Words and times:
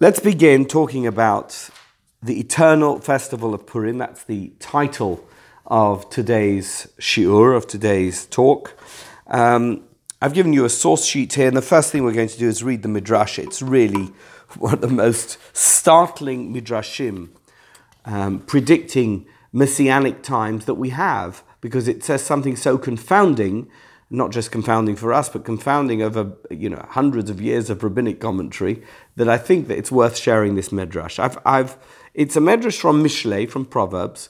Let's 0.00 0.18
begin 0.18 0.66
talking 0.66 1.06
about 1.06 1.70
the 2.20 2.40
eternal 2.40 2.98
festival 2.98 3.54
of 3.54 3.64
Purim. 3.64 3.98
That's 3.98 4.24
the 4.24 4.52
title 4.58 5.24
of 5.66 6.10
today's 6.10 6.88
shiur, 6.98 7.56
of 7.56 7.68
today's 7.68 8.26
talk. 8.26 8.76
Um, 9.28 9.84
I've 10.20 10.34
given 10.34 10.52
you 10.52 10.64
a 10.64 10.68
source 10.68 11.04
sheet 11.04 11.34
here, 11.34 11.46
and 11.46 11.56
the 11.56 11.62
first 11.62 11.92
thing 11.92 12.02
we're 12.02 12.12
going 12.12 12.26
to 12.26 12.38
do 12.38 12.48
is 12.48 12.64
read 12.64 12.82
the 12.82 12.88
midrash. 12.88 13.38
It's 13.38 13.62
really 13.62 14.10
one 14.58 14.74
of 14.74 14.80
the 14.80 14.88
most 14.88 15.38
startling 15.56 16.52
midrashim 16.52 17.28
um, 18.04 18.40
predicting 18.40 19.26
messianic 19.52 20.24
times 20.24 20.64
that 20.64 20.74
we 20.74 20.90
have, 20.90 21.44
because 21.60 21.86
it 21.86 22.02
says 22.02 22.20
something 22.20 22.56
so 22.56 22.78
confounding 22.78 23.70
not 24.14 24.30
just 24.30 24.50
confounding 24.50 24.96
for 24.96 25.12
us, 25.12 25.28
but 25.28 25.44
confounding 25.44 26.02
over 26.02 26.32
you 26.50 26.70
know 26.70 26.84
hundreds 26.90 27.30
of 27.30 27.40
years 27.40 27.68
of 27.70 27.82
rabbinic 27.82 28.20
commentary, 28.20 28.82
that 29.16 29.28
I 29.28 29.38
think 29.38 29.68
that 29.68 29.78
it's 29.78 29.92
worth 29.92 30.16
sharing 30.16 30.54
this 30.54 30.68
medrash. 30.68 31.18
I've, 31.18 31.38
I've, 31.44 31.76
it's 32.14 32.36
a 32.36 32.40
medrash 32.40 32.80
from 32.80 33.02
Mishlei, 33.02 33.48
from 33.50 33.64
Proverbs. 33.64 34.28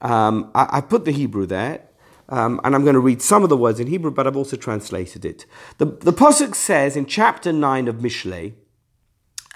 Um, 0.00 0.50
I, 0.54 0.78
I, 0.78 0.80
put 0.80 1.04
the 1.04 1.10
Hebrew 1.10 1.44
there, 1.44 1.82
um, 2.28 2.60
and 2.62 2.74
I'm 2.74 2.82
going 2.82 2.94
to 2.94 3.00
read 3.00 3.20
some 3.20 3.42
of 3.42 3.48
the 3.48 3.56
words 3.56 3.80
in 3.80 3.88
Hebrew, 3.88 4.12
but 4.12 4.26
I've 4.26 4.36
also 4.36 4.56
translated 4.56 5.24
it. 5.24 5.44
The, 5.78 5.86
the 5.86 6.12
Pasuk 6.12 6.54
says 6.54 6.96
in 6.96 7.06
chapter 7.06 7.52
9 7.52 7.88
of 7.88 7.96
Mishlei, 7.96 8.54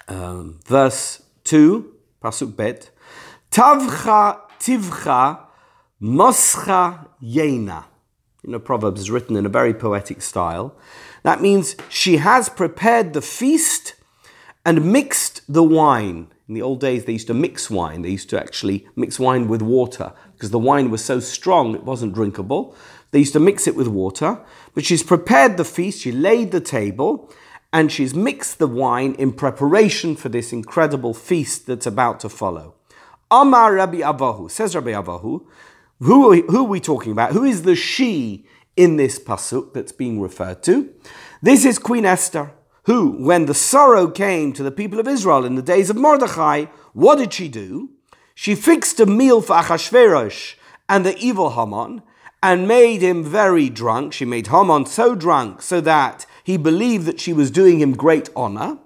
um, 0.09 0.59
verse 0.65 1.23
2, 1.45 1.93
Pasuk 2.21 2.57
Bet, 2.57 2.89
Tavcha 3.49 4.41
tivcha 4.59 5.39
moscha 6.01 7.07
yena 7.23 7.85
you 8.43 8.51
know, 8.51 8.59
Proverbs 8.59 9.01
is 9.01 9.11
written 9.11 9.35
in 9.35 9.45
a 9.45 9.49
very 9.49 9.73
poetic 9.73 10.21
style. 10.21 10.75
That 11.23 11.41
means 11.41 11.75
she 11.89 12.17
has 12.17 12.49
prepared 12.49 13.13
the 13.13 13.21
feast 13.21 13.95
and 14.65 14.91
mixed 14.91 15.41
the 15.47 15.63
wine. 15.63 16.27
In 16.47 16.55
the 16.55 16.61
old 16.61 16.81
days, 16.81 17.05
they 17.05 17.13
used 17.13 17.27
to 17.27 17.33
mix 17.33 17.69
wine. 17.69 18.01
They 18.01 18.09
used 18.09 18.29
to 18.31 18.39
actually 18.39 18.87
mix 18.95 19.17
wine 19.17 19.47
with 19.47 19.61
water 19.61 20.13
because 20.33 20.51
the 20.51 20.59
wine 20.59 20.91
was 20.91 21.03
so 21.03 21.21
strong 21.21 21.73
it 21.73 21.85
wasn't 21.85 22.13
drinkable. 22.13 22.75
They 23.11 23.19
used 23.19 23.33
to 23.33 23.39
mix 23.39 23.65
it 23.65 23.75
with 23.75 23.87
water. 23.87 24.39
But 24.73 24.83
she's 24.83 25.03
prepared 25.03 25.55
the 25.55 25.65
feast, 25.65 26.01
she 26.01 26.11
laid 26.11 26.51
the 26.51 26.59
table, 26.59 27.31
and 27.71 27.91
she's 27.91 28.13
mixed 28.13 28.59
the 28.59 28.67
wine 28.67 29.15
in 29.15 29.31
preparation 29.31 30.15
for 30.15 30.29
this 30.29 30.51
incredible 30.51 31.13
feast 31.13 31.65
that's 31.65 31.87
about 31.87 32.19
to 32.21 32.29
follow. 32.29 32.75
Amar 33.31 33.75
Rabbi 33.75 33.99
Avahu, 33.99 34.51
says 34.51 34.75
Rabbi 34.75 34.91
Avahu, 34.91 35.45
who 35.99 36.25
are, 36.25 36.29
we, 36.29 36.41
who 36.41 36.65
are 36.65 36.69
we 36.69 36.79
talking 36.79 37.11
about? 37.11 37.31
Who 37.31 37.43
is 37.43 37.63
the 37.63 37.75
she 37.75 38.45
in 38.75 38.97
this 38.97 39.19
pasuk 39.19 39.73
that's 39.73 39.91
being 39.91 40.19
referred 40.19 40.63
to? 40.63 40.93
This 41.41 41.65
is 41.65 41.79
Queen 41.79 42.05
Esther, 42.05 42.53
who, 42.83 43.11
when 43.23 43.45
the 43.45 43.53
sorrow 43.53 44.09
came 44.09 44.53
to 44.53 44.63
the 44.63 44.71
people 44.71 44.99
of 44.99 45.07
Israel 45.07 45.45
in 45.45 45.55
the 45.55 45.61
days 45.61 45.89
of 45.89 45.95
Mordechai, 45.95 46.65
what 46.93 47.17
did 47.17 47.33
she 47.33 47.47
do? 47.47 47.91
She 48.35 48.55
fixed 48.55 48.99
a 48.99 49.05
meal 49.05 49.41
for 49.41 49.55
Achashverosh 49.55 50.55
and 50.89 51.05
the 51.05 51.17
evil 51.17 51.51
Haman 51.51 52.01
and 52.41 52.67
made 52.67 53.01
him 53.01 53.23
very 53.23 53.69
drunk. 53.69 54.13
She 54.13 54.25
made 54.25 54.47
Haman 54.47 54.85
so 54.85 55.15
drunk 55.15 55.61
so 55.61 55.79
that 55.81 56.25
he 56.43 56.57
believed 56.57 57.05
that 57.05 57.19
she 57.19 57.31
was 57.31 57.51
doing 57.51 57.79
him 57.79 57.93
great 57.93 58.29
honor. 58.35 58.79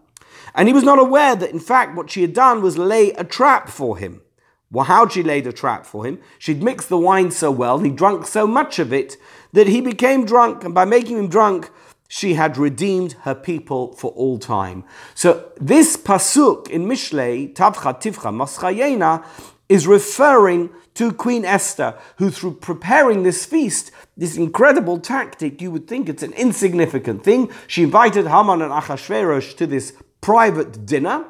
And 0.53 0.67
he 0.67 0.73
was 0.73 0.83
not 0.83 0.99
aware 0.99 1.35
that, 1.35 1.51
in 1.51 1.59
fact, 1.59 1.95
what 1.95 2.09
she 2.09 2.21
had 2.21 2.33
done 2.33 2.61
was 2.61 2.77
lay 2.77 3.11
a 3.11 3.23
trap 3.23 3.69
for 3.69 3.97
him. 3.97 4.21
Well, 4.69 4.85
how'd 4.85 5.13
she 5.13 5.23
lay 5.23 5.41
the 5.41 5.53
trap 5.53 5.85
for 5.85 6.05
him? 6.05 6.19
She'd 6.39 6.61
mixed 6.61 6.89
the 6.89 6.97
wine 6.97 7.31
so 7.31 7.51
well, 7.51 7.79
he 7.79 7.89
drunk 7.89 8.27
so 8.27 8.45
much 8.45 8.79
of 8.79 8.91
it, 8.91 9.17
that 9.53 9.67
he 9.67 9.79
became 9.79 10.25
drunk, 10.25 10.63
and 10.63 10.73
by 10.73 10.83
making 10.83 11.17
him 11.17 11.29
drunk, 11.29 11.69
she 12.09 12.33
had 12.33 12.57
redeemed 12.57 13.13
her 13.21 13.35
people 13.35 13.93
for 13.93 14.11
all 14.11 14.39
time. 14.39 14.83
So 15.13 15.51
this 15.59 15.97
pasuk 15.97 16.69
in 16.69 16.85
Mishlei, 16.85 17.53
Tavcha 17.53 18.01
Tivcha 18.01 18.31
Maschayena, 18.33 19.25
is 19.69 19.87
referring 19.87 20.69
to 20.93 21.11
Queen 21.11 21.45
Esther, 21.45 21.95
who 22.17 22.31
through 22.31 22.55
preparing 22.55 23.23
this 23.23 23.45
feast, 23.45 23.91
this 24.15 24.37
incredible 24.37 24.99
tactic, 24.99 25.61
you 25.61 25.69
would 25.71 25.87
think 25.87 26.09
it's 26.09 26.23
an 26.23 26.33
insignificant 26.33 27.23
thing. 27.23 27.51
She 27.67 27.83
invited 27.83 28.27
Haman 28.27 28.61
and 28.61 28.71
Achashverosh 28.71 29.55
to 29.57 29.67
this 29.67 29.93
private 30.21 30.85
dinner. 30.85 31.25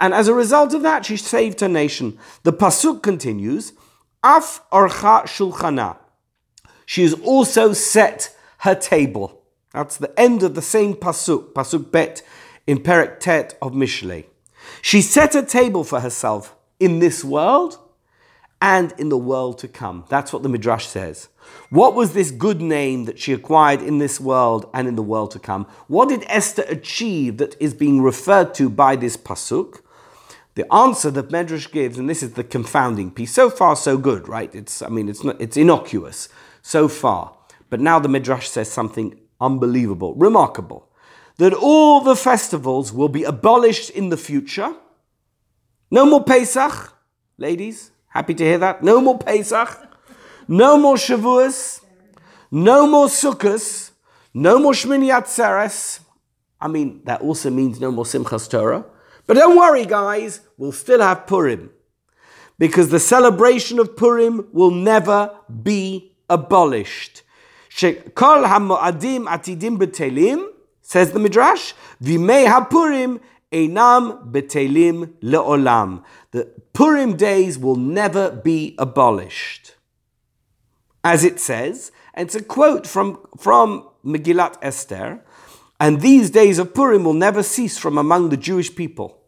And 0.00 0.14
as 0.14 0.28
a 0.28 0.34
result 0.34 0.74
of 0.74 0.82
that, 0.82 1.06
she 1.06 1.16
saved 1.16 1.60
her 1.60 1.68
nation. 1.68 2.18
The 2.44 2.52
Pasuk 2.52 3.02
continues, 3.02 3.72
Af 4.22 4.62
Archa 4.70 5.24
Shulchana. 5.24 5.96
She 6.86 7.02
has 7.02 7.14
also 7.14 7.72
set 7.72 8.34
her 8.58 8.74
table. 8.74 9.42
That's 9.72 9.96
the 9.96 10.18
end 10.18 10.42
of 10.42 10.54
the 10.54 10.62
same 10.62 10.94
Pasuk, 10.94 11.52
Pasuk 11.52 11.90
Bet, 11.90 12.22
in 12.66 12.78
Perek 12.78 13.20
Tet 13.20 13.58
of 13.60 13.72
Mishlei. 13.72 14.26
She 14.82 15.02
set 15.02 15.34
a 15.34 15.42
table 15.42 15.84
for 15.84 16.00
herself 16.00 16.54
in 16.78 16.98
this 16.98 17.24
world 17.24 17.78
and 18.60 18.92
in 18.98 19.08
the 19.08 19.18
world 19.18 19.58
to 19.58 19.68
come. 19.68 20.04
That's 20.08 20.32
what 20.32 20.42
the 20.42 20.48
Midrash 20.48 20.86
says. 20.86 21.28
What 21.70 21.94
was 21.94 22.12
this 22.12 22.30
good 22.30 22.60
name 22.60 23.04
that 23.04 23.18
she 23.18 23.32
acquired 23.32 23.82
in 23.82 23.98
this 23.98 24.20
world 24.20 24.68
and 24.74 24.88
in 24.88 24.96
the 24.96 25.02
world 25.02 25.30
to 25.32 25.38
come? 25.38 25.66
What 25.86 26.08
did 26.08 26.24
Esther 26.26 26.64
achieve 26.68 27.38
that 27.38 27.56
is 27.60 27.74
being 27.74 28.02
referred 28.02 28.54
to 28.54 28.68
by 28.68 28.96
this 28.96 29.16
Pasuk? 29.16 29.80
The 30.58 30.74
answer 30.74 31.12
that 31.12 31.28
Medrash 31.28 31.70
gives, 31.70 31.98
and 31.98 32.10
this 32.10 32.20
is 32.20 32.32
the 32.32 32.42
confounding 32.42 33.12
piece, 33.12 33.32
so 33.32 33.48
far 33.48 33.76
so 33.76 33.96
good, 33.96 34.26
right? 34.28 34.52
It's, 34.52 34.82
I 34.82 34.88
mean, 34.88 35.08
it's 35.08 35.22
not, 35.22 35.40
it's 35.40 35.56
innocuous 35.56 36.28
so 36.62 36.88
far. 36.88 37.36
But 37.70 37.78
now 37.78 38.00
the 38.00 38.08
Midrash 38.08 38.48
says 38.48 38.68
something 38.68 39.20
unbelievable, 39.40 40.16
remarkable, 40.16 40.90
that 41.36 41.54
all 41.54 42.00
the 42.00 42.16
festivals 42.16 42.92
will 42.92 43.08
be 43.08 43.22
abolished 43.22 43.90
in 43.90 44.08
the 44.08 44.16
future. 44.16 44.74
No 45.92 46.04
more 46.04 46.24
Pesach, 46.24 46.92
ladies. 47.36 47.92
Happy 48.08 48.34
to 48.34 48.42
hear 48.42 48.58
that. 48.58 48.82
No 48.82 49.00
more 49.00 49.16
Pesach. 49.16 49.96
No 50.48 50.76
more 50.76 50.96
Shavuos. 50.96 51.84
No 52.50 52.88
more 52.88 53.06
Sukkot. 53.06 53.92
No 54.34 54.58
more 54.58 54.72
Shmini 54.72 55.16
Atzeres. 55.16 56.00
I 56.60 56.66
mean, 56.66 57.02
that 57.04 57.20
also 57.20 57.48
means 57.48 57.78
no 57.78 57.92
more 57.92 58.04
Simchas 58.04 58.50
Torah. 58.50 58.84
But 59.28 59.36
don't 59.36 59.58
worry, 59.58 59.84
guys, 59.84 60.40
we'll 60.56 60.72
still 60.72 61.00
have 61.00 61.26
Purim. 61.26 61.70
Because 62.58 62.88
the 62.88 62.98
celebration 62.98 63.78
of 63.78 63.94
Purim 63.94 64.48
will 64.52 64.70
never 64.70 65.30
be 65.62 66.16
abolished. 66.30 67.22
Shekol 67.70 68.46
hamoadim 68.46 69.26
atidim 69.26 69.76
betelim, 69.78 70.48
says 70.80 71.12
the 71.12 71.18
Midrash, 71.20 71.74
v'mei 72.02 72.46
hapurim 72.46 73.20
einam 73.52 74.32
betelim 74.32 75.12
leolam. 75.20 76.02
The 76.30 76.46
Purim 76.72 77.14
days 77.14 77.58
will 77.58 77.76
never 77.76 78.30
be 78.30 78.74
abolished. 78.78 79.74
As 81.04 81.22
it 81.22 81.38
says, 81.38 81.92
and 82.14 82.26
it's 82.26 82.34
a 82.34 82.42
quote 82.42 82.86
from, 82.86 83.20
from 83.36 83.88
Megillat 84.04 84.56
Esther, 84.62 85.22
and 85.80 86.00
these 86.00 86.30
days 86.30 86.58
of 86.58 86.74
Purim 86.74 87.04
will 87.04 87.14
never 87.14 87.42
cease 87.42 87.78
from 87.78 87.98
among 87.98 88.28
the 88.28 88.36
Jewish 88.36 88.74
people. 88.74 89.22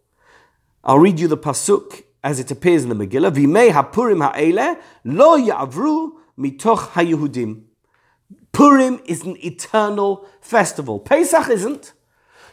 I'll 0.83 0.99
read 0.99 1.21
you 1.21 1.29
the 1.29 1.37
pasuk 1.37 2.03
as 2.23 2.41
it 2.41 2.51
appears 2.51 2.83
in 2.83 2.89
the 2.89 2.95
Megillah. 2.95 3.33
V'mei 3.33 3.71
hapurim 3.71 4.23
ha'ele 4.23 4.79
lo 5.05 5.39
ya'avru 5.39 6.13
mitoch 6.39 6.91
ha'yehudim. 6.91 7.63
Purim 8.53 9.01
is 9.05 9.23
an 9.23 9.37
eternal 9.45 10.27
festival. 10.41 10.99
Pesach 10.99 11.49
isn't. 11.49 11.93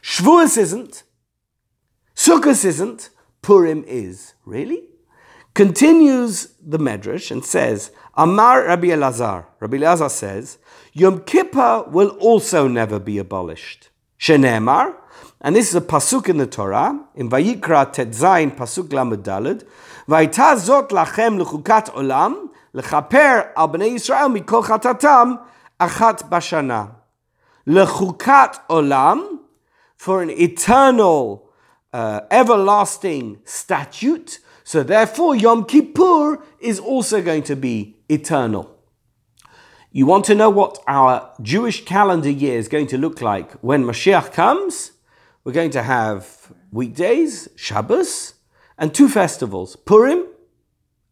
Shavuos 0.01 0.57
isn't. 0.57 1.03
Sukkot 2.15 2.63
isn't. 2.65 3.09
Purim 3.41 3.83
is. 3.87 4.33
Really? 4.45 4.83
Continues 5.53 6.53
the 6.61 6.77
Medrash 6.77 7.31
and 7.31 7.43
says, 7.43 7.91
Amar 8.13 8.67
Rabbi 8.67 8.87
Elazar. 8.87 9.45
Rabbi 9.59 9.77
Elazar 9.77 10.11
says, 10.11 10.59
Yom 10.99 11.19
Kippur 11.19 11.83
will 11.91 12.09
also 12.19 12.67
never 12.67 12.97
be 12.99 13.19
abolished. 13.19 13.89
Shenemar, 14.19 14.95
and 15.41 15.55
this 15.55 15.69
is 15.69 15.75
a 15.75 15.81
pasuk 15.81 16.27
in 16.27 16.37
the 16.37 16.47
Torah, 16.47 16.99
in 17.13 17.29
Vayikra 17.29 17.93
Tetzain, 17.93 18.55
pasuk 18.55 18.91
Lamed 18.91 19.23
Daled, 19.23 19.63
Vayta 20.09 20.55
zot 20.55 20.89
lachem 20.89 21.39
lechukat 21.39 21.91
olam, 21.91 22.49
lechaper 22.73 23.51
al 23.55 23.69
bnei 23.69 23.93
Yisrael 23.93 24.35
mikol 24.35 24.63
chatatam, 24.63 25.39
achat 25.79 26.27
bashana. 26.29 26.95
Lechukat 27.67 28.59
olam, 28.67 29.41
for 29.97 30.23
an 30.23 30.31
eternal, 30.31 31.47
uh, 31.93 32.21
everlasting 32.31 33.37
statute. 33.45 34.39
So 34.63 34.81
therefore, 34.81 35.35
Yom 35.35 35.65
Kippur 35.65 36.43
is 36.59 36.79
also 36.79 37.21
going 37.21 37.43
to 37.43 37.55
be 37.55 37.97
eternal. 38.09 38.76
You 39.97 40.05
want 40.05 40.25
to 40.25 40.35
know 40.35 40.51
what 40.51 40.77
our 40.85 41.33
Jewish 41.41 41.83
calendar 41.83 42.29
year 42.29 42.59
is 42.59 42.67
going 42.67 42.85
to 42.89 42.99
look 42.99 43.19
like 43.19 43.53
when 43.63 43.83
Mashiach 43.83 44.31
comes? 44.31 44.91
we're 45.43 45.53
going 45.53 45.71
to 45.71 45.81
have 45.81 46.53
weekdays, 46.71 47.49
Shabbos, 47.55 48.35
and 48.77 48.93
two 48.93 49.09
festivals, 49.09 49.75
Purim 49.75 50.27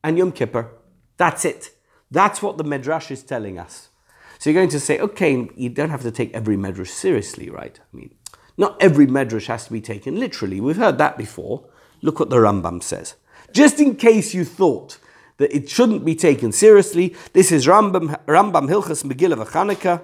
and 0.04 0.20
Yom 0.20 0.32
Kippur. 0.32 0.70
That's 1.18 1.46
it. 1.46 1.72
That's 2.12 2.44
what 2.44 2.60
the 2.60 2.64
Medrash 2.64 3.10
is 3.10 3.24
telling 3.24 3.58
us. 3.58 3.90
So 4.38 4.52
you're 4.52 4.62
going 4.62 4.70
to 4.70 4.80
say, 4.80 5.00
okay, 5.00 5.50
you 5.56 5.70
don't 5.70 5.90
have 5.90 6.04
to 6.04 6.12
take 6.12 6.32
every 6.36 6.56
Medrash 6.56 6.90
seriously, 6.90 7.50
right? 7.50 7.80
I 7.80 7.98
mean, 7.98 8.14
not 8.56 8.80
every 8.80 9.08
Medrash 9.08 9.48
has 9.48 9.66
to 9.66 9.74
be 9.74 9.82
taken 9.82 10.20
literally. 10.20 10.62
We've 10.62 10.78
heard 10.78 11.00
that 11.00 11.18
before. 11.18 11.68
Look 12.04 12.20
what 12.20 12.30
the 12.30 12.36
Rambam 12.36 12.84
says. 12.84 13.16
Just 13.52 13.80
in 13.80 13.96
case 13.96 14.36
you 14.36 14.46
thought 14.46 15.00
that 15.38 15.56
it 15.56 15.70
shouldn't 15.70 16.06
be 16.06 16.16
taken 16.16 16.52
seriously, 16.52 17.16
this 17.34 17.52
is 17.52 17.68
Rambam, 17.68 18.18
Rambam 18.26 18.70
Hilchas 18.70 19.04
Megillah 19.04 19.46
V'Chanukah, 19.46 20.02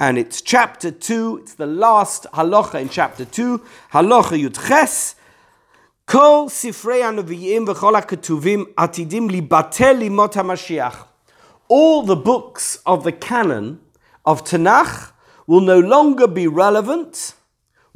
and 0.00 0.18
it's 0.18 0.40
chapter 0.40 0.90
2, 0.90 1.38
it's 1.42 1.54
the 1.54 1.66
last 1.66 2.26
halacha 2.34 2.80
in 2.80 2.88
chapter 2.88 3.24
2, 3.24 3.58
halacha 3.92 4.40
Yud 4.40 4.68
Ches, 4.68 5.14
Kol 6.06 6.48
Sifrei 6.48 7.02
HaNevi'im 7.02 7.66
V'chol 7.66 8.00
HaKetuvim 8.00 8.74
Atidim 8.74 9.30
Libatel 9.30 10.00
Limot 10.00 10.32
HaMashiach. 10.32 11.06
All 11.68 12.02
the 12.02 12.16
books 12.16 12.80
of 12.86 13.04
the 13.04 13.12
canon 13.12 13.80
of 14.24 14.42
Tanakh 14.44 15.12
will 15.46 15.60
no 15.60 15.78
longer 15.78 16.26
be 16.26 16.46
relevant 16.46 17.34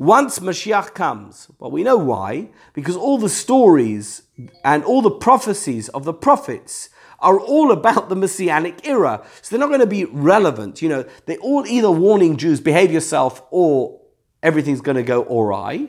once 0.03 0.41
Mashiach 0.41 0.95
comes. 0.95 1.49
Well, 1.61 1.71
we 1.71 1.85
know 1.85 1.97
why. 1.97 2.51
Because 2.73 2.97
all 2.97 3.19
the 3.19 3.29
stories 3.29 4.23
and 4.65 4.83
all 4.85 5.01
the 5.01 5.11
prophecies 5.11 5.89
of 5.91 6.05
the 6.05 6.13
prophets 6.13 6.89
are 7.21 7.39
all 7.39 7.71
about 7.71 8.09
the 8.09 8.17
Messianic 8.17 8.85
era. 8.87 9.25
So 9.43 9.55
they're 9.55 9.61
not 9.61 9.69
going 9.69 9.81
to 9.81 9.87
be 9.87 10.07
relevant. 10.07 10.83
You 10.83 10.89
know, 10.89 11.05
they're 11.27 11.39
all 11.39 11.65
either 11.67 11.91
warning 11.91 12.37
Jews, 12.37 12.61
behave 12.61 12.91
yourself, 12.91 13.45
or 13.53 14.01
everything's 14.43 14.81
going 14.81 14.97
to 14.97 15.05
go 15.05 15.23
awry, 15.23 15.89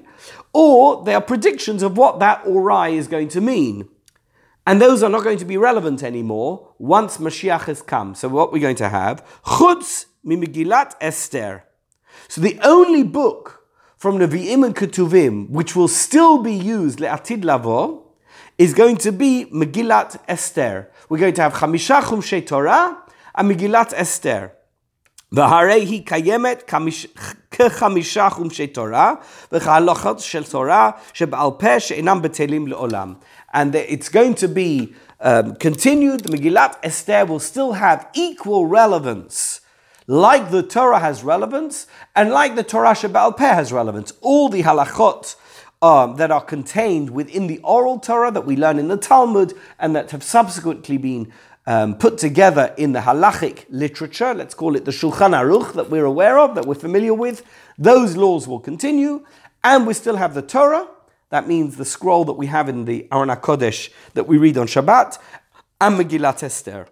or 0.54 1.04
they 1.04 1.15
are 1.15 1.21
predictions 1.21 1.81
of 1.81 1.98
what 1.98 2.19
that 2.19 2.44
awry 2.45 2.89
is 2.89 3.07
going 3.07 3.30
to 3.30 3.42
mean. 3.42 3.89
And 4.68 4.80
those 4.80 5.01
are 5.01 5.10
not 5.10 5.24
going 5.24 5.39
to 5.39 5.45
be 5.45 5.57
relevant 5.57 6.04
anymore 6.04 6.75
once 6.77 7.18
Mashiach 7.18 7.63
has 7.63 7.81
come. 7.81 8.13
So 8.13 8.30
what 8.30 8.54
we're 8.54 8.60
going 8.60 8.75
to 8.75 8.89
have, 8.89 9.25
Chutz 9.44 10.06
Mimigilat 10.24 10.94
Esther. 11.01 11.63
So 12.27 12.42
the 12.42 12.60
only 12.62 13.01
book 13.01 13.62
from 14.02 14.19
Nevi'im 14.19 14.64
and 14.64 14.76
Ketuvim, 14.76 15.50
which 15.50 15.75
will 15.75 15.88
still 15.88 16.43
be 16.43 16.55
used 16.55 17.00
le'atid 17.00 17.44
lavo, 17.44 18.05
is 18.56 18.75
going 18.75 18.96
to 18.99 19.12
be 19.12 19.46
Megillat 19.52 20.20
Esther. 20.29 20.90
We're 21.08 21.19
going 21.19 21.35
to 21.35 21.43
have 21.43 21.55
Chamisha 21.55 22.00
Chumshei 22.02 22.46
Torah 22.46 22.99
and 23.35 23.50
Megillat 23.50 23.93
Esther. 23.94 24.52
והרי 25.32 25.85
היא 25.85 26.06
קיימת 26.06 26.73
כחמישה 27.50 28.31
חומשי 28.31 28.67
תורה 28.67 29.14
וכהלכות 29.52 30.20
של 30.20 30.44
תורה 30.44 30.90
שבעל 31.12 31.50
פה 31.58 31.81
שאינם 31.81 32.23
בטלים 32.23 32.67
לעולם. 32.67 33.14
And 33.55 33.75
it's 33.75 34.08
going 34.08 34.35
to 34.35 34.49
be 34.49 34.94
um, 35.20 35.55
continued, 35.56 36.20
the 36.20 36.31
Megillat 36.37 36.76
Esther 36.82 37.26
will 37.26 37.40
still 37.40 37.73
have 37.73 38.06
equal 38.14 38.67
relevance 38.67 39.61
like 40.07 40.51
the 40.51 40.63
Torah 40.63 41.00
has 41.00 41.23
relevance, 41.23 41.88
and 42.15 42.31
like 42.31 42.55
the 42.55 42.63
Torah 42.63 42.91
Shebaal 42.91 43.38
Peh 43.38 43.53
has 43.53 43.71
relevance. 43.71 44.13
All 44.21 44.50
the 44.50 44.63
halachot 44.63 45.35
um, 45.81 46.15
that 46.15 46.31
are 46.31 46.44
contained 46.44 47.09
within 47.09 47.47
the 47.47 47.59
oral 47.59 48.00
Torah 48.00 48.31
that 48.31 48.45
we 48.45 48.55
learn 48.55 48.79
in 48.79 48.88
the 48.88 48.97
Talmud 48.97 49.53
and 49.79 49.95
that 49.95 50.11
have 50.11 50.23
subsequently 50.23 50.97
been 50.97 51.31
um, 51.65 51.95
put 51.95 52.17
together 52.17 52.73
in 52.77 52.91
the 52.91 53.01
halachic 53.01 53.65
literature, 53.69 54.33
let's 54.33 54.53
call 54.53 54.75
it 54.75 54.85
the 54.85 54.91
Shulchan 54.91 55.31
Aruch 55.31 55.73
that 55.73 55.89
we're 55.89 56.05
aware 56.05 56.38
of, 56.39 56.55
that 56.55 56.65
we're 56.65 56.75
familiar 56.75 57.13
with, 57.13 57.44
those 57.77 58.17
laws 58.17 58.47
will 58.47 58.59
continue, 58.59 59.25
and 59.63 59.88
we 59.88 59.94
still 59.94 60.17
have 60.17 60.33
the 60.33 60.41
Torah. 60.41 60.88
That 61.29 61.47
means 61.47 61.77
the 61.77 61.85
scroll 61.85 62.25
that 62.25 62.33
we 62.33 62.47
have 62.47 62.69
in 62.69 62.85
the 62.85 63.07
Aron 63.11 63.29
HaKodesh 63.29 63.89
that 64.13 64.27
we 64.27 64.38
read 64.38 64.57
on 64.57 64.67
Shabbat, 64.67 65.17
and 65.81 66.00
Megillat 66.00 66.44
Esther. 66.44 66.88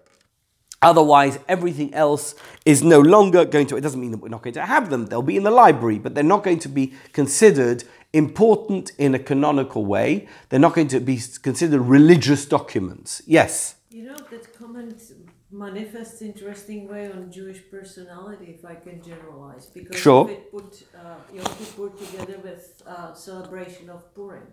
Otherwise, 0.81 1.37
everything 1.47 1.93
else 1.93 2.33
is 2.65 2.83
no 2.83 2.99
longer 2.99 3.45
going 3.45 3.67
to, 3.67 3.77
it 3.77 3.81
doesn't 3.81 4.01
mean 4.01 4.11
that 4.11 4.17
we're 4.17 4.29
not 4.29 4.41
going 4.41 4.53
to 4.53 4.65
have 4.65 4.89
them, 4.89 5.05
they'll 5.05 5.21
be 5.21 5.37
in 5.37 5.43
the 5.43 5.51
library, 5.51 5.99
but 5.99 6.15
they're 6.15 6.23
not 6.23 6.43
going 6.43 6.57
to 6.59 6.69
be 6.69 6.93
considered 7.13 7.83
important 8.13 8.91
in 8.97 9.13
a 9.13 9.19
canonical 9.19 9.85
way. 9.85 10.27
They're 10.49 10.59
not 10.59 10.73
going 10.73 10.89
to 10.89 10.99
be 10.99 11.19
considered 11.41 11.81
religious 11.81 12.45
documents. 12.45 13.21
Yes? 13.25 13.75
You 13.89 14.05
know, 14.05 14.17
that 14.31 14.57
comment 14.57 15.01
manifests 15.51 16.21
interesting 16.21 16.87
way 16.87 17.11
on 17.11 17.31
Jewish 17.31 17.61
personality, 17.69 18.55
if 18.57 18.65
I 18.65 18.75
can 18.75 19.03
generalize, 19.03 19.67
because 19.67 19.99
sure. 19.99 20.29
it 20.29 20.51
put 20.51 20.83
uh, 20.95 21.15
Yom 21.33 21.45
Kippur 21.45 21.89
together 21.89 22.39
with 22.39 22.81
uh, 22.87 23.13
celebration 23.13 23.89
of 23.89 24.13
Purim. 24.15 24.47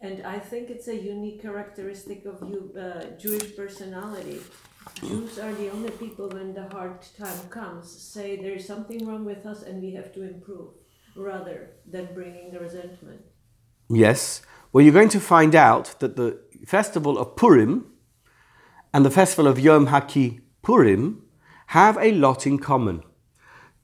And 0.00 0.26
I 0.26 0.38
think 0.40 0.68
it's 0.68 0.88
a 0.88 0.96
unique 0.96 1.40
characteristic 1.42 2.24
of 2.26 2.42
you, 2.48 2.72
uh, 2.76 3.16
Jewish 3.18 3.54
personality 3.54 4.40
Jews 4.94 5.38
are 5.38 5.52
the 5.54 5.70
only 5.70 5.90
people 5.90 6.28
when 6.28 6.54
the 6.54 6.68
hard 6.68 7.00
time 7.18 7.48
comes 7.50 7.90
say 7.90 8.36
there's 8.36 8.66
something 8.66 9.06
wrong 9.06 9.24
with 9.24 9.44
us 9.46 9.62
and 9.62 9.82
we 9.82 9.92
have 9.94 10.12
to 10.14 10.22
improve 10.22 10.70
rather 11.16 11.70
than 11.90 12.14
bringing 12.14 12.50
the 12.52 12.60
resentment. 12.60 13.20
Yes. 13.88 14.42
Well, 14.72 14.82
you're 14.84 14.94
going 14.94 15.08
to 15.10 15.20
find 15.20 15.54
out 15.54 15.98
that 16.00 16.16
the 16.16 16.40
festival 16.66 17.18
of 17.18 17.36
Purim 17.36 17.92
and 18.94 19.04
the 19.04 19.10
festival 19.10 19.46
of 19.46 19.58
Yom 19.58 19.86
Purim 20.62 21.22
have 21.68 21.96
a 21.98 22.12
lot 22.12 22.46
in 22.46 22.58
common. 22.58 23.02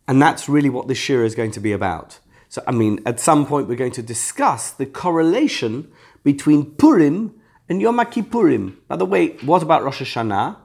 And 0.06 0.22
that's 0.22 0.48
really 0.48 0.70
what 0.70 0.88
this 0.88 1.08
year 1.08 1.24
is 1.24 1.34
going 1.34 1.50
to 1.52 1.60
be 1.60 1.72
about. 1.72 2.18
So, 2.48 2.62
I 2.66 2.72
mean, 2.72 3.00
at 3.04 3.20
some 3.20 3.44
point 3.44 3.68
we're 3.68 3.76
going 3.76 3.92
to 3.92 4.02
discuss 4.02 4.70
the 4.70 4.86
correlation 4.86 5.90
between 6.24 6.76
Purim 6.76 7.34
and 7.68 7.82
Yom 7.82 8.00
Purim. 8.30 8.78
By 8.88 8.96
the 8.96 9.04
way, 9.04 9.36
what 9.44 9.62
about 9.62 9.84
Rosh 9.84 10.00
Hashanah? 10.00 10.56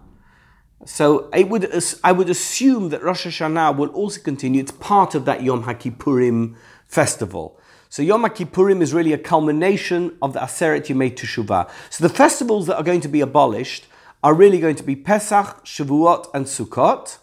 So 0.86 1.30
I 1.34 1.44
would, 1.44 1.74
I 2.04 2.12
would 2.12 2.30
assume 2.30 2.90
that 2.90 3.04
Rosh 3.04 3.26
Hashanah 3.26 3.78
will 3.78 3.90
also 3.90 4.22
continue. 4.22 4.62
It's 4.62 4.72
part 4.72 5.16
of 5.16 5.26
that 5.26 5.44
Yom 5.44 5.64
HaKippurim 5.64 6.56
festival. 6.88 7.60
So 7.90 8.02
Yom 8.02 8.24
HaKippurim 8.24 8.82
is 8.82 8.94
really 8.94 9.14
a 9.14 9.18
culmination 9.18 10.18
of 10.22 10.34
the 10.34 10.40
Aseret 10.40 10.88
Yemei 10.88 11.16
Teshuvah. 11.16 11.70
So 11.90 12.08
the 12.08 12.14
festivals 12.14 12.68
that 12.68 12.78
are 12.78 12.84
going 12.84 13.02
to 13.02 13.08
be 13.08 13.22
abolished 13.22 13.86
are 14.24 14.34
really 14.34 14.60
going 14.60 14.76
to 14.76 14.84
be 14.84 14.96
Pesach, 14.96 15.64
Shavuot, 15.66 16.28
and 16.34 16.46
Sukkot. 16.46 17.18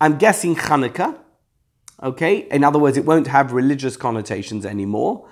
I'm 0.00 0.16
guessing 0.18 0.56
Hanukkah. 0.56 1.18
Okay, 2.02 2.46
in 2.50 2.62
other 2.62 2.78
words, 2.78 2.96
it 2.98 3.06
won't 3.06 3.26
have 3.28 3.52
religious 3.52 3.96
connotations 3.96 4.66
anymore 4.66 5.26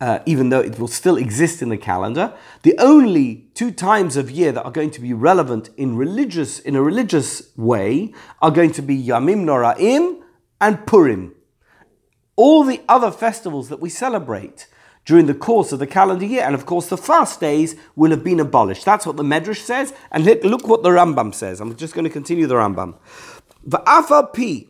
uh, 0.00 0.20
even 0.24 0.48
though 0.48 0.60
it 0.60 0.78
will 0.78 0.88
still 0.88 1.16
exist 1.16 1.60
in 1.60 1.68
the 1.68 1.76
calendar. 1.76 2.32
The 2.62 2.74
only 2.78 3.48
two 3.54 3.70
times 3.70 4.16
of 4.16 4.30
year 4.30 4.50
that 4.52 4.64
are 4.64 4.70
going 4.70 4.90
to 4.92 5.00
be 5.00 5.12
relevant 5.12 5.68
in 5.76 5.96
religious 5.96 6.58
in 6.58 6.74
a 6.74 6.82
religious 6.82 7.54
way 7.56 8.14
are 8.40 8.50
going 8.50 8.72
to 8.72 8.82
be 8.82 8.96
Yamim 9.02 9.44
Noraim 9.44 10.22
and 10.60 10.86
Purim. 10.86 11.34
All 12.36 12.64
the 12.64 12.80
other 12.88 13.10
festivals 13.10 13.68
that 13.68 13.80
we 13.80 13.90
celebrate 13.90 14.66
during 15.04 15.26
the 15.26 15.34
course 15.34 15.72
of 15.72 15.78
the 15.78 15.86
calendar 15.86 16.24
year, 16.24 16.42
and 16.42 16.54
of 16.54 16.64
course 16.66 16.88
the 16.88 16.96
fast 16.96 17.40
days 17.40 17.74
will 17.96 18.10
have 18.10 18.24
been 18.24 18.40
abolished. 18.40 18.84
That's 18.84 19.06
what 19.06 19.16
the 19.16 19.22
Medrash 19.22 19.62
says, 19.62 19.92
and 20.10 20.24
look 20.24 20.66
what 20.66 20.82
the 20.82 20.90
Rambam 20.90 21.34
says. 21.34 21.60
I'm 21.60 21.74
just 21.76 21.94
going 21.94 22.04
to 22.04 22.10
continue 22.10 22.46
the 22.46 22.54
Rambam. 22.54 22.96
Pi 23.68 24.66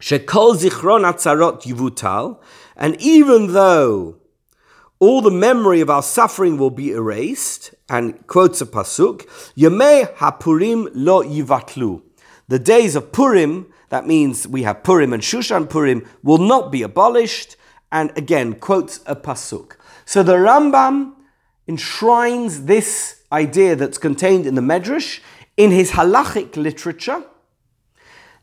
zichron 0.00 1.04
atzarot 1.04 1.62
yivutal, 1.62 2.40
and 2.76 3.00
even 3.00 3.52
though 3.52 4.19
all 5.00 5.22
the 5.22 5.30
memory 5.30 5.80
of 5.80 5.88
our 5.88 6.02
suffering 6.02 6.58
will 6.58 6.70
be 6.70 6.92
erased, 6.92 7.74
and 7.88 8.26
quotes 8.26 8.60
a 8.60 8.66
pasuk, 8.66 9.26
Yemei 9.56 10.14
HaPurim 10.16 10.90
lo 10.94 11.24
yivatlu. 11.24 12.02
The 12.48 12.58
days 12.58 12.94
of 12.94 13.10
Purim, 13.10 13.72
that 13.88 14.06
means 14.06 14.46
we 14.46 14.62
have 14.64 14.84
Purim 14.84 15.14
and 15.14 15.22
Shushan 15.22 15.68
Purim, 15.70 16.06
will 16.22 16.38
not 16.38 16.70
be 16.70 16.82
abolished, 16.82 17.56
and 17.90 18.12
again 18.16 18.54
quotes 18.54 19.00
a 19.06 19.16
pasuk. 19.16 19.72
So 20.04 20.22
the 20.22 20.34
Rambam 20.34 21.14
enshrines 21.66 22.66
this 22.66 23.22
idea 23.32 23.76
that's 23.76 23.98
contained 23.98 24.46
in 24.46 24.54
the 24.54 24.60
Medrash 24.60 25.20
in 25.56 25.70
his 25.70 25.92
halachic 25.92 26.56
literature. 26.56 27.24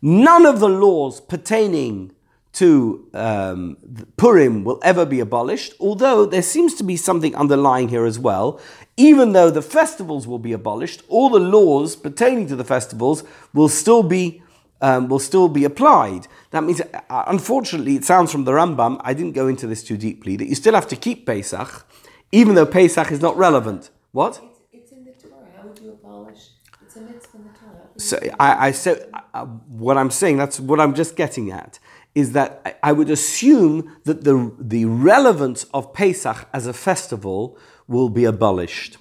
None 0.02 0.46
of 0.46 0.60
the 0.60 0.70
laws 0.70 1.22
pertaining 1.22 2.14
to 2.54 3.08
um, 3.13 3.77
Purim 4.18 4.63
will 4.63 4.80
ever 4.84 5.06
be 5.06 5.20
abolished, 5.20 5.74
although 5.80 6.25
there 6.25 6.42
seems 6.42 6.74
to 6.75 6.84
be 6.84 6.98
something 6.98 7.36
underlying 7.36 7.89
here 7.89 8.06
as 8.06 8.18
well. 8.18 8.60
Even 8.96 9.34
though 9.34 9.51
the 9.51 9.62
festivals 9.62 10.25
will 10.25 10.39
be 10.39 10.54
abolished, 10.54 11.04
all 11.08 11.30
the 11.30 11.39
laws 11.39 11.96
pertaining 11.96 12.48
to 12.48 12.56
the 12.56 12.63
festivals 12.63 13.24
will 13.54 13.70
still 13.70 14.01
be 14.01 14.42
um, 14.82 15.08
will 15.08 15.20
still 15.20 15.50
be 15.50 15.63
applied. 15.63 16.27
That 16.51 16.63
means, 16.63 16.82
uh, 16.82 17.24
unfortunately, 17.27 17.96
it 17.96 18.06
sounds 18.06 18.32
from 18.32 18.44
the 18.44 18.51
Rambam. 18.51 19.01
I 19.01 19.13
didn't 19.13 19.34
go 19.34 19.48
into 19.48 19.66
this 19.68 19.84
too 19.84 19.98
deeply. 19.98 20.36
That 20.36 20.48
you 20.48 20.56
still 20.56 20.75
have 20.75 20.88
to 20.88 20.96
keep 20.96 21.25
Pesach, 21.25 21.86
even 22.32 22.56
though 22.56 22.66
Pesach 22.66 23.12
is 23.12 23.22
not 23.22 23.36
relevant. 23.38 23.89
What? 24.12 24.39
It's, 24.44 24.60
it's 24.72 24.92
in 24.92 25.04
the 25.04 25.12
Torah. 25.12 25.48
How 25.56 25.68
would 25.68 25.80
you 25.80 25.92
abolish? 25.92 26.50
It's 26.84 26.96
a 26.96 27.01
mitzvah 27.01 27.38
in 27.38 27.44
the 27.46 27.50
Torah. 27.50 27.88
So 27.98 28.20
I, 28.39 28.68
I 28.68 28.72
said 28.72 29.10
uh, 29.34 29.46
what 29.46 29.98
I'm 29.98 30.12
saying. 30.12 30.38
That's 30.38 30.60
what 30.60 30.80
I'm 30.80 30.94
just 30.94 31.16
getting 31.16 31.51
at 31.51 31.80
is 32.16 32.32
that 32.34 32.80
I 32.82 32.92
would 32.92 33.10
assume 33.10 33.96
that 34.06 34.24
the, 34.24 34.54
the 34.60 34.86
relevance 34.86 35.66
of 35.74 35.94
Pesach 35.94 36.48
as 36.54 36.66
a 36.66 36.74
festival 36.74 37.58
will 37.88 38.10
be 38.10 38.26
abolished. 38.26 38.98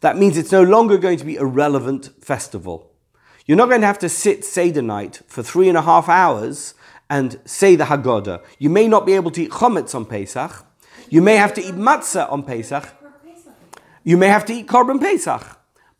That 0.00 0.16
means 0.16 0.38
it's 0.38 0.52
no 0.52 0.62
longer 0.62 0.98
going 0.98 1.18
to 1.18 1.24
be 1.24 1.36
a 1.36 1.44
relevant 1.44 2.10
festival. 2.22 2.92
You're 3.46 3.56
not 3.56 3.68
going 3.68 3.80
to 3.80 3.86
have 3.86 3.98
to 4.00 4.08
sit 4.08 4.44
Seder 4.44 4.82
night 4.82 5.22
for 5.26 5.42
three 5.42 5.68
and 5.68 5.78
a 5.78 5.82
half 5.82 6.08
hours 6.08 6.74
and 7.08 7.38
say 7.44 7.76
the 7.76 7.84
Haggadah. 7.84 8.42
You 8.58 8.70
may 8.70 8.88
not 8.88 9.06
be 9.06 9.12
able 9.12 9.30
to 9.32 9.42
eat 9.44 9.50
chometz 9.50 9.94
on 9.94 10.04
Pesach. 10.04 10.64
You 11.08 11.22
may 11.22 11.36
have 11.36 11.54
to 11.54 11.60
eat 11.62 11.74
matzah 11.74 12.30
on 12.30 12.42
Pesach. 12.42 12.84
you 14.02 14.16
may 14.16 14.28
have 14.28 14.44
to 14.46 14.52
eat 14.52 14.66
Korban 14.66 15.00
Pesach. 15.00 15.58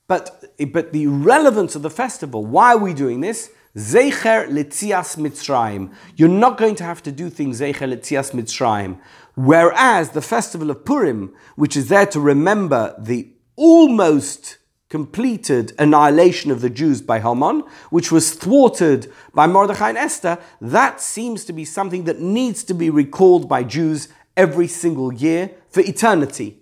But, 0.09 0.45
but 0.73 0.93
the 0.93 1.07
relevance 1.07 1.75
of 1.75 1.83
the 1.83 1.91
festival, 1.91 2.45
why 2.45 2.75
are 2.75 2.79
we 2.79 2.95
doing 2.95 3.21
this? 3.21 3.51
Zecher 3.77 4.49
Litzias 4.49 5.17
Mitzrayim. 5.17 5.93
You're 6.17 6.29
not 6.29 6.57
going 6.57 6.77
to 6.77 6.85
have 6.85 7.03
to 7.03 7.13
do 7.13 7.29
things 7.29 7.61
Zecher 7.61 7.87
Litzias 7.87 8.33
Mitzrayim. 8.33 8.99
Whereas 9.35 10.11
the 10.11 10.23
festival 10.23 10.71
of 10.71 10.85
Purim, 10.87 11.35
which 11.57 11.77
is 11.77 11.89
there 11.89 12.07
to 12.07 12.19
remember 12.19 12.95
the 12.99 13.31
almost 13.55 14.57
completed 14.89 15.75
annihilation 15.79 16.51
of 16.51 16.63
the 16.63 16.71
Jews 16.71 17.03
by 17.03 17.21
Haman, 17.21 17.65
which 17.91 18.11
was 18.11 18.33
thwarted 18.35 19.13
by 19.35 19.47
Mordechai 19.47 19.91
and 19.91 19.99
Esther, 19.99 20.39
that 20.61 21.01
seems 21.01 21.45
to 21.45 21.53
be 21.53 21.67
something 21.67 22.05
that 22.05 22.21
needs 22.21 22.65
to 22.65 22.75
be 22.75 22.89
recalled 22.89 23.47
by 23.47 23.63
Jews 23.63 24.09
every 24.39 24.69
single 24.69 25.13
year 25.13 25.51
for 25.69 25.81
eternity. 25.81 26.59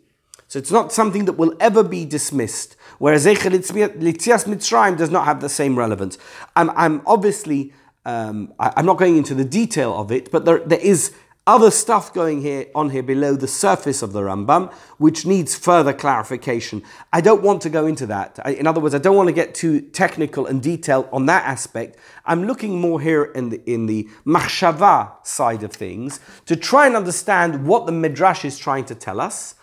So 0.49 0.59
it's 0.59 0.71
not 0.71 0.93
something 0.93 1.27
that 1.27 1.35
will 1.35 1.55
ever 1.61 1.83
be 1.85 2.05
dismissed. 2.05 2.74
Whereas 2.99 3.27
Eichel 3.27 3.53
Litzias 3.53 4.45
Mitzrayim 4.45 4.97
does 4.97 5.11
not 5.11 5.25
have 5.25 5.41
the 5.41 5.49
same 5.49 5.79
relevance. 5.79 6.19
I'm, 6.57 6.71
I'm 6.71 7.03
obviously, 7.07 7.73
um, 8.05 8.53
I, 8.59 8.73
am 8.77 8.87
not 8.87 8.99
going 8.99 9.17
into 9.17 9.35
the 9.35 9.45
detail 9.45 9.97
of 9.97 10.13
it, 10.13 10.31
but 10.31 10.45
there, 10.45 10.61
there 10.61 10.81
is 10.81 11.13
other 11.47 11.71
stuff 11.71 12.13
going 12.15 12.41
here 12.41 12.67
on 12.75 12.89
here 12.89 13.03
below 13.03 13.37
the 13.37 13.47
surface 13.47 14.01
of 14.01 14.13
the 14.13 14.21
Rambam, 14.23 14.73
which 14.97 15.27
needs 15.27 15.55
further 15.55 15.93
clarification. 15.93 16.83
I 17.13 17.21
don't 17.21 17.43
want 17.43 17.61
to 17.63 17.71
go 17.71 17.87
into 17.87 18.07
that. 18.07 18.39
I, 18.45 18.53
in 18.53 18.67
other 18.67 18.81
words, 18.81 18.95
I 18.95 18.99
don't 18.99 19.17
want 19.17 19.29
to 19.29 19.35
get 19.35 19.55
too 19.55 19.83
technical 19.83 20.47
and 20.47 20.63
detailed 20.63 21.07
on 21.13 21.27
that 21.27 21.45
aspect. 21.45 21.99
I'm 22.25 22.47
looking 22.47 22.81
more 22.81 22.99
here 22.99 23.25
in 23.25 23.51
the 23.51 23.61
in 23.71 23.87
the 23.87 24.09
machshava 24.25 25.25
side 25.27 25.63
of 25.63 25.73
things 25.73 26.19
to 26.47 26.57
try 26.57 26.87
and 26.87 26.97
understand 26.97 27.67
what 27.67 27.85
the 27.85 27.93
midrash 27.93 28.47
is 28.47 28.59
trying 28.59 28.87
to 28.87 28.95
tell 28.95 29.21
us, 29.21 29.55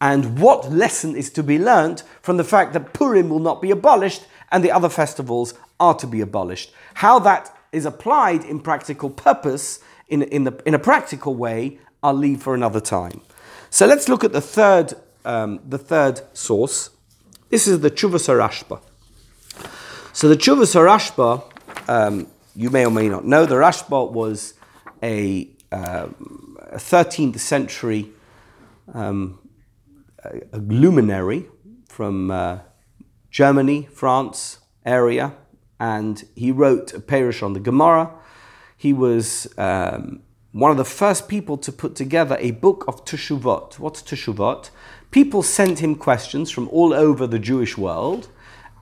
and 0.00 0.38
what 0.38 0.70
lesson 0.70 1.16
is 1.16 1.30
to 1.30 1.42
be 1.42 1.58
learned 1.58 2.02
from 2.20 2.36
the 2.36 2.44
fact 2.44 2.72
that 2.74 2.92
Purim 2.92 3.28
will 3.28 3.38
not 3.38 3.62
be 3.62 3.70
abolished 3.70 4.26
and 4.52 4.62
the 4.62 4.70
other 4.70 4.88
festivals 4.88 5.54
are 5.80 5.94
to 5.94 6.06
be 6.06 6.20
abolished. 6.20 6.72
How 6.94 7.18
that 7.20 7.54
is 7.72 7.86
applied 7.86 8.44
in 8.44 8.60
practical 8.60 9.10
purpose 9.10 9.80
in, 10.08 10.22
in, 10.22 10.44
the, 10.44 10.62
in 10.64 10.74
a 10.74 10.78
practical 10.78 11.34
way, 11.34 11.78
I'll 12.02 12.14
leave 12.14 12.42
for 12.42 12.54
another 12.54 12.80
time. 12.80 13.22
So 13.70 13.86
let's 13.86 14.08
look 14.08 14.22
at 14.22 14.32
the 14.32 14.40
third, 14.40 14.94
um, 15.24 15.60
the 15.66 15.78
third 15.78 16.20
source. 16.32 16.90
This 17.48 17.66
is 17.66 17.80
the 17.80 17.90
Chuvas 17.90 18.28
Rashba. 18.28 18.80
So 20.12 20.28
the 20.28 20.36
Chuvas 20.36 20.74
Rashba, 20.74 21.42
um, 21.88 22.28
you 22.54 22.70
may 22.70 22.86
or 22.86 22.90
may 22.90 23.08
not 23.08 23.24
know, 23.24 23.44
the 23.44 23.56
Rashba 23.56 24.10
was 24.10 24.54
a, 25.02 25.48
um, 25.72 26.56
a 26.70 26.76
13th 26.76 27.38
century 27.38 28.10
um, 28.94 29.38
a 30.52 30.58
luminary 30.58 31.48
from 31.88 32.30
uh, 32.30 32.60
Germany, 33.30 33.88
France 33.92 34.58
area, 34.84 35.34
and 35.78 36.24
he 36.34 36.52
wrote 36.52 36.94
a 36.94 37.00
parish 37.00 37.42
on 37.42 37.52
the 37.52 37.60
Gemara 37.60 38.12
he 38.76 38.92
was 38.92 39.48
um, 39.58 40.22
one 40.52 40.70
of 40.70 40.76
the 40.76 40.84
first 40.84 41.28
people 41.28 41.56
to 41.58 41.72
put 41.72 41.94
together 41.94 42.36
a 42.40 42.50
book 42.52 42.84
of 42.86 43.04
Teshuvot. 43.04 43.78
What's 43.78 44.02
Teshuvot? 44.02 44.70
People 45.10 45.42
sent 45.42 45.78
him 45.78 45.94
questions 45.94 46.50
from 46.50 46.68
all 46.68 46.92
over 46.92 47.26
the 47.26 47.38
Jewish 47.38 47.78
world, 47.78 48.28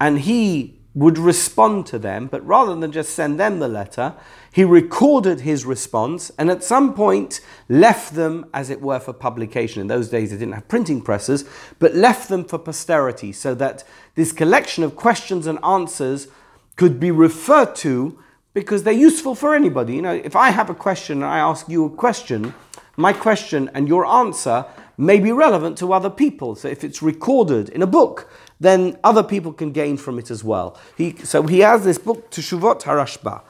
and 0.01 0.21
he 0.21 0.81
would 0.95 1.19
respond 1.19 1.87
to 1.87 1.99
them, 1.99 2.29
but 2.29 2.47
rather 2.47 2.75
than 2.77 2.93
just 2.93 3.15
send 3.15 3.39
them 3.39 3.59
the 3.59 3.69
letter, 3.69 4.15
he 4.53 4.65
recorded 4.65 5.41
his 5.41 5.67
response 5.67 6.31
and 6.39 6.49
at 6.49 6.63
some 6.63 6.95
point 6.95 7.41
left 7.69 8.15
them, 8.15 8.47
as 8.55 8.71
it 8.71 8.81
were, 8.81 9.01
for 9.01 9.13
publication. 9.13 9.81
In 9.81 9.89
those 9.89 10.09
days, 10.09 10.31
they 10.31 10.37
didn't 10.37 10.55
have 10.55 10.69
printing 10.69 11.03
presses, 11.03 11.45
but 11.81 11.95
left 11.95 12.29
them 12.29 12.45
for 12.45 12.59
posterity 12.59 13.33
so 13.33 13.55
that 13.57 13.83
this 14.15 14.31
collection 14.31 14.85
of 14.85 14.95
questions 14.95 15.49
and 15.49 15.59
answers 15.65 16.29
could 16.77 17.01
be 17.01 17.11
referred 17.11 17.75
to 17.77 18.17
because 18.53 18.85
they're 18.85 18.93
useful 18.93 19.35
for 19.35 19.53
anybody. 19.53 19.97
You 19.97 20.03
know, 20.03 20.15
if 20.15 20.37
I 20.37 20.51
have 20.51 20.71
a 20.71 20.75
question 20.75 21.19
and 21.19 21.31
I 21.31 21.39
ask 21.39 21.69
you 21.69 21.85
a 21.85 21.91
question, 21.91 22.55
my 22.97 23.13
question 23.13 23.69
and 23.75 23.89
your 23.89 24.07
answer 24.07 24.65
may 24.97 25.19
be 25.19 25.33
relevant 25.33 25.77
to 25.79 25.93
other 25.93 26.11
people. 26.11 26.55
So 26.55 26.69
if 26.69 26.85
it's 26.85 27.03
recorded 27.03 27.69
in 27.69 27.83
a 27.83 27.87
book, 27.87 28.31
then 28.61 28.99
other 29.05 29.23
people 29.23 29.53
can 29.53 29.73
gain 29.73 29.97
from 29.97 30.19
it 30.19 30.31
as 30.31 30.45
well. 30.45 30.79
He, 30.97 31.17
so 31.19 31.43
he 31.43 31.61
has 31.61 31.85
this 31.85 31.99
book, 31.99 32.31
Teshuvot 32.31 32.83
Harashba. 32.83 33.43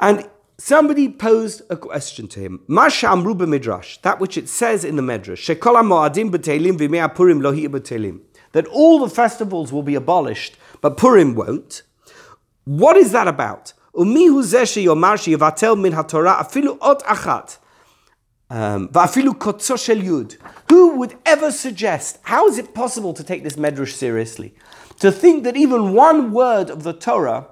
And 0.00 0.28
somebody 0.58 1.08
posed 1.08 1.62
a 1.70 1.76
question 1.76 2.28
to 2.28 2.40
him. 2.40 2.60
Masham 2.68 3.24
Midrash, 3.48 3.98
that 3.98 4.20
which 4.20 4.36
it 4.36 4.48
says 4.48 4.84
in 4.84 4.96
the 4.96 5.02
Medrash, 5.02 5.56
Shekola 5.56 5.82
Moadim 5.82 6.30
B'Teilim 6.30 6.78
V'Mea 6.78 7.14
Purim 7.14 7.40
Lohi 7.40 7.68
B'Teilim, 7.68 8.20
that 8.52 8.66
all 8.68 9.00
the 9.00 9.08
festivals 9.12 9.72
will 9.72 9.82
be 9.82 9.94
abolished, 9.94 10.56
but 10.80 10.96
Purim 10.96 11.34
won't. 11.34 11.82
What 12.64 12.96
is 12.96 13.12
that 13.12 13.28
about? 13.28 13.72
Umihu 13.94 14.42
Zeshi 14.42 14.84
yomarshi 14.84 15.36
Vatel 15.36 15.80
Min 15.80 15.92
HaTorah 15.92 16.38
Afilu 16.38 16.78
Ot 16.80 17.00
Achat. 17.02 17.58
Um, 18.54 18.88
Va'afilu 18.90 19.34
yud. 19.34 20.36
Who 20.70 20.96
would 20.98 21.16
ever 21.26 21.50
suggest, 21.50 22.20
how 22.22 22.46
is 22.46 22.56
it 22.56 22.72
possible 22.72 23.12
to 23.12 23.24
take 23.24 23.42
this 23.42 23.56
medrash 23.56 23.94
seriously? 23.94 24.54
To 25.00 25.10
think 25.10 25.42
that 25.42 25.56
even 25.56 25.92
one 25.92 26.30
word 26.30 26.70
of 26.70 26.84
the 26.84 26.92
Torah 26.92 27.48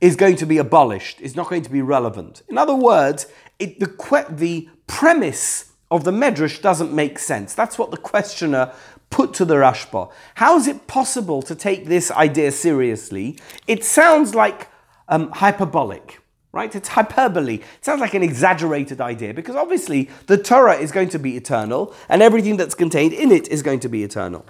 is 0.00 0.14
going 0.14 0.36
to 0.36 0.46
be 0.46 0.58
abolished, 0.58 1.20
is 1.20 1.34
not 1.34 1.48
going 1.48 1.62
to 1.62 1.70
be 1.70 1.82
relevant. 1.82 2.42
In 2.48 2.58
other 2.58 2.76
words, 2.76 3.26
it, 3.58 3.80
the, 3.80 4.26
the 4.30 4.68
premise 4.86 5.72
of 5.90 6.04
the 6.04 6.12
medrash 6.12 6.62
doesn't 6.62 6.92
make 6.92 7.18
sense. 7.18 7.52
That's 7.52 7.76
what 7.76 7.90
the 7.90 7.96
questioner 7.96 8.72
put 9.10 9.34
to 9.34 9.44
the 9.44 9.56
Rashba. 9.56 10.12
How 10.36 10.56
is 10.56 10.68
it 10.68 10.86
possible 10.86 11.42
to 11.42 11.56
take 11.56 11.86
this 11.86 12.12
idea 12.12 12.52
seriously? 12.52 13.36
It 13.66 13.82
sounds 13.82 14.36
like 14.36 14.68
um, 15.08 15.32
hyperbolic 15.32 16.20
right? 16.56 16.74
It's 16.74 16.88
hyperbole. 16.88 17.56
It 17.56 17.84
sounds 17.84 18.00
like 18.00 18.14
an 18.14 18.22
exaggerated 18.22 19.00
idea 19.00 19.34
because 19.34 19.54
obviously 19.54 20.10
the 20.26 20.38
Torah 20.38 20.76
is 20.76 20.90
going 20.90 21.10
to 21.10 21.18
be 21.18 21.36
eternal 21.36 21.94
and 22.08 22.22
everything 22.22 22.56
that's 22.56 22.74
contained 22.74 23.12
in 23.12 23.30
it 23.30 23.46
is 23.48 23.62
going 23.62 23.80
to 23.80 23.88
be 23.88 24.02
eternal. 24.02 24.44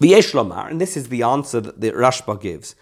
V'yesh 0.00 0.32
lomar, 0.34 0.70
and 0.70 0.80
this 0.80 0.96
is 0.96 1.08
the 1.08 1.22
answer 1.22 1.60
that 1.60 1.80
the 1.80 1.90
Rashba 1.92 2.40
gives. 2.40 2.74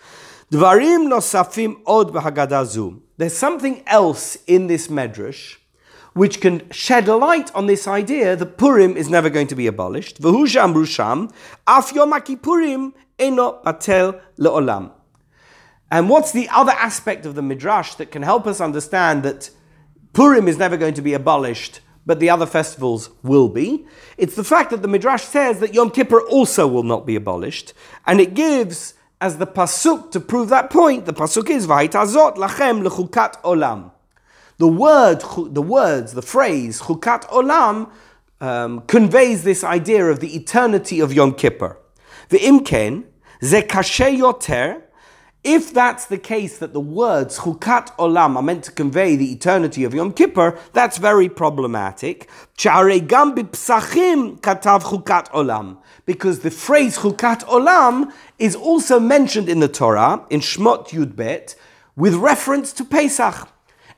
Dvarim 0.50 1.08
nosafim 1.08 1.80
od 1.86 2.12
b'hagadazu. 2.12 3.00
There's 3.18 3.36
something 3.36 3.84
else 3.86 4.36
in 4.46 4.66
this 4.66 4.88
medrash 4.88 5.56
which 6.14 6.40
can 6.40 6.68
shed 6.72 7.06
light 7.06 7.54
on 7.54 7.66
this 7.66 7.86
idea 7.86 8.34
that 8.34 8.58
Purim 8.58 8.96
is 8.96 9.08
never 9.08 9.30
going 9.30 9.46
to 9.46 9.54
be 9.54 9.68
abolished. 9.68 10.20
V'hu 10.20 10.86
sham 10.86 11.30
af 11.68 11.92
yom 11.92 12.12
Purim 12.42 12.94
eno 13.18 13.52
patel 13.52 14.20
le'olam. 14.38 14.90
And 15.90 16.08
what's 16.08 16.32
the 16.32 16.48
other 16.50 16.72
aspect 16.72 17.26
of 17.26 17.34
the 17.34 17.42
Midrash 17.42 17.94
that 17.94 18.10
can 18.12 18.22
help 18.22 18.46
us 18.46 18.60
understand 18.60 19.22
that 19.24 19.50
Purim 20.12 20.46
is 20.46 20.56
never 20.56 20.76
going 20.76 20.94
to 20.94 21.02
be 21.02 21.14
abolished, 21.14 21.80
but 22.06 22.20
the 22.20 22.30
other 22.30 22.46
festivals 22.46 23.10
will 23.22 23.48
be? 23.48 23.86
It's 24.16 24.36
the 24.36 24.44
fact 24.44 24.70
that 24.70 24.82
the 24.82 24.88
Midrash 24.88 25.24
says 25.24 25.58
that 25.60 25.74
Yom 25.74 25.90
Kippur 25.90 26.20
also 26.20 26.68
will 26.68 26.84
not 26.84 27.06
be 27.06 27.16
abolished, 27.16 27.72
and 28.06 28.20
it 28.20 28.34
gives 28.34 28.94
as 29.20 29.38
the 29.38 29.46
pasuk 29.46 30.10
to 30.12 30.20
prove 30.20 30.48
that 30.48 30.70
point. 30.70 31.06
The 31.06 31.12
pasuk 31.12 31.50
is 31.50 31.66
Vayitazot 31.66 32.36
lachem 32.36 32.86
lechukat 32.86 33.40
olam. 33.42 33.90
The 34.58 34.68
word, 34.68 35.22
the 35.52 35.62
words, 35.62 36.12
the 36.12 36.22
phrase 36.22 36.82
chukat 36.82 37.24
olam 37.28 37.90
um, 38.40 38.82
conveys 38.82 39.42
this 39.42 39.64
idea 39.64 40.06
of 40.06 40.20
the 40.20 40.36
eternity 40.36 41.00
of 41.00 41.12
Yom 41.12 41.34
Kippur. 41.34 41.78
The 42.30 42.38
imken 42.38 43.04
ze 43.42 43.62
kashe 43.62 44.18
yoter 44.18 44.82
if 45.42 45.72
that's 45.72 46.04
the 46.06 46.18
case 46.18 46.58
that 46.58 46.74
the 46.74 46.80
words 46.80 47.38
chukat 47.38 47.96
olam 47.96 48.36
are 48.36 48.42
meant 48.42 48.64
to 48.64 48.72
convey 48.72 49.16
the 49.16 49.32
eternity 49.32 49.84
of 49.84 49.94
Yom 49.94 50.12
Kippur, 50.12 50.58
that's 50.74 50.98
very 50.98 51.30
problematic. 51.30 52.28
Chaare 52.58 53.00
gambhi 53.00 53.50
psachim 53.50 54.38
katav 54.40 54.82
chukat 54.82 55.30
olam. 55.30 55.78
Because 56.04 56.40
the 56.40 56.50
phrase 56.50 56.98
chukat 56.98 57.42
olam 57.44 58.12
is 58.38 58.54
also 58.54 59.00
mentioned 59.00 59.48
in 59.48 59.60
the 59.60 59.68
Torah, 59.68 60.26
in 60.28 60.40
Shmot 60.40 60.88
Yudbet, 60.88 61.54
with 61.96 62.14
reference 62.14 62.74
to 62.74 62.84
Pesach. 62.84 63.48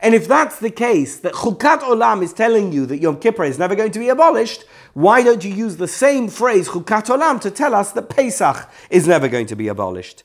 And 0.02 0.16
if 0.16 0.26
that's 0.26 0.59
the 0.59 0.71
case, 0.71 1.18
that 1.21 1.32
Chukat 1.32 1.78
Olam 1.78 2.25
is 2.25 2.32
telling 2.32 2.73
you 2.73 2.87
that 2.87 2.99
Yom 2.99 3.21
Kippur 3.21 3.44
is 3.44 3.56
never 3.56 3.76
going 3.76 3.92
to 3.92 4.00
be 4.00 4.09
abolished, 4.09 4.64
why 4.94 5.23
don't 5.23 5.44
you 5.44 5.54
use 5.54 5.76
the 5.76 5.87
same 5.87 6.28
phrase 6.28 6.68
Chukat 6.68 7.04
Olam 7.04 7.40
to 7.40 7.52
tell 7.52 7.73
us 7.73 7.92
that 7.92 8.09
Pesach 8.09 8.68
is 8.90 9.06
never 9.06 9.28
going 9.28 9.47
to 9.47 9.54
be 9.54 9.68
abolished? 9.68 10.25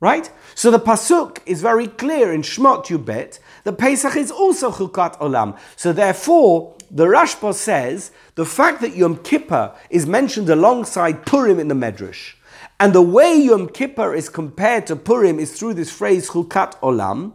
Right? 0.00 0.30
So 0.54 0.70
the 0.70 0.80
Pasuk 0.80 1.38
is 1.46 1.62
very 1.62 1.86
clear 1.86 2.32
in 2.32 2.42
Shmot 2.42 2.86
Yubet 2.86 3.38
that 3.64 3.78
Pesach 3.78 4.16
is 4.16 4.30
also 4.30 4.70
Chukat 4.70 5.18
Olam. 5.18 5.58
So 5.76 5.94
therefore, 5.94 6.74
the 6.92 7.06
Rashba 7.06 7.54
says 7.54 8.10
the 8.34 8.44
fact 8.44 8.82
that 8.82 8.94
Yom 8.94 9.16
Kippur 9.16 9.74
is 9.88 10.06
mentioned 10.06 10.50
alongside 10.50 11.24
Purim 11.24 11.58
in 11.58 11.68
the 11.68 11.74
Medrash, 11.74 12.34
and 12.78 12.92
the 12.92 13.00
way 13.00 13.34
Yom 13.34 13.70
Kippur 13.70 14.14
is 14.14 14.28
compared 14.28 14.86
to 14.88 14.96
Purim 14.96 15.38
is 15.38 15.58
through 15.58 15.72
this 15.74 15.90
phrase 15.90 16.28
Chukat 16.28 16.78
Olam, 16.80 17.32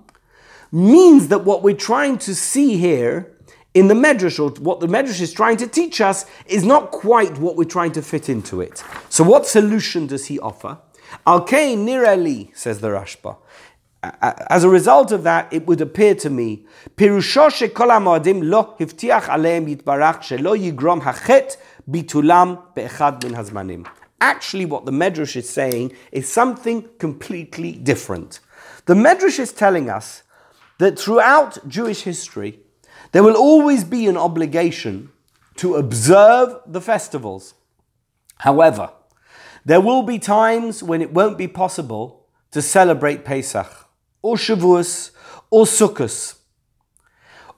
means 0.72 1.30
that 1.30 1.44
what 1.44 1.64
we're 1.64 1.76
trying 1.76 2.20
to 2.20 2.36
see 2.36 2.78
here 2.78 3.34
in 3.74 3.88
the 3.88 3.96
Medrash, 3.96 4.40
or 4.40 4.52
what 4.62 4.80
the 4.80 4.88
Medrash 4.88 5.22
is 5.22 5.34
trying 5.34 5.58
to 5.58 5.68
teach 5.68 6.02
us, 6.02 6.26
is 6.46 6.64
not 6.64 6.92
quite 6.92 7.40
what 7.40 7.56
we're 7.56 7.64
trying 7.64 7.92
to 7.94 8.02
fit 8.04 8.30
into 8.30 8.62
it. 8.62 8.84
So, 9.10 9.24
what 9.24 9.48
solution 9.48 10.06
does 10.06 10.28
he 10.28 10.40
offer? 10.40 10.78
Al 11.26 11.46
nirali, 11.48 12.56
says 12.56 12.80
the 12.80 12.90
Rashba. 12.90 13.38
As 14.04 14.63
a 14.63 14.70
result 14.70 15.12
of 15.12 15.24
that, 15.24 15.51
it 15.51 15.66
would 15.66 15.82
appear 15.82 16.13
to 16.16 16.30
me. 16.30 16.66
Actually, 24.20 24.66
what 24.66 24.86
the 24.86 24.92
Medrash 24.92 25.36
is 25.36 25.50
saying 25.50 25.94
is 26.12 26.32
something 26.32 26.89
completely 27.00 27.72
different. 27.72 28.39
The 28.86 28.94
Medrash 28.94 29.39
is 29.39 29.51
telling 29.51 29.89
us 29.89 30.24
that 30.77 31.00
throughout 31.00 31.68
Jewish 31.68 32.01
history, 32.01 32.60
there 33.13 33.24
will 33.24 33.36
always 33.36 33.84
be 33.84 34.06
an 34.08 34.18
obligation 34.18 35.10
to 35.56 35.75
observe 35.75 36.60
the 36.68 36.82
festivals. 36.82 37.56
However, 38.39 38.92
there 39.66 39.82
will 39.82 40.04
be 40.04 40.20
times 40.20 40.84
when 40.84 41.01
it 41.01 41.13
won't 41.13 41.38
be 41.38 41.48
possible 41.48 42.27
to 42.51 42.62
celebrate 42.62 43.25
Pesach 43.25 43.87
or 44.22 44.36
Shavuos 44.36 45.12
or 45.50 45.66
Sukkot. 45.66 46.36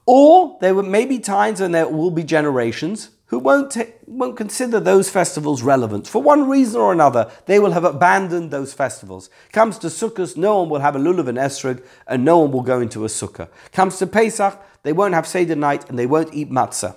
Or 0.05 0.57
there 0.59 0.73
may 0.81 1.05
be 1.05 1.19
times 1.19 1.61
when 1.61 1.71
there 1.71 1.87
will 1.87 2.11
be 2.11 2.23
generations 2.23 3.11
who 3.29 3.37
won't, 3.37 3.77
won't 4.07 4.35
consider 4.35 4.79
those 4.79 5.07
festivals 5.07 5.61
relevant. 5.61 6.07
For 6.07 6.19
one 6.21 6.49
reason 6.49 6.81
or 6.81 6.91
another, 6.91 7.31
they 7.45 7.59
will 7.59 7.73
have 7.73 7.83
abandoned 7.83 8.49
those 8.49 8.73
festivals. 8.73 9.29
Comes 9.51 9.77
to 9.79 9.87
Sukkot, 9.87 10.35
no 10.35 10.61
one 10.61 10.69
will 10.69 10.79
have 10.79 10.95
a 10.95 10.99
lulav 10.99 11.27
and 11.27 11.37
esrog, 11.37 11.83
and 12.07 12.25
no 12.25 12.39
one 12.39 12.51
will 12.51 12.63
go 12.63 12.81
into 12.81 13.05
a 13.05 13.07
sukkah. 13.07 13.49
Comes 13.71 13.99
to 13.99 14.07
Pesach, 14.07 14.59
they 14.81 14.93
won't 14.93 15.13
have 15.13 15.27
Seder 15.27 15.55
night, 15.55 15.87
and 15.89 15.99
they 15.99 16.07
won't 16.07 16.33
eat 16.33 16.49
matzah. 16.49 16.95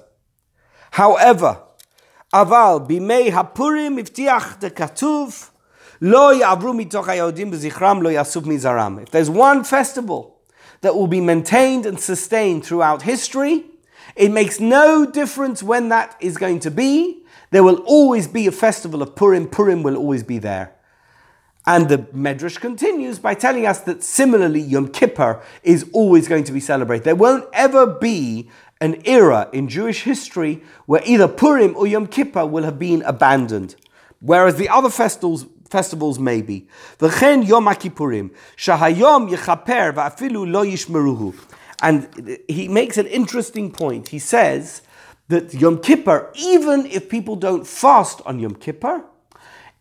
However, 0.93 1.61
aval 2.33 2.89
bimei 2.89 3.31
hapurim 3.31 4.01
iftiach 4.01 4.61
de 4.61 4.71
katuv 4.71 5.51
If 6.05 6.11
there's 9.13 9.31
one 9.31 9.63
festival 9.63 10.41
that 10.81 10.97
will 10.97 11.07
be 11.07 11.21
maintained 11.21 11.87
and 11.87 12.01
sustained 12.01 12.65
throughout 12.65 13.03
history, 13.03 13.67
it 14.17 14.33
makes 14.33 14.59
no 14.59 15.07
difference 15.07 15.63
when 15.63 15.91
that 15.91 16.17
is 16.19 16.37
going 16.37 16.59
to 16.59 16.73
be. 16.73 17.23
There 17.53 17.63
will 17.63 17.85
always 17.87 18.27
be 18.27 18.49
a 18.49 18.51
festival 18.51 19.01
of 19.01 19.15
Purim. 19.15 19.47
Purim 19.47 19.85
will 19.85 19.95
always 19.95 20.25
be 20.25 20.39
there. 20.39 20.75
And 21.69 21.89
the 21.89 21.99
Medrash 21.99 22.59
continues 22.59 23.21
by 23.21 23.35
telling 23.35 23.65
us 23.65 23.79
that 23.83 24.03
similarly, 24.03 24.59
Yom 24.59 24.89
Kippur 24.89 25.41
is 25.63 25.89
always 25.93 26.27
going 26.27 26.43
to 26.45 26.53
be 26.53 26.59
celebrated. 26.59 27.05
There 27.05 27.15
won't 27.15 27.49
ever 27.53 27.87
be 27.87 28.51
an 28.81 29.01
era 29.05 29.49
in 29.53 29.69
Jewish 29.69 30.03
history 30.03 30.65
where 30.87 31.03
either 31.07 31.29
Purim 31.29 31.77
or 31.77 31.87
Yom 31.87 32.09
Kippur 32.09 32.45
will 32.45 32.65
have 32.65 32.81
been 32.81 33.03
abandoned, 33.03 33.77
whereas 34.19 34.57
the 34.57 34.69
other 34.69 34.91
festivals 34.91 35.47
festivals 35.73 36.19
maybe. 36.19 36.69
V'chen 36.99 37.47
Yom 37.49 37.65
shahayom 37.67 39.31
yechaper 39.31 39.93
va'afilu 39.95 40.51
lo 40.51 40.65
yishmeruhu. 40.65 41.35
And 41.81 42.39
he 42.47 42.69
makes 42.69 42.97
an 42.99 43.07
interesting 43.07 43.73
point. 43.73 44.09
He 44.09 44.21
says 44.21 44.83
that 45.29 45.53
Yom 45.55 45.79
Kippur, 45.81 46.31
even 46.37 46.87
if 46.87 47.09
people 47.09 47.35
don't 47.35 47.67
fast 47.67 48.21
on 48.25 48.39
Yom 48.39 48.55
Kippur, 48.55 49.03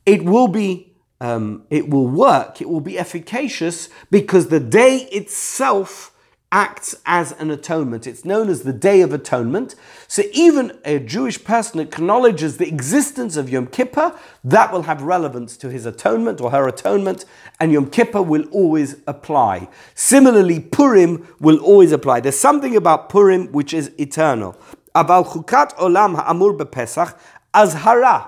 it 0.05 0.23
will 0.25 0.47
be, 0.47 0.95
um, 1.19 1.63
it 1.69 1.89
will 1.89 2.07
work, 2.07 2.59
it 2.61 2.67
will 2.69 2.81
be 2.81 2.97
efficacious 2.97 3.89
because 4.09 4.47
the 4.47 4.59
day 4.59 4.97
itself 5.11 6.10
acts 6.51 6.95
as 7.05 7.31
an 7.33 7.49
atonement. 7.49 8.05
It's 8.05 8.25
known 8.25 8.49
as 8.49 8.63
the 8.63 8.73
Day 8.73 9.01
of 9.01 9.13
Atonement. 9.13 9.75
So 10.07 10.23
even 10.33 10.77
a 10.83 10.99
Jewish 10.99 11.43
person 11.43 11.79
acknowledges 11.79 12.57
the 12.57 12.67
existence 12.67 13.37
of 13.37 13.49
Yom 13.49 13.67
Kippur, 13.67 14.17
that 14.43 14.71
will 14.73 14.83
have 14.83 15.01
relevance 15.01 15.55
to 15.57 15.69
his 15.69 15.85
atonement 15.85 16.41
or 16.41 16.51
her 16.51 16.67
atonement, 16.67 17.25
and 17.59 17.71
Yom 17.71 17.89
Kippur 17.89 18.21
will 18.21 18.43
always 18.49 18.97
apply. 19.07 19.69
Similarly, 19.95 20.59
Purim 20.59 21.27
will 21.39 21.59
always 21.59 21.91
apply. 21.91 22.19
There's 22.19 22.39
something 22.39 22.75
about 22.75 23.09
Purim 23.09 23.51
which 23.51 23.73
is 23.73 23.91
eternal. 23.97 24.57
Abal 24.93 25.25
chukat 25.25 25.73
olam 25.75 26.15
ha'amur 26.15 26.57
bepesach 26.57 27.17
azhara 27.53 28.27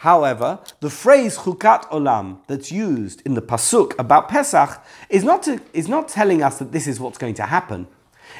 However, 0.00 0.60
the 0.80 0.88
phrase 0.88 1.36
chukat 1.36 1.82
olam 1.90 2.38
that's 2.46 2.72
used 2.72 3.20
in 3.26 3.34
the 3.34 3.42
pasuk 3.42 3.92
about 3.98 4.30
Pesach 4.30 4.82
is 5.10 5.24
not, 5.24 5.42
to, 5.42 5.60
is 5.74 5.88
not 5.88 6.08
telling 6.08 6.42
us 6.42 6.58
that 6.58 6.72
this 6.72 6.86
is 6.86 6.98
what's 6.98 7.18
going 7.18 7.34
to 7.34 7.42
happen. 7.42 7.86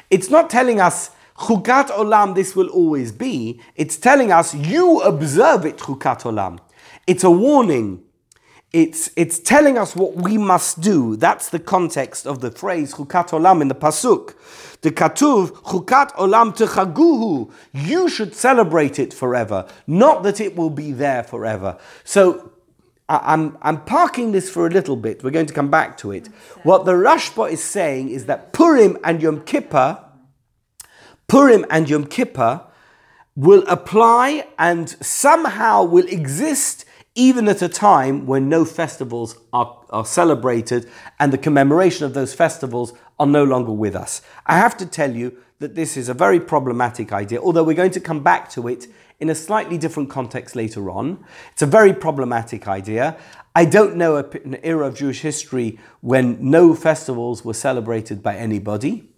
It's 0.09 0.27
not 0.27 0.49
telling 0.49 0.81
us 0.81 1.11
chukat 1.37 1.89
olam 1.89 2.33
this 2.33 2.55
will 2.55 2.69
always 2.69 3.11
be. 3.11 3.61
It's 3.75 3.95
telling 3.95 4.31
us 4.31 4.55
you 4.55 5.01
observe 5.01 5.67
it 5.67 5.77
chukat 5.77 6.23
olam. 6.23 6.57
It's 7.05 7.23
a 7.23 7.29
warning. 7.29 8.01
It's, 8.73 9.11
it's 9.17 9.37
telling 9.39 9.77
us 9.77 9.95
what 9.95 10.15
we 10.15 10.37
must 10.37 10.79
do. 10.79 11.17
That's 11.17 11.49
the 11.49 11.59
context 11.59 12.25
of 12.25 12.39
the 12.39 12.51
phrase 12.51 12.93
chukat 12.93 13.29
olam 13.29 13.61
in 13.61 13.67
the 13.67 13.75
pasuk. 13.75 14.33
The 14.81 14.91
katuv 14.91 15.49
chukat 15.63 16.11
olam 16.13 16.55
techaguhu. 16.55 17.51
You 17.73 18.07
should 18.07 18.33
celebrate 18.33 18.97
it 18.97 19.13
forever, 19.13 19.67
not 19.87 20.23
that 20.23 20.39
it 20.39 20.55
will 20.55 20.69
be 20.69 20.93
there 20.93 21.21
forever. 21.21 21.77
So 22.05 22.51
I'm, 23.09 23.57
I'm 23.61 23.83
parking 23.83 24.31
this 24.31 24.49
for 24.49 24.65
a 24.65 24.69
little 24.69 24.95
bit. 24.95 25.21
We're 25.21 25.31
going 25.31 25.47
to 25.47 25.53
come 25.53 25.69
back 25.69 25.97
to 25.97 26.11
it. 26.11 26.27
What 26.63 26.85
the 26.85 26.93
Rashba 26.93 27.51
is 27.51 27.61
saying 27.61 28.09
is 28.09 28.25
that 28.27 28.53
Purim 28.53 28.97
and 29.03 29.21
Yom 29.21 29.41
Kippur, 29.41 30.01
Purim 31.27 31.65
and 31.69 31.89
Yom 31.89 32.05
Kippur 32.05 32.61
will 33.35 33.65
apply 33.67 34.47
and 34.57 34.89
somehow 35.03 35.83
will 35.83 36.07
exist 36.07 36.85
even 37.15 37.47
at 37.47 37.61
a 37.61 37.69
time 37.69 38.25
when 38.25 38.47
no 38.47 38.63
festivals 38.63 39.37
are, 39.51 39.77
are 39.89 40.05
celebrated 40.05 40.89
and 41.19 41.33
the 41.33 41.37
commemoration 41.37 42.05
of 42.05 42.13
those 42.13 42.33
festivals 42.33 42.93
are 43.19 43.27
no 43.27 43.43
longer 43.43 43.71
with 43.71 43.95
us. 43.95 44.21
I 44.45 44.57
have 44.57 44.77
to 44.77 44.85
tell 44.85 45.15
you 45.15 45.37
that 45.59 45.75
this 45.75 45.97
is 45.97 46.09
a 46.09 46.13
very 46.13 46.39
problematic 46.39 47.11
idea, 47.11 47.39
although 47.39 47.63
we're 47.63 47.75
going 47.75 47.91
to 47.91 47.99
come 47.99 48.23
back 48.23 48.49
to 48.51 48.67
it 48.67 48.87
in 49.19 49.29
a 49.29 49.35
slightly 49.35 49.77
different 49.77 50.09
context 50.09 50.55
later 50.55 50.89
on. 50.89 51.23
It's 51.51 51.61
a 51.61 51.67
very 51.67 51.93
problematic 51.93 52.67
idea. 52.67 53.17
I 53.55 53.65
don't 53.65 53.95
know 53.95 54.17
an 54.17 54.57
era 54.63 54.87
of 54.87 54.95
Jewish 54.95 55.21
history 55.21 55.79
when 55.99 56.37
no 56.49 56.73
festivals 56.73 57.45
were 57.45 57.53
celebrated 57.53 58.23
by 58.23 58.37
anybody. 58.37 59.10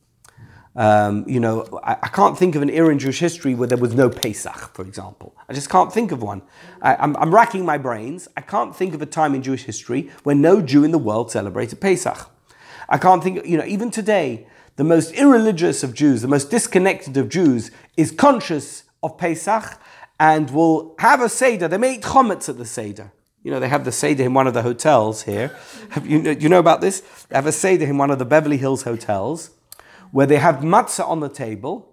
Um, 0.76 1.24
you 1.28 1.40
know, 1.40 1.68
I, 1.84 1.98
I, 2.02 2.08
can't 2.08 2.36
think 2.36 2.56
of 2.56 2.64
an 2.64 2.70
era 2.72 2.90
in 2.90 2.98
Jewish 2.98 3.20
history 3.20 3.54
where 3.54 3.68
there 3.68 3.78
was 3.78 3.94
no 3.94 4.10
Pesach, 4.10 4.74
for 4.74 4.82
example. 4.82 5.36
I 5.48 5.54
just 5.54 5.70
can't 5.70 5.94
think 5.94 6.12
of 6.12 6.24
one. 6.24 6.42
I, 6.82 6.96
I'm, 6.96 7.16
I'm 7.18 7.34
racking 7.34 7.64
my 7.64 7.78
brains. 7.78 8.28
I 8.36 8.42
can't 8.42 8.76
think 8.76 8.96
of 8.96 9.02
a 9.02 9.06
time 9.06 9.36
in 9.36 9.44
Jewish 9.44 9.66
history 9.66 10.10
when 10.24 10.42
no 10.42 10.64
Jew 10.64 10.84
in 10.84 10.90
the 10.90 10.98
world 10.98 11.30
celebrated 11.30 11.80
Pesach. 11.80 12.28
I 12.90 12.98
can't 12.98 13.24
think, 13.24 13.46
you 13.46 13.56
know, 13.56 13.66
even 13.66 13.92
today, 13.92 14.48
the 14.76 14.84
most 14.84 15.12
irreligious 15.14 15.84
of 15.84 15.94
Jews, 15.94 16.24
the 16.24 16.28
most 16.28 16.50
disconnected 16.50 17.18
of 17.18 17.30
Jews, 17.30 17.70
is 17.96 18.10
conscious 18.12 18.84
of 19.04 19.16
Pesach 19.20 19.80
and 20.20 20.50
will 20.50 20.96
have 20.98 21.22
a 21.22 21.30
Seder. 21.30 21.68
They 21.68 21.78
may 21.78 21.96
eat 21.96 22.02
chometz 22.02 22.50
at 22.50 22.58
the 22.58 22.66
Seder. 22.66 23.12
You 23.44 23.52
know, 23.52 23.60
they 23.60 23.70
have 23.70 23.86
the 23.86 23.92
Seder 23.92 24.24
in 24.24 24.34
one 24.34 24.48
of 24.48 24.56
the 24.56 24.64
hotels 24.64 25.24
here. 25.24 25.56
Have 25.90 26.08
you, 26.08 26.32
you 26.32 26.50
know 26.50 26.60
about 26.60 26.82
this? 26.82 27.02
They 27.30 27.36
have 27.36 27.46
a 27.46 27.52
Seder 27.52 27.86
in 27.86 28.00
one 28.00 28.10
of 28.10 28.18
the 28.18 28.26
Beverly 28.26 28.58
Hills 28.58 28.84
hotels 28.84 29.52
where 30.14 30.28
they 30.28 30.38
have 30.38 30.58
matzah 30.58 31.06
on 31.10 31.20
the 31.22 31.28
table 31.28 31.92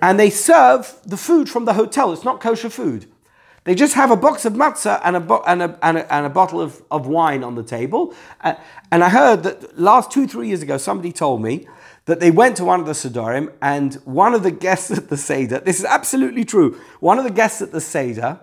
and 0.00 0.18
they 0.18 0.30
serve 0.30 0.94
the 1.04 1.16
food 1.16 1.50
from 1.50 1.64
the 1.64 1.72
hotel. 1.72 2.12
It's 2.12 2.24
not 2.24 2.40
kosher 2.40 2.70
food. 2.70 3.06
They 3.64 3.74
just 3.74 3.94
have 3.94 4.12
a 4.12 4.16
box 4.16 4.44
of 4.44 4.52
matzah 4.52 5.00
and 5.02 5.16
a, 5.16 5.20
bo- 5.20 5.42
and 5.44 5.60
a, 5.60 5.78
and 5.82 5.98
a, 5.98 6.14
and 6.14 6.24
a 6.24 6.30
bottle 6.30 6.60
of, 6.60 6.80
of 6.88 7.08
wine 7.08 7.42
on 7.42 7.56
the 7.56 7.64
table. 7.64 8.14
Uh, 8.42 8.54
and 8.92 9.02
I 9.02 9.08
heard 9.08 9.42
that 9.42 9.76
last 9.76 10.12
two, 10.12 10.28
three 10.28 10.46
years 10.46 10.62
ago, 10.62 10.78
somebody 10.78 11.10
told 11.10 11.42
me 11.42 11.66
that 12.04 12.20
they 12.20 12.30
went 12.30 12.56
to 12.58 12.64
one 12.64 12.78
of 12.78 12.86
the 12.86 12.92
Sidorim 12.92 13.52
and 13.60 13.94
one 14.04 14.34
of 14.34 14.44
the 14.44 14.52
guests 14.52 14.92
at 14.92 15.08
the 15.08 15.16
Seder, 15.16 15.58
this 15.58 15.80
is 15.80 15.84
absolutely 15.84 16.44
true, 16.44 16.80
one 17.00 17.18
of 17.18 17.24
the 17.24 17.30
guests 17.30 17.60
at 17.60 17.72
the 17.72 17.80
Seder 17.80 18.38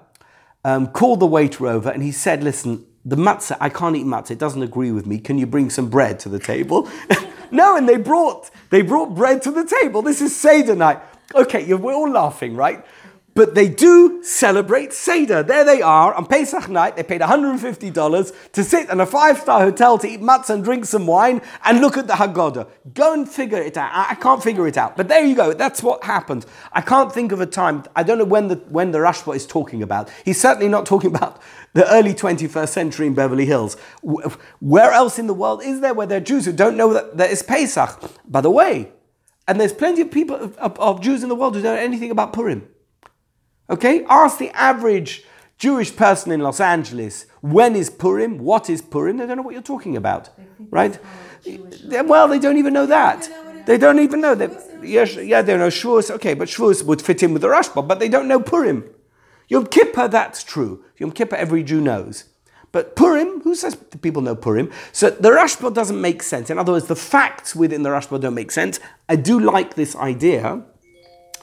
um, 0.65 0.88
called 0.88 1.21
the 1.21 1.25
waiter 1.25 1.67
over 1.67 1.89
and 1.89 2.04
he 2.04 2.12
said, 2.12 2.43
listen, 2.43 2.86
the 3.06 3.15
matzah, 3.15 3.56
I 3.62 3.69
can't 3.69 3.95
eat 3.95 4.06
matzah, 4.06 4.32
it 4.32 4.39
doesn't 4.39 4.62
agree 4.62 4.91
with 4.91 5.06
me. 5.06 5.19
Can 5.19 5.38
you 5.38 5.47
bring 5.47 5.69
some 5.69 5.89
bread 5.89 6.19
to 6.19 6.30
the 6.30 6.39
table? 6.39 6.89
no, 7.51 7.75
and 7.75 7.88
they 7.88 7.97
brought, 7.97 8.49
they 8.69 8.81
brought 8.81 9.15
bread 9.15 9.41
to 9.43 9.51
the 9.51 9.65
table. 9.65 10.01
This 10.01 10.21
is 10.21 10.36
Seder 10.36 10.75
night. 10.75 10.99
Okay, 11.34 11.73
we're 11.73 11.93
all 11.93 12.10
laughing, 12.10 12.55
right? 12.55 12.86
But 13.35 13.53
they 13.53 13.67
do 13.67 14.23
celebrate 14.23 14.93
Seder. 14.93 15.43
There 15.43 15.65
they 15.65 15.81
are 15.81 16.13
on 16.13 16.25
Pesach 16.25 16.69
night. 16.69 16.95
They 16.95 17.03
paid 17.03 17.19
$150 17.19 18.51
to 18.53 18.63
sit 18.63 18.89
in 18.89 19.01
a 19.01 19.05
five 19.05 19.39
star 19.39 19.59
hotel 19.59 19.97
to 19.97 20.07
eat 20.07 20.21
matzah 20.21 20.51
and 20.51 20.63
drink 20.63 20.85
some 20.85 21.05
wine 21.05 21.41
and 21.65 21.81
look 21.81 21.97
at 21.97 22.07
the 22.07 22.13
Haggadah. 22.13 22.65
Go 22.93 23.11
and 23.11 23.29
figure 23.29 23.57
it 23.57 23.75
out. 23.75 23.91
I 23.93 24.15
can't 24.15 24.41
figure 24.41 24.65
it 24.67 24.77
out. 24.77 24.95
But 24.95 25.09
there 25.09 25.25
you 25.25 25.35
go. 25.35 25.51
That's 25.51 25.83
what 25.83 26.05
happened. 26.05 26.45
I 26.71 26.79
can't 26.79 27.11
think 27.11 27.33
of 27.33 27.41
a 27.41 27.45
time. 27.45 27.83
I 27.93 28.03
don't 28.03 28.17
know 28.17 28.23
when 28.23 28.47
the, 28.47 28.55
when 28.69 28.91
the 28.91 28.99
Rashba 28.99 29.35
is 29.35 29.45
talking 29.45 29.83
about. 29.83 30.09
He's 30.23 30.39
certainly 30.39 30.69
not 30.69 30.85
talking 30.85 31.13
about 31.13 31.41
the 31.73 31.85
early 31.91 32.13
21st 32.13 32.69
century 32.69 33.05
in 33.05 33.15
Beverly 33.15 33.45
Hills. 33.45 33.75
Where 34.61 34.91
else 34.93 35.19
in 35.19 35.27
the 35.27 35.33
world 35.33 35.61
is 35.61 35.81
there 35.81 35.93
where 35.93 36.07
there 36.07 36.19
are 36.19 36.21
Jews 36.23 36.45
who 36.45 36.53
don't 36.53 36.77
know 36.77 36.93
that 36.93 37.17
there 37.17 37.29
is 37.29 37.43
Pesach? 37.43 37.99
By 38.25 38.39
the 38.39 38.49
way, 38.49 38.93
and 39.45 39.59
there's 39.59 39.73
plenty 39.73 40.03
of 40.03 40.09
people, 40.09 40.37
of, 40.37 40.79
of 40.79 41.01
Jews 41.01 41.21
in 41.21 41.27
the 41.27 41.35
world 41.35 41.57
who 41.57 41.61
don't 41.61 41.75
know 41.75 41.81
anything 41.81 42.11
about 42.11 42.31
Purim. 42.31 42.69
Okay? 43.69 44.06
Ask 44.06 44.38
the 44.38 44.49
average 44.51 45.23
Jewish 45.58 45.95
person 45.95 46.32
in 46.32 46.41
Los 46.41 46.60
Angeles, 46.60 47.25
when 47.41 47.75
is 47.75 47.89
Purim? 47.89 48.39
What 48.39 48.69
is 48.69 48.82
Purim? 48.82 49.17
They 49.17 49.25
don't 49.25 49.38
know 49.38 49.43
what 49.43 49.54
you're 49.54 49.62
talking 49.62 49.95
about. 49.95 50.30
Right? 50.69 50.99
Well, 52.06 52.28
they 52.28 52.39
don't 52.39 52.58
even 52.58 52.73
know 52.73 52.86
that. 52.86 53.30
They 53.65 53.78
don't 53.78 53.99
even 53.99 54.21
know. 54.21 54.36
that. 54.36 54.51
yes, 54.84 55.15
yeah, 55.15 55.41
they 55.41 55.58
know 55.58 55.69
Shavuos. 55.69 56.12
Okay, 56.12 56.34
but 56.34 56.47
Shavuos 56.47 56.84
would 56.84 57.01
fit 57.01 57.23
in 57.23 57.34
with 57.34 57.41
the 57.41 57.47
Rashba, 57.47 57.88
but 57.88 57.99
they 57.99 58.10
don't 58.10 58.28
know 58.28 58.39
Purim. 58.39 58.84
Yom 59.47 59.65
Kippur, 59.67 60.08
that's 60.08 60.43
true. 60.43 60.84
Yom 60.97 61.12
Kippur, 61.12 61.36
every 61.36 61.63
Jew 61.63 61.82
knows. 61.82 62.25
But 62.71 62.95
Purim, 62.95 63.41
who 63.41 63.56
says 63.56 63.75
people 64.01 64.21
know 64.21 64.36
Purim? 64.36 64.71
So 64.91 65.10
the 65.10 65.30
Rashba 65.30 65.73
doesn't 65.73 65.99
make 65.99 66.21
sense. 66.21 66.49
In 66.49 66.60
other 66.60 66.73
words, 66.73 66.88
the 66.88 66.95
facts 66.95 67.56
within 67.56 67.84
the 67.84 67.89
Rashba 67.89 68.19
don't 68.19 68.34
make 68.34 68.51
sense. 68.51 68.80
I 69.08 69.15
do 69.15 69.39
like 69.39 69.75
this 69.75 69.95
idea, 69.95 70.62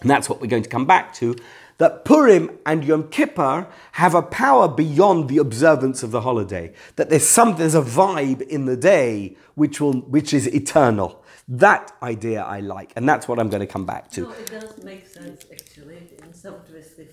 and 0.01 0.11
that's 0.11 0.29
what 0.29 0.41
we're 0.41 0.49
going 0.49 0.65
to 0.65 0.69
come 0.69 0.85
back 0.85 1.15
to, 1.15 1.37
that 1.83 2.05
Purim 2.05 2.61
and 2.64 2.85
Yom 2.85 3.09
Kippur 3.09 3.66
have 3.92 4.14
a 4.14 4.23
power 4.23 4.68
beyond 4.68 5.29
the 5.29 5.38
observance 5.38 6.05
of 6.05 6.12
the 6.12 6.21
holiday. 6.21 6.73
That 6.95 7.11
there's 7.11 7.29
some, 7.29 7.57
there's 7.57 7.75
a 7.75 7.83
vibe 7.83 8.40
in 8.42 8.66
the 8.66 8.77
day 8.77 9.37
which 9.57 9.81
will, 9.81 9.95
which 10.03 10.33
is 10.33 10.47
eternal. 10.47 11.25
That 11.49 11.90
idea 12.01 12.45
I 12.45 12.61
like, 12.61 12.92
and 12.95 13.09
that's 13.09 13.27
what 13.27 13.40
I'm 13.40 13.49
going 13.49 13.62
to 13.62 13.66
come 13.66 13.85
back 13.85 14.12
to. 14.12 14.21
No, 14.21 14.31
it 14.31 14.47
does 14.47 14.85
make 14.85 15.09
sense 15.09 15.45
actually 15.51 16.09
in 16.23 16.33
some 16.33 16.55
twisted 16.71 17.09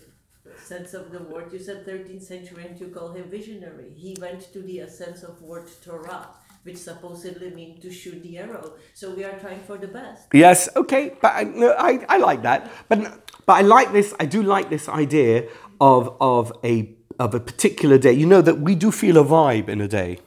sense 0.63 0.93
of 0.93 1.11
the 1.11 1.23
word. 1.23 1.51
You 1.51 1.57
said 1.57 1.83
13th 1.83 2.21
century, 2.21 2.67
and 2.67 2.79
you 2.79 2.89
call 2.89 3.11
him 3.11 3.27
visionary. 3.27 3.89
He 3.95 4.15
went 4.21 4.53
to 4.53 4.61
the 4.61 4.81
essence 4.81 5.23
of 5.23 5.41
word 5.41 5.67
Torah 5.83 6.27
which 6.69 6.77
supposedly 6.77 7.49
mean 7.49 7.79
to 7.81 7.91
shoot 7.91 8.21
the 8.21 8.37
arrow. 8.37 8.73
So 8.93 9.13
we 9.15 9.23
are 9.23 9.37
trying 9.39 9.61
for 9.61 9.77
the 9.77 9.87
best. 9.87 10.27
Yes, 10.33 10.69
okay, 10.75 11.15
but 11.21 11.31
I, 11.35 11.43
no, 11.43 11.73
I, 11.77 12.05
I 12.07 12.17
like 12.17 12.43
that. 12.43 12.71
But 12.87 12.99
but 13.45 13.53
I 13.53 13.61
like 13.61 13.91
this. 13.91 14.13
I 14.19 14.25
do 14.25 14.43
like 14.43 14.69
this 14.69 14.87
idea 14.87 15.49
of 15.81 16.15
of 16.21 16.53
a 16.63 16.95
of 17.19 17.33
a 17.33 17.39
particular 17.39 17.97
day. 17.97 18.13
You 18.13 18.27
know 18.27 18.41
that 18.41 18.59
we 18.59 18.75
do 18.75 18.91
feel 18.91 19.17
a 19.17 19.25
vibe 19.25 19.67
in 19.69 19.81
a 19.81 19.87
day. 19.87 20.19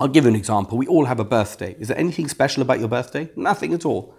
I'll 0.00 0.08
give 0.08 0.24
you 0.24 0.30
an 0.30 0.36
example. 0.36 0.78
We 0.78 0.86
all 0.86 1.06
have 1.06 1.20
a 1.20 1.24
birthday. 1.24 1.76
Is 1.78 1.88
there 1.88 1.98
anything 1.98 2.28
special 2.28 2.62
about 2.62 2.78
your 2.78 2.88
birthday? 2.88 3.30
Nothing 3.36 3.74
at 3.74 3.84
all. 3.84 4.14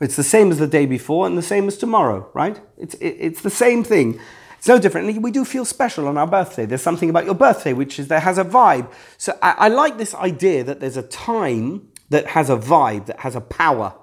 It's 0.00 0.16
the 0.16 0.22
same 0.22 0.50
as 0.52 0.58
the 0.58 0.68
day 0.68 0.86
before 0.86 1.26
and 1.26 1.36
the 1.36 1.42
same 1.42 1.66
as 1.66 1.76
tomorrow, 1.76 2.30
right? 2.34 2.60
It's, 2.76 2.94
it, 2.94 3.16
it's 3.18 3.42
the 3.42 3.50
same 3.50 3.82
thing. 3.82 4.20
It's 4.66 4.68
no 4.68 4.80
different. 4.80 5.22
We 5.22 5.30
do 5.30 5.44
feel 5.44 5.64
special 5.64 6.08
on 6.08 6.18
our 6.18 6.26
birthday. 6.26 6.66
There's 6.66 6.82
something 6.82 7.08
about 7.08 7.24
your 7.24 7.36
birthday 7.36 7.72
which 7.72 8.00
is 8.00 8.08
there 8.08 8.18
has 8.18 8.36
a 8.36 8.44
vibe. 8.44 8.92
So 9.16 9.38
I, 9.40 9.54
I 9.58 9.68
like 9.68 9.96
this 9.96 10.12
idea 10.12 10.64
that 10.64 10.80
there's 10.80 10.96
a 10.96 11.04
time 11.04 11.86
that 12.10 12.26
has 12.26 12.50
a 12.50 12.56
vibe, 12.56 13.06
that 13.06 13.20
has 13.20 13.36
a 13.36 13.40
power. 13.40 13.94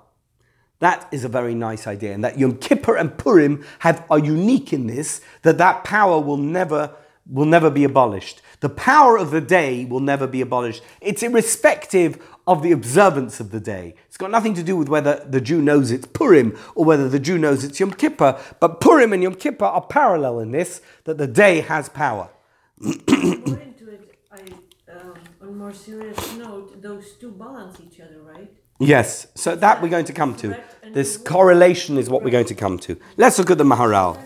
That 0.80 1.06
is 1.12 1.26
a 1.26 1.28
very 1.28 1.54
nice 1.54 1.86
idea, 1.86 2.14
and 2.14 2.24
that 2.24 2.40
Yom 2.40 2.60
Kippur 2.60 2.96
and 2.96 3.18
Purim 3.18 3.66
have 3.80 4.06
are 4.10 4.20
unique 4.20 4.72
in 4.72 4.88
this. 4.88 5.20
That 5.42 5.58
that 5.58 5.84
power 5.84 6.18
will 6.18 6.38
never 6.38 6.96
will 7.30 7.46
never 7.46 7.70
be 7.70 7.84
abolished. 7.84 8.42
The 8.64 8.70
power 8.70 9.18
of 9.18 9.32
the 9.32 9.42
day 9.42 9.84
will 9.84 10.00
never 10.00 10.26
be 10.26 10.40
abolished. 10.40 10.84
It's 11.02 11.22
irrespective 11.22 12.18
of 12.48 12.64
the 12.64 12.72
observance 12.72 13.42
of 13.42 13.52
the 13.52 13.60
day. 13.60 13.94
It's 14.08 14.16
got 14.16 14.32
nothing 14.32 14.54
to 14.54 14.64
do 14.64 14.78
with 14.78 14.88
whether 14.88 15.22
the 15.28 15.42
Jew 15.42 15.62
knows 15.62 15.92
it's 15.92 16.08
Purim 16.08 16.58
or 16.74 16.86
whether 16.86 17.10
the 17.10 17.20
Jew 17.20 17.38
knows 17.38 17.66
it's 17.66 17.78
Yom 17.82 17.92
Kippur. 17.92 18.40
But 18.62 18.80
Purim 18.80 19.12
and 19.12 19.22
Yom 19.22 19.36
Kippur 19.36 19.66
are 19.66 19.82
parallel 19.82 20.40
in 20.40 20.52
this, 20.52 20.82
that 21.04 21.18
the 21.18 21.28
day 21.28 21.60
has 21.60 21.90
power. 21.90 22.30
According 22.80 23.74
to 23.80 23.90
it, 23.90 24.18
I, 24.32 24.40
um, 24.94 25.14
on 25.42 25.50
a 25.50 25.52
more 25.52 25.74
serious 25.74 26.38
note, 26.38 26.82
those 26.82 27.16
two 27.20 27.32
balance 27.32 27.82
each 27.82 28.00
other, 28.00 28.22
right? 28.22 28.50
Yes, 28.80 29.28
so 29.36 29.58
that 29.58 29.82
we're 29.82 29.90
going 29.90 30.06
to 30.06 30.14
come 30.14 30.38
to. 30.38 30.58
This 30.94 31.18
correlation 31.18 31.98
is 31.98 32.10
what 32.10 32.24
we're 32.24 32.32
going 32.32 32.46
to 32.46 32.56
come 32.56 32.80
to. 32.80 32.98
Let's 33.18 33.38
look 33.38 33.52
at 33.52 33.58
the 33.58 33.66
Maharal. 33.66 34.18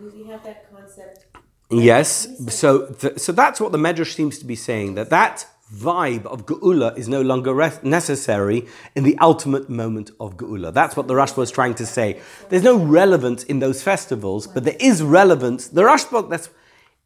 We 0.00 0.24
have 0.28 0.42
that 0.44 0.72
concept 0.72 1.26
Yes, 1.70 2.26
so 2.48 2.86
th- 2.86 3.18
so 3.18 3.32
that's 3.32 3.60
what 3.60 3.70
the 3.70 3.78
Medrash 3.78 4.14
seems 4.14 4.38
to 4.40 4.44
be 4.44 4.56
saying 4.56 4.96
that 4.96 5.10
that 5.10 5.46
vibe 5.72 6.26
of 6.26 6.46
Geula 6.46 6.96
is 6.98 7.08
no 7.08 7.22
longer 7.22 7.54
re- 7.54 7.78
necessary 7.84 8.66
in 8.96 9.04
the 9.04 9.16
ultimate 9.18 9.70
moment 9.70 10.10
of 10.18 10.36
Geula. 10.36 10.74
That's 10.74 10.96
what 10.96 11.06
the 11.06 11.14
Rashba 11.14 11.36
was 11.36 11.52
trying 11.52 11.74
to 11.76 11.86
say. 11.86 12.20
There's 12.48 12.64
no 12.64 12.76
relevance 12.76 13.44
in 13.44 13.60
those 13.60 13.82
festivals, 13.82 14.48
but 14.48 14.64
there 14.64 14.76
is 14.80 15.00
relevance. 15.02 15.68
The 15.68 15.82
Rashba, 15.82 16.28
that's 16.28 16.50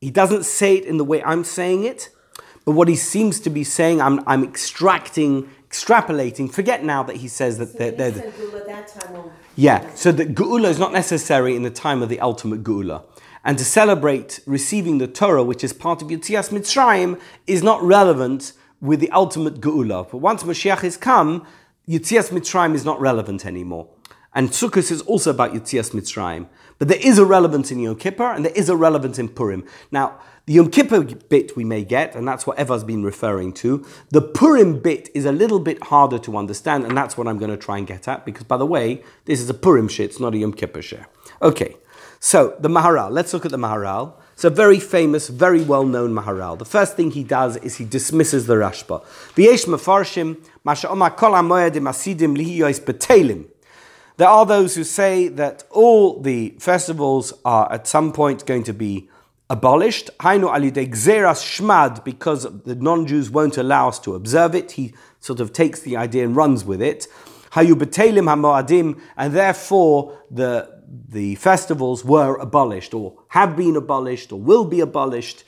he 0.00 0.10
doesn't 0.10 0.44
say 0.44 0.76
it 0.76 0.84
in 0.84 0.96
the 0.96 1.04
way 1.04 1.22
I'm 1.22 1.44
saying 1.44 1.84
it, 1.84 2.08
but 2.64 2.72
what 2.72 2.88
he 2.88 2.96
seems 2.96 3.40
to 3.40 3.50
be 3.50 3.64
saying, 3.64 4.00
I'm, 4.00 4.26
I'm 4.26 4.42
extracting, 4.42 5.50
extrapolating. 5.68 6.50
Forget 6.50 6.84
now 6.84 7.02
that 7.02 7.16
he 7.16 7.28
says 7.28 7.58
that 7.58 7.72
So 7.72 7.78
they're, 7.78 7.92
they're, 7.92 8.12
said 8.12 8.32
Geula 8.34 8.66
that 8.66 8.88
time 8.88 9.30
yeah, 9.56 9.94
so 9.94 10.10
the 10.10 10.26
Geula 10.26 10.68
is 10.68 10.78
not 10.78 10.92
necessary 10.92 11.54
in 11.54 11.62
the 11.62 11.70
time 11.70 12.02
of 12.02 12.08
the 12.08 12.18
ultimate 12.20 12.64
Geula. 12.64 13.02
And 13.44 13.58
to 13.58 13.64
celebrate 13.64 14.40
receiving 14.46 14.98
the 14.98 15.06
Torah, 15.06 15.44
which 15.44 15.62
is 15.62 15.72
part 15.72 16.00
of 16.00 16.08
Yitzias 16.08 16.50
Mitzrayim, 16.50 17.20
is 17.46 17.62
not 17.62 17.82
relevant 17.82 18.54
with 18.80 19.00
the 19.00 19.10
ultimate 19.10 19.60
Geula. 19.60 20.10
But 20.10 20.18
once 20.18 20.42
Mashiach 20.42 20.80
has 20.80 20.96
come, 20.96 21.46
Yitzias 21.88 22.30
Mitzrayim 22.30 22.74
is 22.74 22.84
not 22.84 22.98
relevant 23.00 23.44
anymore. 23.44 23.88
And 24.34 24.48
Sukkot 24.48 24.90
is 24.90 25.02
also 25.02 25.30
about 25.30 25.52
Yitzias 25.52 25.92
Mitzrayim. 25.92 26.48
But 26.78 26.88
there 26.88 26.98
is 27.00 27.18
a 27.18 27.24
relevance 27.24 27.70
in 27.70 27.78
Yom 27.78 27.96
Kippur 27.96 28.32
and 28.32 28.44
there 28.44 28.52
is 28.52 28.68
a 28.68 28.76
relevance 28.76 29.18
in 29.18 29.28
Purim. 29.28 29.64
Now, 29.92 30.18
the 30.46 30.54
Yom 30.54 30.70
Kippur 30.70 31.02
bit 31.02 31.56
we 31.56 31.64
may 31.64 31.84
get, 31.84 32.14
and 32.14 32.26
that's 32.26 32.46
what 32.46 32.58
Eva's 32.58 32.84
been 32.84 33.02
referring 33.02 33.52
to. 33.54 33.86
The 34.10 34.20
Purim 34.20 34.80
bit 34.80 35.08
is 35.14 35.24
a 35.24 35.32
little 35.32 35.60
bit 35.60 35.84
harder 35.84 36.18
to 36.18 36.36
understand, 36.36 36.84
and 36.84 36.96
that's 36.96 37.16
what 37.16 37.28
I'm 37.28 37.38
going 37.38 37.50
to 37.50 37.56
try 37.56 37.78
and 37.78 37.86
get 37.86 38.08
at, 38.08 38.26
because 38.26 38.44
by 38.44 38.56
the 38.56 38.66
way, 38.66 39.02
this 39.24 39.40
is 39.40 39.48
a 39.48 39.54
Purim 39.54 39.88
shiur, 39.88 40.04
it's 40.04 40.20
not 40.20 40.34
a 40.34 40.38
Yom 40.38 40.52
Kippur 40.52 40.80
shiur. 40.80 41.06
Okay, 41.40 41.76
so 42.24 42.56
the 42.58 42.70
Maharal. 42.70 43.10
Let's 43.10 43.34
look 43.34 43.44
at 43.44 43.50
the 43.50 43.58
Maharal. 43.58 44.14
It's 44.32 44.44
a 44.44 44.50
very 44.50 44.80
famous, 44.80 45.28
very 45.28 45.62
well-known 45.62 46.14
Maharal. 46.14 46.58
The 46.58 46.64
first 46.64 46.96
thing 46.96 47.10
he 47.10 47.22
does 47.22 47.58
is 47.58 47.76
he 47.76 47.84
dismisses 47.84 48.46
the 48.46 48.54
Rashba. 48.54 49.04
There 54.16 54.28
are 54.28 54.46
those 54.46 54.74
who 54.74 54.84
say 54.84 55.28
that 55.28 55.64
all 55.70 56.20
the 56.22 56.54
festivals 56.58 57.34
are 57.44 57.70
at 57.70 57.86
some 57.86 58.10
point 58.10 58.46
going 58.46 58.62
to 58.64 58.72
be 58.72 59.10
abolished. 59.50 60.08
Hainu 60.20 60.48
shmad, 60.48 62.04
because 62.04 62.44
the 62.62 62.74
non-Jews 62.74 63.30
won't 63.30 63.58
allow 63.58 63.88
us 63.88 63.98
to 63.98 64.14
observe 64.14 64.54
it. 64.54 64.72
He 64.72 64.94
sort 65.20 65.40
of 65.40 65.52
takes 65.52 65.80
the 65.80 65.98
idea 65.98 66.24
and 66.24 66.34
runs 66.34 66.64
with 66.64 66.80
it. 66.80 67.06
And 67.56 67.80
therefore 69.32 70.18
the 70.30 70.73
the 71.08 71.34
festivals 71.36 72.04
were 72.04 72.36
abolished, 72.36 72.94
or 72.94 73.14
have 73.28 73.56
been 73.56 73.76
abolished, 73.76 74.32
or 74.32 74.40
will 74.40 74.64
be 74.64 74.80
abolished. 74.80 75.44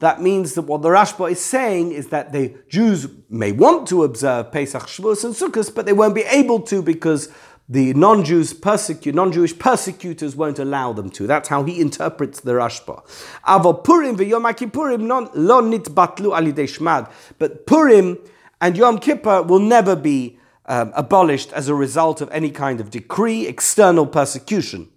That 0.00 0.22
means 0.22 0.54
that 0.54 0.62
what 0.62 0.82
the 0.82 0.88
Rashba 0.88 1.30
is 1.30 1.44
saying 1.44 1.92
is 1.92 2.08
that 2.08 2.32
the 2.32 2.54
Jews 2.68 3.06
may 3.28 3.52
want 3.52 3.86
to 3.88 4.02
observe 4.02 4.50
Pesach, 4.50 4.84
Shavuos, 4.84 5.24
and 5.24 5.34
Sukkot, 5.34 5.74
but 5.74 5.84
they 5.84 5.92
won't 5.92 6.14
be 6.14 6.22
able 6.22 6.60
to 6.62 6.82
because 6.82 7.28
the 7.68 7.94
non-Jews 7.94 8.54
persecute, 8.54 9.14
non-Jewish 9.14 9.56
persecutors 9.58 10.34
won't 10.34 10.58
allow 10.58 10.92
them 10.92 11.08
to. 11.10 11.26
That's 11.26 11.48
how 11.48 11.62
he 11.62 11.80
interprets 11.80 12.40
the 12.40 12.52
Rashba. 12.52 13.06
Avo 13.46 13.84
Purim 13.84 14.16
v'Yom 14.16 14.42
Kippurim 14.54 15.30
lo 15.34 15.62
nitbatlu 15.62 16.32
shmad. 16.66 17.08
But 17.38 17.66
Purim 17.66 18.18
and 18.60 18.76
Yom 18.76 18.98
Kippur 18.98 19.42
will 19.42 19.60
never 19.60 19.94
be 19.94 20.39
um, 20.70 20.92
abolished 20.94 21.52
as 21.52 21.68
a 21.68 21.74
result 21.74 22.20
of 22.20 22.30
any 22.30 22.50
kind 22.50 22.80
of 22.80 22.90
decree, 22.90 23.48
external 23.48 24.06
persecution. 24.06 24.88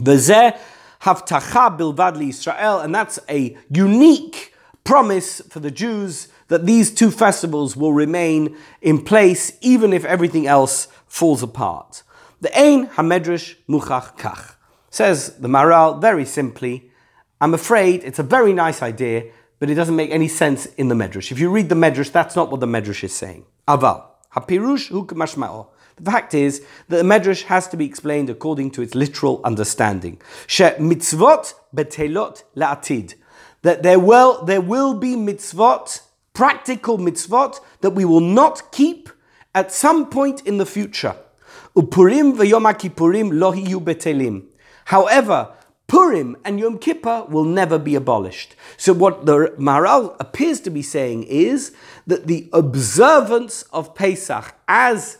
V'zeh 0.00 0.56
havtacha 1.02 1.76
bilvad 1.76 2.26
Israel, 2.26 2.78
and 2.78 2.94
that's 2.94 3.18
a 3.28 3.56
unique 3.68 4.54
promise 4.84 5.40
for 5.50 5.58
the 5.58 5.70
Jews 5.72 6.28
that 6.46 6.64
these 6.64 6.94
two 6.94 7.10
festivals 7.10 7.76
will 7.76 7.92
remain 7.92 8.56
in 8.80 9.04
place 9.04 9.58
even 9.60 9.92
if 9.92 10.04
everything 10.04 10.46
else 10.46 10.86
falls 11.08 11.42
apart. 11.42 12.04
The 12.40 12.56
Ein 12.56 12.86
Hamedrash 12.90 13.56
Muchach 13.68 14.16
Kach 14.16 14.54
says 14.90 15.36
the 15.38 15.48
Maharal 15.48 16.00
very 16.00 16.24
simply. 16.24 16.88
I'm 17.40 17.52
afraid 17.52 18.04
it's 18.04 18.20
a 18.20 18.22
very 18.22 18.52
nice 18.52 18.80
idea, 18.80 19.24
but 19.58 19.70
it 19.70 19.74
doesn't 19.74 19.96
make 19.96 20.12
any 20.12 20.28
sense 20.28 20.66
in 20.66 20.86
the 20.86 20.94
Medrash. 20.94 21.32
If 21.32 21.40
you 21.40 21.50
read 21.50 21.68
the 21.68 21.74
Medrash, 21.74 22.12
that's 22.12 22.36
not 22.36 22.50
what 22.52 22.60
the 22.60 22.66
Medrash 22.66 23.02
is 23.02 23.12
saying. 23.12 23.44
Aval 23.66 24.09
Hapirush. 24.34 25.66
The 25.96 26.10
fact 26.10 26.34
is 26.34 26.60
that 26.88 26.96
the 26.96 27.02
Medrash 27.02 27.42
has 27.42 27.68
to 27.68 27.76
be 27.76 27.84
explained 27.84 28.30
according 28.30 28.70
to 28.72 28.82
its 28.82 28.94
literal 28.94 29.40
understanding. 29.44 30.20
She 30.46 30.64
mitzvot 30.64 31.54
betelot 31.74 32.44
la'atid. 32.56 33.14
That 33.62 33.82
there 33.82 33.98
will, 33.98 34.44
there 34.44 34.62
will 34.62 34.94
be 34.94 35.14
mitzvot, 35.14 36.00
practical 36.32 36.96
mitzvot, 36.96 37.60
that 37.82 37.90
we 37.90 38.06
will 38.06 38.20
not 38.20 38.72
keep 38.72 39.10
at 39.54 39.72
some 39.72 40.08
point 40.08 40.46
in 40.46 40.56
the 40.56 40.64
future. 40.66 41.16
Upurim 41.76 42.36
v'yom 42.36 43.82
betelim. 43.84 44.46
However, 44.86 45.54
Purim 45.90 46.36
and 46.44 46.60
Yom 46.60 46.78
Kippur 46.78 47.24
will 47.28 47.44
never 47.44 47.76
be 47.76 47.96
abolished. 47.96 48.54
So, 48.76 48.92
what 48.92 49.26
the 49.26 49.52
Maharal 49.58 50.14
appears 50.20 50.60
to 50.60 50.70
be 50.70 50.82
saying 50.82 51.24
is 51.24 51.72
that 52.06 52.28
the 52.28 52.48
observance 52.52 53.62
of 53.72 53.92
Pesach 53.96 54.54
as 54.68 55.18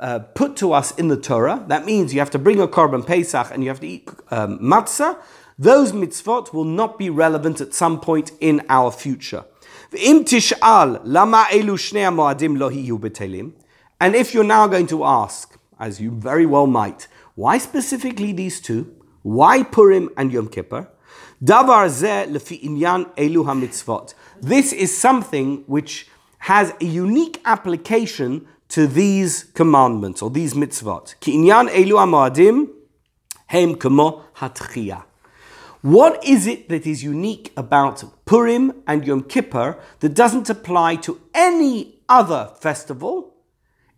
uh, 0.00 0.18
put 0.18 0.56
to 0.56 0.72
us 0.72 0.90
in 0.98 1.06
the 1.06 1.16
Torah, 1.16 1.64
that 1.68 1.84
means 1.84 2.12
you 2.12 2.18
have 2.18 2.30
to 2.30 2.38
bring 2.38 2.60
a 2.60 2.66
korban 2.66 3.06
Pesach 3.06 3.52
and 3.52 3.62
you 3.62 3.68
have 3.68 3.78
to 3.78 3.86
eat 3.86 4.08
um, 4.32 4.58
matzah, 4.58 5.18
those 5.56 5.92
mitzvot 5.92 6.52
will 6.52 6.64
not 6.64 6.98
be 6.98 7.10
relevant 7.10 7.60
at 7.60 7.72
some 7.72 8.00
point 8.00 8.32
in 8.40 8.60
our 8.68 8.90
future. 8.90 9.44
And 9.92 10.26
if 14.16 14.34
you're 14.34 14.44
now 14.44 14.66
going 14.66 14.86
to 14.88 15.04
ask, 15.04 15.56
as 15.78 16.00
you 16.00 16.10
very 16.10 16.46
well 16.46 16.66
might, 16.66 17.06
why 17.36 17.58
specifically 17.58 18.32
these 18.32 18.60
two? 18.60 18.97
Why 19.22 19.62
Purim 19.62 20.10
and 20.16 20.32
Yom 20.32 20.48
Kippur? 20.48 20.88
Davar 21.42 21.88
lefi 22.26 22.62
inyan 22.62 23.14
elu 23.16 23.44
mitzvot. 23.44 24.14
This 24.40 24.72
is 24.72 24.96
something 24.96 25.64
which 25.66 26.08
has 26.40 26.72
a 26.80 26.84
unique 26.84 27.40
application 27.44 28.46
to 28.68 28.86
these 28.86 29.44
commandments 29.54 30.22
or 30.22 30.30
these 30.30 30.54
mitzvot. 30.54 31.14
Ki 31.20 31.36
inyan 31.36 31.68
elu 31.68 31.98
ha'moadim 31.98 32.68
hem 33.46 33.74
kamo 33.76 34.24
hatchiyah. 34.36 35.04
What 35.82 36.24
is 36.24 36.48
it 36.48 36.68
that 36.70 36.86
is 36.86 37.04
unique 37.04 37.52
about 37.56 38.04
Purim 38.24 38.82
and 38.86 39.06
Yom 39.06 39.22
Kippur 39.22 39.78
that 40.00 40.14
doesn't 40.14 40.50
apply 40.50 40.96
to 40.96 41.20
any 41.34 42.00
other 42.08 42.50
festival? 42.60 43.34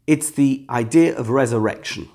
It's 0.07 0.31
the 0.31 0.67
idea 0.69 1.17
of 1.17 1.31
resurrection. 1.31 2.11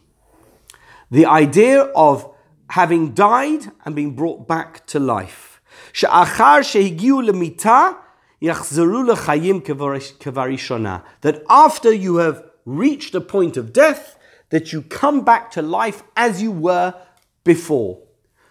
The 1.09 1.25
idea 1.25 1.81
of 1.95 2.31
having 2.75 3.13
died 3.13 3.71
and 3.85 3.95
being 3.95 4.11
brought 4.11 4.45
back 4.49 4.85
to 4.85 4.99
life. 4.99 5.61
That 11.21 11.41
after 11.49 11.93
you 11.93 12.17
have 12.17 12.43
reached 12.65 13.15
a 13.15 13.21
point 13.21 13.55
of 13.55 13.71
death, 13.71 14.17
that 14.49 14.73
you 14.73 14.81
come 14.81 15.23
back 15.23 15.51
to 15.51 15.61
life 15.61 16.03
as 16.17 16.41
you 16.41 16.51
were 16.51 16.93
before. 17.45 18.01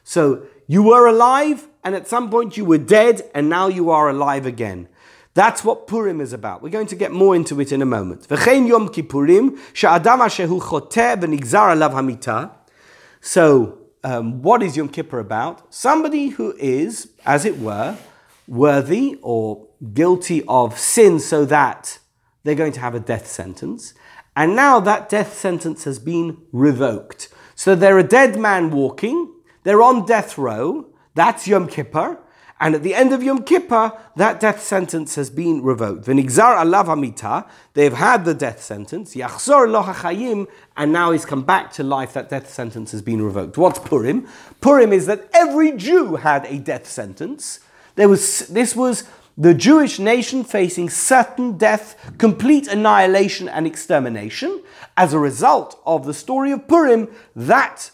So 0.04 0.46
you 0.66 0.82
were 0.82 1.06
alive, 1.06 1.68
and 1.84 1.94
at 1.94 2.08
some 2.08 2.30
point 2.30 2.56
you 2.56 2.64
were 2.64 2.78
dead, 2.78 3.30
and 3.34 3.50
now 3.50 3.68
you 3.68 3.90
are 3.90 4.08
alive 4.08 4.46
again. 4.46 4.88
That's 5.34 5.62
what 5.62 5.86
Purim 5.86 6.22
is 6.22 6.32
about. 6.32 6.62
We're 6.62 6.70
going 6.70 6.86
to 6.86 6.96
get 6.96 7.12
more 7.12 7.36
into 7.36 7.60
it 7.60 7.72
in 7.72 7.82
a 7.82 7.86
moment. 7.86 8.26
So, 13.20 13.83
um, 14.04 14.42
what 14.42 14.62
is 14.62 14.76
Yom 14.76 14.88
Kippur 14.88 15.18
about? 15.18 15.74
Somebody 15.74 16.28
who 16.28 16.54
is, 16.58 17.10
as 17.24 17.44
it 17.44 17.58
were, 17.58 17.96
worthy 18.46 19.18
or 19.22 19.66
guilty 19.94 20.44
of 20.46 20.78
sin 20.78 21.18
so 21.18 21.44
that 21.46 21.98
they're 22.42 22.54
going 22.54 22.72
to 22.72 22.80
have 22.80 22.94
a 22.94 23.00
death 23.00 23.26
sentence. 23.26 23.94
And 24.36 24.54
now 24.54 24.78
that 24.80 25.08
death 25.08 25.34
sentence 25.34 25.84
has 25.84 25.98
been 25.98 26.42
revoked. 26.52 27.28
So 27.54 27.74
they're 27.74 27.98
a 27.98 28.02
dead 28.02 28.38
man 28.38 28.70
walking, 28.70 29.32
they're 29.62 29.82
on 29.82 30.04
death 30.04 30.36
row, 30.36 30.90
that's 31.14 31.46
Yom 31.48 31.68
Kippur, 31.68 32.18
and 32.60 32.74
at 32.74 32.82
the 32.82 32.94
end 32.94 33.12
of 33.12 33.22
Yom 33.22 33.42
Kippur, 33.42 33.92
that 34.16 34.38
death 34.38 34.62
sentence 34.62 35.16
has 35.16 35.28
been 35.28 35.62
revoked. 35.62 36.06
V'nigzar 36.06 36.56
alav 36.56 37.46
they've 37.74 37.92
had 37.92 38.24
the 38.24 38.34
death 38.34 38.62
sentence. 38.62 39.14
Yachzor 39.14 39.70
lo 39.70 39.82
hachayim, 39.82 40.46
and 40.76 40.92
now 40.92 41.10
he's 41.10 41.24
come 41.26 41.42
back 41.42 41.72
to 41.72 41.82
life. 41.82 42.12
That 42.12 42.30
death 42.30 42.48
sentence 42.48 42.92
has 42.92 43.02
been 43.02 43.20
revoked. 43.20 43.58
What's 43.58 43.80
Purim? 43.80 44.28
Purim 44.60 44.92
is 44.92 45.06
that 45.06 45.28
every 45.34 45.72
Jew 45.72 46.16
had 46.16 46.46
a 46.46 46.58
death 46.58 46.86
sentence. 46.86 47.60
There 47.96 48.08
was 48.08 48.46
this 48.48 48.74
was 48.74 49.04
the 49.36 49.52
Jewish 49.52 49.98
nation 49.98 50.44
facing 50.44 50.90
certain 50.90 51.58
death, 51.58 52.14
complete 52.18 52.68
annihilation, 52.68 53.48
and 53.48 53.66
extermination. 53.66 54.62
As 54.96 55.12
a 55.12 55.18
result 55.18 55.80
of 55.84 56.06
the 56.06 56.14
story 56.14 56.52
of 56.52 56.68
Purim, 56.68 57.08
that 57.34 57.90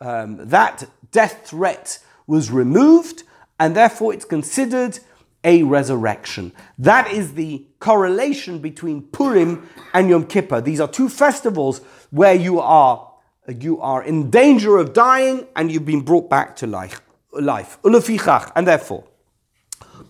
um, 0.00 0.36
that 0.48 0.84
death 1.10 1.46
threat 1.46 1.98
was 2.26 2.50
removed 2.50 3.23
and 3.58 3.76
therefore 3.76 4.12
it's 4.14 4.24
considered 4.24 4.98
a 5.44 5.62
resurrection. 5.62 6.52
That 6.78 7.10
is 7.12 7.34
the 7.34 7.66
correlation 7.78 8.60
between 8.60 9.02
Purim 9.02 9.68
and 9.92 10.08
Yom 10.08 10.26
Kippur. 10.26 10.60
These 10.60 10.80
are 10.80 10.88
two 10.88 11.08
festivals 11.08 11.80
where 12.10 12.34
you 12.34 12.60
are 12.60 13.10
you 13.48 13.80
are 13.80 14.02
in 14.02 14.30
danger 14.30 14.78
of 14.78 14.92
dying 14.92 15.46
and 15.54 15.70
you've 15.70 15.84
been 15.84 16.00
brought 16.00 16.30
back 16.30 16.56
to 16.56 16.66
life. 16.66 17.00
Life. 17.32 17.78
And 17.84 18.66
therefore, 18.66 19.04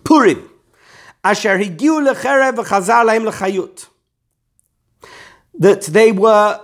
Purim. 0.03 0.49
Asher 1.23 1.57
higiu 1.57 2.07
lecherev 2.07 2.55
lahem 2.55 3.29
lechayut. 3.29 3.87
That 5.57 5.83
they 5.83 6.11
were 6.11 6.61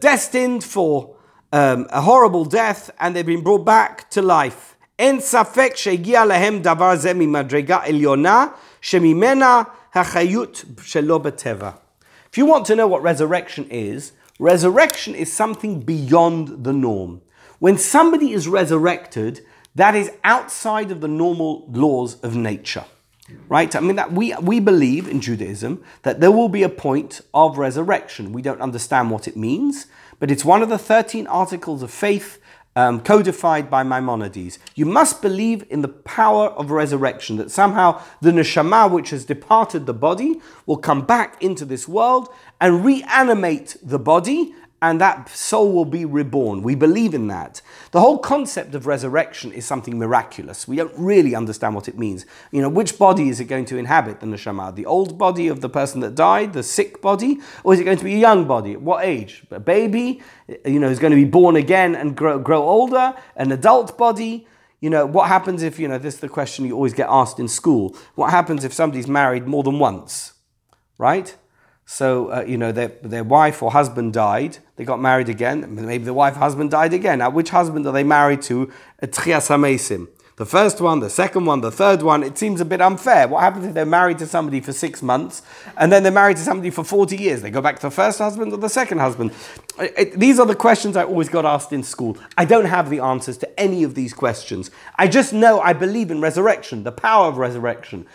destined 0.00 0.64
for 0.64 1.16
um, 1.52 1.86
a 1.90 2.00
horrible 2.00 2.44
death 2.44 2.90
and 2.98 3.14
they've 3.14 3.26
been 3.26 3.42
brought 3.42 3.64
back 3.64 4.10
to 4.10 4.22
life. 4.22 4.77
אין 4.99 5.19
ספק 5.19 5.71
שהגיע 5.75 6.25
להם 6.25 6.59
דבר 6.59 6.95
זה 6.95 7.13
ממדרגה 7.13 7.79
עליונה, 7.83 8.47
שממנה 8.81 9.61
החיות 9.93 10.65
שלא 10.81 11.17
בטבע. 11.17 11.69
If 12.31 12.37
you 12.37 12.45
want 12.45 12.65
to 12.65 12.75
know 12.75 12.87
what 12.87 13.03
resurrection 13.03 13.65
is, 13.69 14.11
resurrection 14.39 15.13
is 15.13 15.31
something 15.31 15.81
beyond 15.81 16.63
the 16.63 16.73
norm. 16.73 17.21
When 17.59 17.77
somebody 17.77 18.33
is 18.33 18.47
resurrected, 18.47 19.41
that 19.75 19.95
is 19.95 20.11
outside 20.23 20.89
of 20.91 21.01
the 21.01 21.07
normal 21.07 21.65
laws 21.71 22.19
of 22.21 22.35
nature. 22.35 22.85
Right? 23.47 23.73
I 23.75 23.79
mean 23.79 23.95
that 23.95 24.11
we 24.11 24.35
we 24.51 24.59
believe 24.59 25.07
in 25.07 25.21
Judaism 25.21 25.81
that 26.01 26.19
there 26.19 26.31
will 26.31 26.49
be 26.49 26.63
a 26.63 26.69
point 26.87 27.21
of 27.33 27.57
resurrection. 27.57 28.33
We 28.33 28.41
don't 28.41 28.61
understand 28.61 29.11
what 29.11 29.27
it 29.27 29.37
means, 29.37 29.87
but 30.19 30.29
it's 30.29 30.43
one 30.43 30.61
of 30.61 30.69
the 30.69 30.77
13 30.77 31.25
articles 31.27 31.81
of 31.83 31.91
faith 31.91 32.39
um, 32.78 33.00
codified 33.00 33.68
by 33.68 33.82
Maimonides. 33.82 34.60
You 34.76 34.86
must 34.86 35.20
believe 35.20 35.64
in 35.68 35.82
the 35.82 35.88
power 35.88 36.50
of 36.50 36.70
resurrection, 36.70 37.36
that 37.38 37.50
somehow 37.50 38.00
the 38.20 38.30
neshama 38.30 38.88
which 38.88 39.10
has 39.10 39.24
departed 39.24 39.86
the 39.86 39.92
body 39.92 40.40
will 40.64 40.76
come 40.76 41.04
back 41.04 41.42
into 41.42 41.64
this 41.64 41.88
world 41.88 42.28
and 42.60 42.84
reanimate 42.84 43.76
the 43.82 43.98
body 43.98 44.54
and 44.80 45.00
that 45.00 45.28
soul 45.28 45.72
will 45.72 45.84
be 45.84 46.04
reborn. 46.04 46.62
We 46.62 46.76
believe 46.76 47.12
in 47.12 47.26
that. 47.28 47.60
The 47.90 48.00
whole 48.00 48.18
concept 48.18 48.74
of 48.76 48.86
resurrection 48.86 49.52
is 49.52 49.66
something 49.66 49.98
miraculous. 49.98 50.68
We 50.68 50.76
don't 50.76 50.92
really 50.96 51.34
understand 51.34 51.74
what 51.74 51.88
it 51.88 51.98
means. 51.98 52.24
You 52.52 52.62
know, 52.62 52.68
which 52.68 52.96
body 52.96 53.28
is 53.28 53.40
it 53.40 53.46
going 53.46 53.64
to 53.66 53.76
inhabit 53.76 54.20
the 54.20 54.26
neshama? 54.26 54.74
The 54.74 54.86
old 54.86 55.18
body 55.18 55.48
of 55.48 55.62
the 55.62 55.68
person 55.68 56.00
that 56.00 56.14
died, 56.14 56.52
the 56.52 56.62
sick 56.62 57.02
body, 57.02 57.40
or 57.64 57.74
is 57.74 57.80
it 57.80 57.84
going 57.84 57.98
to 57.98 58.04
be 58.04 58.14
a 58.14 58.18
young 58.18 58.46
body? 58.46 58.74
At 58.74 58.82
what 58.82 59.04
age? 59.04 59.42
A 59.50 59.58
baby, 59.58 60.22
eh, 60.48 60.56
you 60.66 60.78
know, 60.78 60.88
is 60.88 61.00
going 61.00 61.10
to 61.12 61.16
be 61.16 61.24
born 61.24 61.56
again 61.56 61.96
and 61.96 62.16
grow, 62.16 62.38
grow 62.38 62.62
older, 62.62 63.14
an 63.34 63.50
adult 63.50 63.98
body. 63.98 64.46
You 64.80 64.90
know, 64.90 65.06
what 65.06 65.26
happens 65.26 65.64
if, 65.64 65.80
you 65.80 65.88
know, 65.88 65.98
this 65.98 66.14
is 66.14 66.20
the 66.20 66.28
question 66.28 66.64
you 66.64 66.74
always 66.74 66.94
get 66.94 67.08
asked 67.10 67.40
in 67.40 67.48
school. 67.48 67.96
What 68.14 68.30
happens 68.30 68.62
if 68.62 68.72
somebody's 68.72 69.08
married 69.08 69.48
more 69.48 69.64
than 69.64 69.80
once? 69.80 70.34
Right? 70.98 71.34
So, 71.90 72.30
uh, 72.30 72.44
you 72.46 72.58
know, 72.58 72.70
their, 72.70 72.88
their 72.88 73.24
wife 73.24 73.62
or 73.62 73.70
husband 73.70 74.12
died, 74.12 74.58
they 74.76 74.84
got 74.84 75.00
married 75.00 75.30
again, 75.30 75.74
maybe 75.74 76.04
the 76.04 76.12
wife 76.12 76.36
husband 76.36 76.70
died 76.70 76.92
again. 76.92 77.20
Now, 77.20 77.30
which 77.30 77.48
husband 77.48 77.86
are 77.86 77.94
they 77.94 78.04
married 78.04 78.42
to? 78.42 78.70
A 79.00 79.06
triasame? 79.06 80.06
The 80.36 80.44
first 80.44 80.82
one, 80.82 81.00
the 81.00 81.08
second 81.08 81.46
one, 81.46 81.62
the 81.62 81.72
third 81.72 82.02
one, 82.02 82.22
it 82.22 82.36
seems 82.36 82.60
a 82.60 82.66
bit 82.66 82.82
unfair. 82.82 83.26
What 83.26 83.40
happens 83.40 83.64
if 83.64 83.72
they're 83.72 83.86
married 83.86 84.18
to 84.18 84.26
somebody 84.26 84.60
for 84.60 84.74
six 84.74 85.02
months 85.02 85.40
and 85.78 85.90
then 85.90 86.02
they're 86.02 86.12
married 86.12 86.36
to 86.36 86.42
somebody 86.42 86.68
for 86.68 86.84
40 86.84 87.16
years? 87.16 87.40
They 87.40 87.50
go 87.50 87.62
back 87.62 87.76
to 87.76 87.86
the 87.86 87.90
first 87.90 88.18
husband 88.18 88.52
or 88.52 88.58
the 88.58 88.68
second 88.68 88.98
husband? 88.98 89.32
It, 89.78 90.12
these 90.20 90.38
are 90.38 90.46
the 90.46 90.54
questions 90.54 90.94
I 90.94 91.04
always 91.04 91.30
got 91.30 91.46
asked 91.46 91.72
in 91.72 91.82
school. 91.82 92.18
I 92.36 92.44
don't 92.44 92.66
have 92.66 92.90
the 92.90 93.00
answers 93.00 93.38
to 93.38 93.58
any 93.58 93.82
of 93.82 93.94
these 93.94 94.12
questions. 94.12 94.70
I 94.96 95.08
just 95.08 95.32
know 95.32 95.58
I 95.60 95.72
believe 95.72 96.10
in 96.10 96.20
resurrection, 96.20 96.84
the 96.84 96.92
power 96.92 97.28
of 97.28 97.38
resurrection. 97.38 98.06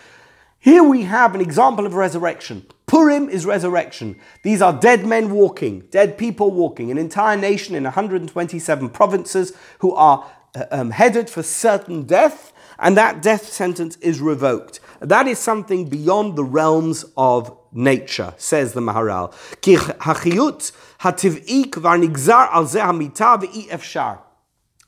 Here 0.63 0.81
we 0.81 1.01
have 1.01 1.35
an 1.35 1.41
example 1.41 1.85
of 1.85 1.93
resurrection. 1.93 2.65
Purim 2.85 3.27
is 3.27 3.45
resurrection. 3.45 4.17
These 4.43 4.61
are 4.61 4.71
dead 4.71 5.05
men 5.05 5.31
walking, 5.31 5.81
dead 5.91 6.17
people 6.17 6.51
walking, 6.51 6.89
an 6.89 6.97
entire 6.97 7.35
nation 7.35 7.75
in 7.75 7.83
127 7.83 8.87
provinces 8.91 9.51
who 9.79 9.93
are 9.93 10.31
uh, 10.55 10.63
um, 10.71 10.91
headed 10.91 11.29
for 11.29 11.43
certain 11.43 12.03
death, 12.03 12.53
and 12.79 12.95
that 12.95 13.21
death 13.21 13.51
sentence 13.51 13.97
is 13.97 14.21
revoked. 14.21 14.79
That 15.01 15.27
is 15.27 15.37
something 15.37 15.89
beyond 15.89 16.37
the 16.37 16.45
realms 16.45 17.03
of 17.17 17.57
nature, 17.73 18.33
says 18.37 18.71
the 18.71 18.79
Maharal. 18.79 19.33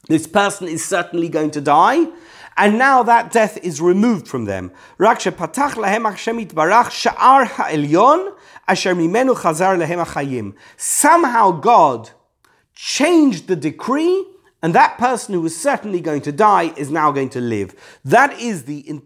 This 0.08 0.28
person 0.28 0.68
is 0.70 0.86
certainly 0.86 1.28
going 1.28 1.52
to 1.52 1.60
die, 1.60 2.08
and 2.58 2.78
now 2.78 3.04
that 3.04 3.32
death 3.32 3.58
is 3.58 3.82
removed 3.82 4.28
from 4.28 4.46
them. 4.46 4.72
Somehow 10.78 11.52
God 11.52 12.10
changed 12.74 13.48
the 13.48 13.56
decree, 13.56 14.26
and 14.62 14.74
that 14.74 14.98
person 14.98 15.34
who 15.34 15.42
was 15.42 15.56
certainly 15.56 16.00
going 16.00 16.22
to 16.22 16.32
die 16.32 16.74
is 16.78 16.90
now 16.90 17.12
going 17.12 17.30
to 17.30 17.42
live. 17.42 17.76
That 18.06 18.40
is 18.40 18.64
the, 18.64 19.02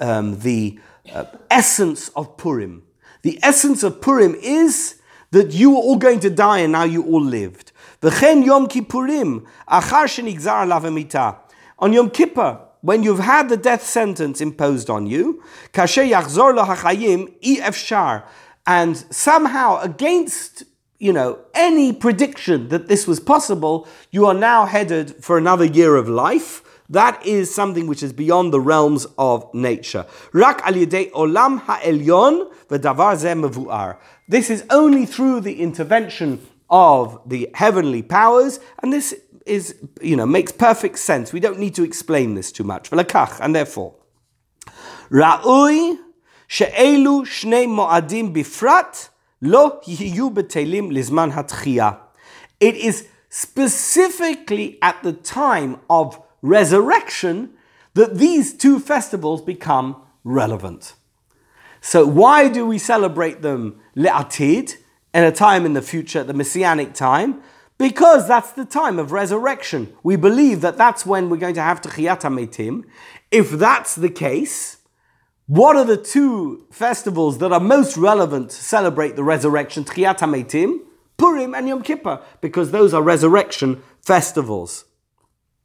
um, 0.00 0.40
the 0.40 0.80
uh, 1.12 1.24
essence 1.50 2.08
of 2.10 2.36
Purim. 2.36 2.82
The 3.22 3.38
essence 3.42 3.82
of 3.82 4.00
Purim 4.00 4.34
is 4.34 5.00
that 5.30 5.52
you 5.52 5.70
were 5.70 5.76
all 5.76 5.96
going 5.96 6.20
to 6.20 6.30
die 6.30 6.58
and 6.58 6.72
now 6.72 6.84
you 6.84 7.04
all 7.04 7.22
lived. 7.22 7.72
On 8.02 8.42
Yom 11.92 12.10
Kippur, 12.10 12.60
when 12.80 13.02
you've 13.02 13.18
had 13.20 13.48
the 13.48 13.56
death 13.56 13.84
sentence 13.84 14.40
imposed 14.40 14.88
on 14.88 15.06
you, 15.06 15.42
and 18.66 18.96
somehow 19.10 19.80
against 19.80 20.64
you 20.98 21.12
know 21.12 21.38
any 21.54 21.92
prediction 21.92 22.68
that 22.68 22.88
this 22.88 23.06
was 23.06 23.20
possible, 23.20 23.86
you 24.10 24.26
are 24.26 24.34
now 24.34 24.66
headed 24.66 25.24
for 25.24 25.38
another 25.38 25.64
year 25.64 25.96
of 25.96 26.08
life. 26.08 26.62
That 26.90 27.24
is 27.26 27.54
something 27.54 27.86
which 27.86 28.02
is 28.02 28.14
beyond 28.14 28.52
the 28.52 28.60
realms 28.60 29.06
of 29.18 29.52
nature. 29.52 30.06
Rak 30.32 30.62
al 30.64 30.72
olam 30.72 31.60
ha'elyon. 31.60 32.50
This 34.28 34.50
is 34.50 34.64
only 34.70 35.04
through 35.06 35.40
the 35.40 35.60
intervention 35.60 36.40
of 36.70 37.20
the 37.26 37.48
heavenly 37.54 38.02
powers, 38.02 38.60
and 38.82 38.92
this 38.92 39.14
is, 39.48 39.74
you 40.00 40.16
know, 40.16 40.26
makes 40.26 40.52
perfect 40.52 40.98
sense. 40.98 41.32
We 41.32 41.40
don't 41.40 41.58
need 41.58 41.74
to 41.76 41.82
explain 41.82 42.34
this 42.34 42.52
too 42.52 42.64
much. 42.64 42.90
V'lakach, 42.90 43.40
and 43.40 43.54
therefore, 43.54 43.94
ra'ui 45.10 45.98
she'elu 46.46 47.24
shnei 47.24 47.66
mo'adim 47.68 48.34
bifrat 48.34 49.08
lo 49.40 49.80
yiyu 49.84 50.32
betelim 50.32 50.90
lizman. 50.92 52.00
It 52.60 52.74
is 52.76 53.08
specifically 53.28 54.78
at 54.82 55.02
the 55.02 55.12
time 55.12 55.80
of 55.88 56.20
resurrection 56.42 57.54
that 57.94 58.16
these 58.18 58.54
two 58.54 58.78
festivals 58.78 59.42
become 59.42 59.96
relevant. 60.24 60.94
So 61.80 62.06
why 62.06 62.48
do 62.48 62.66
we 62.66 62.78
celebrate 62.78 63.42
them 63.42 63.80
le'atid, 63.96 64.76
in 65.14 65.24
a 65.24 65.32
time 65.32 65.64
in 65.64 65.72
the 65.72 65.82
future, 65.82 66.22
the 66.22 66.34
messianic 66.34 66.94
time? 66.94 67.42
Because 67.78 68.26
that's 68.26 68.52
the 68.52 68.64
time 68.64 68.98
of 68.98 69.12
resurrection. 69.12 69.96
We 70.02 70.16
believe 70.16 70.60
that 70.62 70.76
that's 70.76 71.06
when 71.06 71.30
we're 71.30 71.36
going 71.36 71.54
to 71.54 71.62
have 71.62 71.80
Techiyat 71.80 72.22
HaMetim. 72.22 72.84
If 73.30 73.50
that's 73.52 73.94
the 73.94 74.10
case, 74.10 74.78
what 75.46 75.76
are 75.76 75.84
the 75.84 75.96
two 75.96 76.66
festivals 76.70 77.38
that 77.38 77.52
are 77.52 77.60
most 77.60 77.96
relevant 77.96 78.50
to 78.50 78.56
celebrate 78.56 79.14
the 79.14 79.22
resurrection, 79.22 79.84
Techiyat 79.84 80.18
HaMetim? 80.18 80.80
Purim 81.16 81.54
and 81.54 81.68
Yom 81.68 81.82
Kippur, 81.82 82.20
because 82.40 82.70
those 82.70 82.92
are 82.94 83.02
resurrection 83.02 83.82
festivals. 84.02 84.84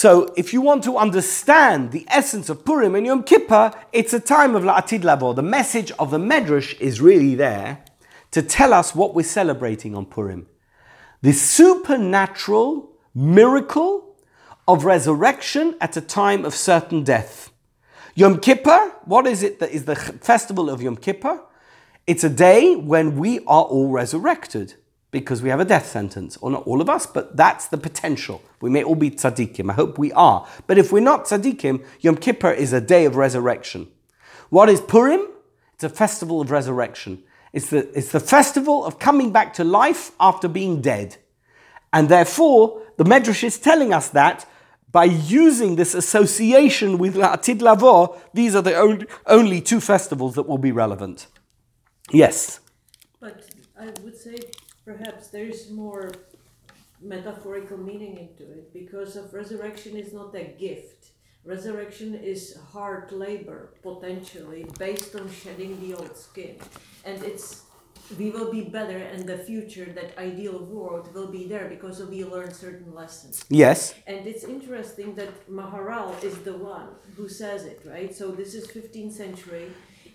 So, 0.00 0.32
if 0.36 0.52
you 0.52 0.60
want 0.60 0.84
to 0.84 0.96
understand 0.96 1.90
the 1.90 2.06
essence 2.06 2.48
of 2.48 2.64
Purim 2.64 2.94
and 2.94 3.04
Yom 3.04 3.24
Kippur, 3.24 3.72
it's 3.92 4.12
a 4.12 4.20
time 4.20 4.54
of 4.54 4.62
La'atid 4.62 5.02
Lavo. 5.02 5.32
The 5.32 5.42
message 5.42 5.90
of 5.98 6.12
the 6.12 6.18
Medrash 6.18 6.80
is 6.80 7.00
really 7.00 7.34
there 7.34 7.82
to 8.30 8.40
tell 8.40 8.72
us 8.72 8.94
what 8.94 9.12
we're 9.12 9.24
celebrating 9.24 9.96
on 9.96 10.06
Purim. 10.06 10.46
The 11.22 11.32
supernatural 11.32 12.92
miracle 13.12 14.14
of 14.68 14.84
resurrection 14.84 15.74
at 15.80 15.96
a 15.96 16.00
time 16.00 16.44
of 16.44 16.54
certain 16.54 17.02
death. 17.02 17.50
Yom 18.14 18.38
Kippur, 18.38 18.92
what 19.04 19.26
is 19.26 19.42
it 19.42 19.58
that 19.58 19.72
is 19.72 19.86
the 19.86 19.96
festival 19.96 20.70
of 20.70 20.80
Yom 20.80 20.96
Kippur? 20.96 21.42
It's 22.06 22.22
a 22.22 22.30
day 22.30 22.76
when 22.76 23.16
we 23.16 23.40
are 23.40 23.64
all 23.64 23.88
resurrected 23.88 24.74
because 25.10 25.42
we 25.42 25.48
have 25.48 25.60
a 25.60 25.64
death 25.64 25.86
sentence, 25.86 26.36
or 26.38 26.50
not 26.50 26.66
all 26.66 26.80
of 26.80 26.90
us, 26.90 27.06
but 27.06 27.36
that's 27.36 27.66
the 27.68 27.78
potential. 27.78 28.42
We 28.60 28.68
may 28.68 28.82
all 28.82 28.94
be 28.94 29.10
tzaddikim. 29.10 29.70
I 29.70 29.74
hope 29.74 29.98
we 29.98 30.12
are. 30.12 30.46
But 30.66 30.76
if 30.76 30.92
we're 30.92 31.00
not 31.00 31.24
tzaddikim, 31.24 31.84
Yom 32.00 32.16
Kippur 32.16 32.52
is 32.52 32.72
a 32.72 32.80
day 32.80 33.06
of 33.06 33.16
resurrection. 33.16 33.88
What 34.50 34.68
is 34.68 34.80
Purim? 34.80 35.26
It's 35.74 35.84
a 35.84 35.88
festival 35.88 36.40
of 36.40 36.50
resurrection. 36.50 37.22
It's 37.52 37.70
the, 37.70 37.88
it's 37.96 38.12
the 38.12 38.20
festival 38.20 38.84
of 38.84 38.98
coming 38.98 39.32
back 39.32 39.54
to 39.54 39.64
life 39.64 40.12
after 40.20 40.48
being 40.48 40.82
dead. 40.82 41.16
And 41.92 42.08
therefore, 42.08 42.82
the 42.98 43.04
Medrash 43.04 43.44
is 43.44 43.58
telling 43.58 43.94
us 43.94 44.08
that 44.10 44.46
by 44.90 45.04
using 45.04 45.76
this 45.76 45.94
association 45.94 46.98
with 46.98 47.14
Atid 47.14 47.62
Lavo, 47.62 48.18
these 48.34 48.54
are 48.54 48.62
the 48.62 48.74
only, 48.74 49.06
only 49.26 49.60
two 49.60 49.80
festivals 49.80 50.34
that 50.34 50.44
will 50.44 50.58
be 50.58 50.72
relevant. 50.72 51.26
Yes. 52.10 52.60
But 53.20 53.44
I 53.78 53.86
would 54.02 54.16
say 54.16 54.38
perhaps 54.88 55.28
there 55.28 55.48
is 55.54 55.70
more 55.70 56.10
metaphorical 57.00 57.78
meaning 57.90 58.14
into 58.24 58.44
it 58.58 58.72
because 58.72 59.16
of 59.16 59.34
resurrection 59.34 59.96
is 59.96 60.12
not 60.12 60.34
a 60.34 60.44
gift. 60.66 61.00
Resurrection 61.44 62.14
is 62.14 62.58
hard 62.72 63.12
labor, 63.12 63.60
potentially, 63.82 64.62
based 64.78 65.14
on 65.14 65.26
shedding 65.30 65.72
the 65.82 65.94
old 65.98 66.16
skin. 66.16 66.56
And 67.04 67.22
it's 67.22 67.48
we 68.18 68.30
will 68.30 68.50
be 68.50 68.62
better 68.62 69.00
in 69.16 69.26
the 69.26 69.36
future, 69.36 69.88
that 69.98 70.16
ideal 70.18 70.58
world 70.64 71.12
will 71.14 71.30
be 71.38 71.44
there 71.52 71.68
because 71.68 71.96
we 72.14 72.24
learn 72.24 72.50
certain 72.54 72.94
lessons. 72.94 73.44
Yes. 73.50 73.94
And 74.06 74.26
it's 74.26 74.44
interesting 74.44 75.14
that 75.16 75.32
Maharal 75.58 76.10
is 76.24 76.36
the 76.38 76.56
one 76.56 76.88
who 77.16 77.28
says 77.28 77.66
it, 77.72 77.80
right? 77.84 78.14
So 78.14 78.30
this 78.30 78.54
is 78.54 78.66
15th 78.66 79.12
century 79.12 79.66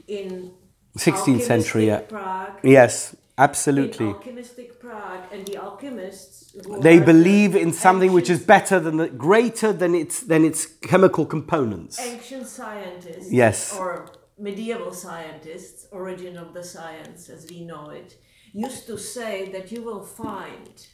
in 0.07 0.53
16th 0.97 1.41
century, 1.41 1.85
yeah. 1.87 1.99
Prague. 1.99 2.59
Yes, 2.63 3.15
In 3.35 3.43
absolutely. 3.43 4.13
alchemistic 4.13 4.79
Prague, 4.79 5.23
and 5.31 5.45
the 5.47 5.57
alchemists. 5.57 6.55
They 6.81 6.99
believe 6.99 7.55
in 7.55 7.73
something 7.73 8.13
which 8.13 8.29
is 8.29 8.39
better 8.45 8.79
than 8.79 8.97
the 8.97 9.09
greater 9.09 9.73
than 9.73 9.95
its 9.95 10.21
than 10.21 10.45
its 10.45 10.65
chemical 10.65 11.25
components. 11.25 11.99
ancient 11.99 12.47
scientists. 12.47 13.31
Yes. 13.31 13.75
Or 13.77 14.07
medieval 14.37 14.91
scientists, 14.91 15.87
origin 15.91 16.37
of 16.37 16.53
the 16.53 16.63
science 16.63 17.29
as 17.29 17.47
we 17.49 17.61
know 17.65 17.89
it, 17.89 18.17
used 18.53 18.85
to 18.87 18.97
say 18.97 19.49
that 19.51 19.71
you 19.71 19.81
will 19.81 20.03
find 20.03 20.85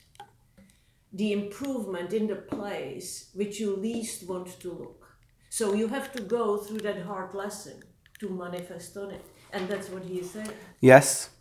the 1.11 1.33
improvement 1.33 2.13
in 2.13 2.27
the 2.27 2.35
place 2.35 3.31
which 3.33 3.59
you 3.59 3.75
least 3.75 4.27
want 4.27 4.59
to 4.61 4.71
look. 4.71 5.07
So 5.49 5.73
you 5.73 5.87
have 5.87 6.11
to 6.13 6.21
go 6.21 6.57
through 6.57 6.79
that 6.79 7.01
hard 7.01 7.33
lesson 7.33 7.81
to 8.19 8.29
manifest 8.29 8.95
on 8.95 9.11
it. 9.11 9.25
And 9.51 9.67
that's 9.67 9.89
what 9.89 10.03
he 10.03 10.23
saying. 10.23 10.51
Yes, 10.79 11.31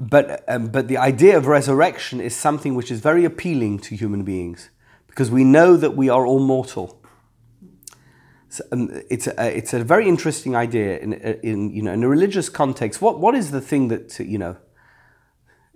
but 0.00 0.44
um, 0.48 0.68
but 0.68 0.88
the 0.88 0.96
idea 0.96 1.36
of 1.36 1.46
resurrection 1.46 2.20
is 2.20 2.34
something 2.34 2.74
which 2.74 2.90
is 2.90 3.00
very 3.00 3.24
appealing 3.24 3.78
to 3.80 3.96
human 3.96 4.24
beings 4.24 4.70
because 5.06 5.30
we 5.30 5.44
know 5.44 5.76
that 5.76 5.96
we 5.96 6.08
are 6.08 6.26
all 6.26 6.40
mortal. 6.40 7.00
So, 8.48 8.64
um, 8.72 8.90
it's 9.08 9.26
a, 9.26 9.56
it's 9.56 9.72
a 9.72 9.82
very 9.84 10.08
interesting 10.08 10.54
idea 10.56 10.98
in, 10.98 11.14
in 11.14 11.70
you 11.70 11.82
know 11.82 11.92
in 11.92 12.02
a 12.02 12.08
religious 12.08 12.48
context. 12.48 13.00
What 13.00 13.20
what 13.20 13.34
is 13.34 13.50
the 13.50 13.60
thing 13.60 13.88
that 13.88 14.18
you 14.18 14.38
know? 14.38 14.56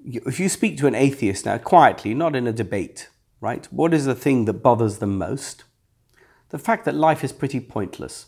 If 0.04 0.38
you 0.38 0.48
speak 0.48 0.78
to 0.78 0.86
an 0.86 0.94
atheist 0.94 1.46
now 1.46 1.58
quietly, 1.58 2.14
not 2.14 2.36
in 2.36 2.46
a 2.46 2.52
debate, 2.52 3.08
right? 3.40 3.66
What 3.72 3.92
is 3.92 4.04
the 4.04 4.14
thing 4.14 4.44
that 4.44 4.62
bothers 4.62 4.98
them 4.98 5.18
most? 5.18 5.64
The 6.50 6.58
fact 6.58 6.84
that 6.84 6.94
life 6.94 7.24
is 7.24 7.32
pretty 7.32 7.58
pointless. 7.58 8.26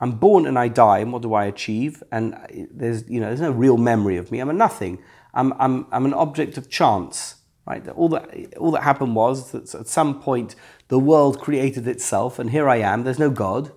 I'm 0.00 0.12
born 0.12 0.46
and 0.46 0.58
I 0.58 0.68
die, 0.68 0.98
and 0.98 1.12
what 1.12 1.22
do 1.22 1.34
I 1.34 1.44
achieve? 1.44 2.02
And 2.10 2.34
uh, 2.34 2.38
there's, 2.70 3.08
you 3.08 3.20
know, 3.20 3.26
there's 3.26 3.40
no 3.40 3.50
real 3.50 3.76
memory 3.76 4.16
of 4.16 4.30
me. 4.30 4.40
I'm 4.40 4.50
a 4.50 4.52
nothing. 4.52 4.98
I'm, 5.32 5.52
I'm, 5.58 5.86
I'm 5.92 6.04
an 6.04 6.14
object 6.14 6.58
of 6.58 6.68
chance, 6.68 7.36
right? 7.66 7.86
All 7.88 8.08
that, 8.10 8.56
all 8.58 8.70
that 8.72 8.82
happened 8.82 9.14
was 9.14 9.52
that 9.52 9.74
at 9.74 9.86
some 9.88 10.20
point 10.20 10.56
the 10.88 10.98
world 10.98 11.40
created 11.40 11.86
itself, 11.88 12.38
and 12.38 12.50
here 12.50 12.68
I 12.68 12.76
am. 12.76 13.04
There's 13.04 13.18
no 13.18 13.30
God. 13.30 13.72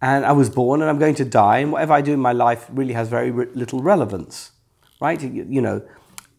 And 0.00 0.24
I 0.24 0.32
was 0.32 0.48
born 0.48 0.80
and 0.80 0.88
I'm 0.90 0.98
going 0.98 1.16
to 1.16 1.24
die, 1.24 1.58
and 1.58 1.72
whatever 1.72 1.92
I 1.92 2.00
do 2.02 2.12
in 2.12 2.20
my 2.20 2.32
life 2.32 2.66
really 2.70 2.94
has 2.94 3.08
very 3.08 3.30
little 3.32 3.82
relevance. 3.82 4.52
right? 5.00 5.20
You, 5.22 5.46
you 5.48 5.60
know, 5.60 5.82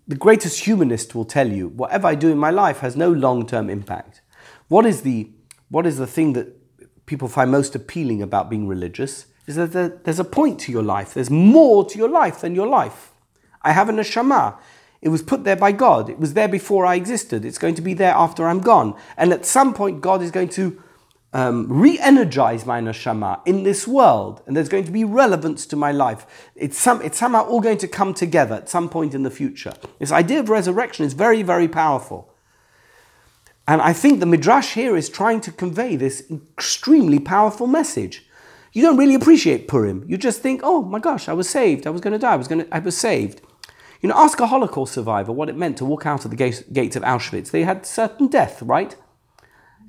the 0.08 0.16
greatest 0.16 0.66
humanist 0.66 1.16
will 1.16 1.26
tell 1.26 1.52
you 1.52 1.68
whatever 1.68 2.08
I 2.08 2.16
do 2.16 2.32
in 2.32 2.38
my 2.38 2.50
life 2.50 2.80
has 2.80 2.96
no 2.96 3.12
long 3.12 3.46
term 3.46 3.70
impact. 3.70 4.22
What 4.68 4.86
is, 4.86 5.02
the, 5.02 5.30
what 5.70 5.86
is 5.86 5.98
the 5.98 6.08
thing 6.08 6.34
that 6.34 6.56
people 7.10 7.28
find 7.28 7.52
most 7.52 7.76
appealing 7.76 8.22
about 8.22 8.50
being 8.50 8.68
religious? 8.68 9.26
Is 9.48 9.56
that 9.56 10.04
there's 10.04 10.20
a 10.20 10.24
point 10.24 10.60
to 10.62 10.72
your 10.72 10.84
life, 10.84 11.16
there's 11.16 11.32
more 11.32 11.84
to 11.90 11.98
your 11.98 12.08
life 12.08 12.42
than 12.42 12.54
your 12.54 12.68
life. 12.68 13.12
I 13.64 13.72
have 13.72 13.90
a 13.90 13.92
neshama. 13.92 14.58
It 15.02 15.10
was 15.10 15.24
put 15.24 15.44
there 15.44 15.56
by 15.56 15.72
God. 15.72 16.10
It 16.10 16.20
was 16.20 16.34
there 16.34 16.48
before 16.48 16.86
I 16.86 16.96
existed. 16.96 17.46
It's 17.46 17.58
going 17.58 17.76
to 17.76 17.82
be 17.82 17.96
there 17.96 18.14
after 18.14 18.48
I'm 18.48 18.60
gone. 18.60 18.96
And 19.18 19.34
at 19.34 19.46
some 19.46 19.74
point, 19.74 20.02
God 20.02 20.22
is 20.22 20.30
going 20.30 20.50
to 20.50 20.82
um, 21.34 21.68
re-energize 21.70 22.66
my 22.66 22.80
neshama 22.82 23.40
in 23.46 23.64
this 23.64 23.88
world, 23.88 24.42
and 24.46 24.56
there's 24.56 24.70
going 24.70 24.86
to 24.86 24.92
be 24.92 25.04
relevance 25.04 25.66
to 25.68 25.76
my 25.76 25.92
life. 25.92 26.26
It's, 26.56 26.78
some, 26.78 27.02
it's 27.02 27.18
somehow 27.18 27.46
all 27.46 27.62
going 27.62 27.78
to 27.80 27.88
come 27.88 28.14
together 28.14 28.56
at 28.56 28.70
some 28.70 28.90
point 28.90 29.14
in 29.14 29.24
the 29.24 29.32
future. 29.32 29.74
This 30.00 30.12
idea 30.12 30.40
of 30.42 30.50
resurrection 30.50 31.06
is 31.06 31.14
very, 31.14 31.44
very 31.44 31.68
powerful. 31.68 32.29
And 33.70 33.84
I 33.84 33.94
think 33.94 34.20
the 34.20 34.26
Midrash 34.26 34.74
here 34.74 34.98
is 34.98 35.10
trying 35.10 35.42
to 35.42 35.52
convey 35.52 35.96
this 35.96 36.24
extremely 36.32 37.20
powerful 37.20 37.68
message. 37.68 38.26
You 38.74 38.82
don't 38.82 38.98
really 38.98 39.14
appreciate 39.14 39.68
Purim. 39.68 40.04
You 40.08 40.18
just 40.18 40.42
think, 40.42 40.62
oh 40.64 40.82
my 40.82 40.98
gosh, 40.98 41.30
I 41.30 41.34
was 41.34 41.48
saved. 41.48 41.86
I 41.86 41.92
was 41.92 42.02
going 42.02 42.14
to 42.14 42.18
die. 42.18 42.34
I 42.34 42.36
was, 42.36 42.48
going 42.48 42.66
to, 42.66 42.76
I 42.76 42.80
was 42.80 42.98
saved. 42.98 43.42
You 44.02 44.10
know, 44.10 44.16
ask 44.18 44.40
a 44.40 44.48
Holocaust 44.48 44.94
survivor 44.94 45.32
what 45.32 45.50
it 45.50 45.56
meant 45.56 45.78
to 45.78 45.86
walk 45.86 46.08
out 46.08 46.26
of 46.26 46.32
the 46.32 46.36
gates, 46.36 46.96
of 46.96 47.04
Auschwitz. 47.04 47.52
They 47.52 47.62
had 47.62 47.86
certain 47.86 48.26
death, 48.26 48.64
right? 48.64 48.96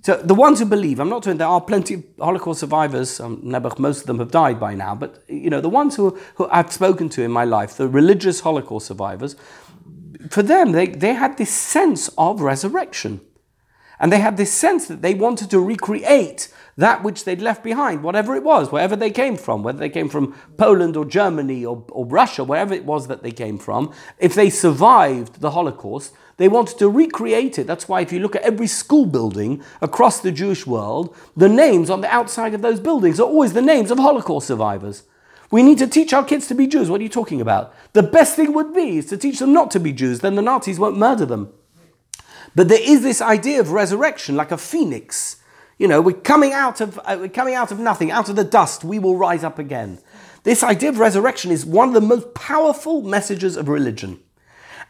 So 0.03 0.17
the 0.19 0.35
ones 0.35 0.59
who 0.59 0.67
believe, 0.67 1.01
I'm 1.01 1.09
not 1.09 1.25
saying 1.25 1.39
there 1.39 1.47
are 1.47 1.61
plenty 1.63 1.95
of 1.95 2.05
Holocaust 2.19 2.61
survivors. 2.61 3.19
Um, 3.19 3.41
most 3.79 4.03
of 4.03 4.07
them 4.07 4.19
have 4.19 4.31
died 4.31 4.61
by 4.61 4.75
now, 4.75 4.95
but 4.95 5.25
you 5.27 5.49
know 5.49 5.63
the 5.63 5.71
ones 5.71 5.97
who, 5.97 6.19
who 6.35 6.47
I've 6.51 6.71
spoken 6.71 7.09
to 7.11 7.23
in 7.23 7.31
my 7.31 7.45
life, 7.45 7.79
the 7.79 7.89
religious 7.89 8.41
Holocaust 8.41 8.87
survivors, 8.87 9.37
for 10.29 10.43
them 10.43 10.73
they, 10.73 10.87
they 10.87 11.15
had 11.15 11.39
this 11.39 11.51
sense 11.51 12.11
of 12.19 12.43
resurrection, 12.43 13.23
and 14.01 14.11
they 14.11 14.19
had 14.19 14.39
this 14.39 14.53
sense 14.53 14.87
that 14.87 15.03
they 15.03 15.15
wanted 15.15 15.51
to 15.51 15.61
recreate 15.61 16.49
that 16.77 17.03
which 17.05 17.25
they'd 17.25 17.43
left 17.43 17.63
behind, 17.63 18.03
whatever 18.03 18.35
it 18.35 18.43
was, 18.43 18.73
wherever 18.73 18.97
they 18.97 19.11
came 19.11 19.37
from, 19.37 19.63
whether 19.63 19.79
they 19.79 19.91
came 19.91 20.09
from 20.09 20.35
Poland 20.57 20.97
or 20.97 21.05
Germany 21.05 21.65
or, 21.67 21.85
or 21.91 22.07
Russia, 22.07 22.43
wherever 22.43 22.73
it 22.73 22.87
was 22.87 23.07
that 23.09 23.23
they 23.23 23.31
came 23.31 23.59
from. 23.59 23.93
If 24.19 24.35
they 24.35 24.49
survived 24.49 25.43
the 25.43 25.51
Holocaust, 25.51 26.15
they 26.39 26.49
wanted 26.49 26.79
to 26.79 26.89
recreate 26.89 27.59
it. 27.59 27.67
That's 27.67 27.87
why 27.87 28.01
if 28.01 28.13
you 28.13 28.21
look 28.21 28.35
at 28.35 28.43
every 28.43 28.67
school 28.67 29.05
building 29.05 29.63
across 29.83 30.21
the 30.21 30.33
Jewish 30.33 30.67
world, 30.67 31.15
the 31.37 31.51
names 31.51 31.91
on 31.91 32.01
the 32.01 32.09
outside 32.09 32.55
of 32.55 32.63
those 32.63 32.81
buildings 32.81 33.21
are 33.21 33.29
always 33.29 33.53
the 33.53 33.61
names 33.61 33.91
of 33.91 33.99
Holocaust 33.99 34.47
survivors. 34.47 35.03
We 35.51 35.63
need 35.63 35.79
to 35.79 35.87
teach 35.87 36.15
our 36.15 36.25
kids 36.25 36.47
to 36.47 36.55
be 36.55 36.67
Jews. 36.67 36.89
What 36.89 37.01
are 37.01 37.03
you 37.03 37.11
talking 37.11 37.43
about? 37.43 37.75
The 37.93 38.05
best 38.05 38.37
thing 38.37 38.55
would 38.55 38.73
be 38.73 38.97
is 38.97 39.07
to 39.07 39.19
teach 39.19 39.41
them 39.41 39.53
not 39.53 39.71
to 39.73 39.81
be 39.81 39.93
Jews, 39.93 40.21
then 40.21 40.37
the 40.37 40.43
Nazis 40.43 40.79
won't 40.79 40.97
murder 40.97 41.27
them. 41.27 41.53
But 42.55 42.69
there 42.69 42.81
is 42.81 43.03
this 43.03 43.21
idea 43.21 43.61
of 43.61 43.71
resurrection 43.71 44.37
like 44.37 44.51
a 44.51 44.59
phoenix. 44.59 45.37
You 45.79 45.89
know, 45.89 46.01
we're 46.01 46.17
coming 46.17 46.53
out 46.53 46.81
of 46.81 46.99
uh, 47.05 47.17
we're 47.21 47.29
coming 47.29 47.55
out 47.55 47.71
of 47.73 47.79
nothing, 47.79 48.11
out 48.11 48.29
of 48.29 48.37
the 48.37 48.45
dust, 48.45 48.85
we 48.85 48.99
will 48.99 49.17
rise 49.17 49.45
up 49.45 49.59
again. 49.59 49.99
This 50.43 50.63
idea 50.63 50.89
of 50.89 50.99
resurrection 50.99 51.51
is 51.51 51.65
one 51.65 51.89
of 51.89 51.95
the 51.95 52.01
most 52.01 52.35
powerful 52.35 53.03
messages 53.03 53.57
of 53.57 53.69
religion. 53.69 54.21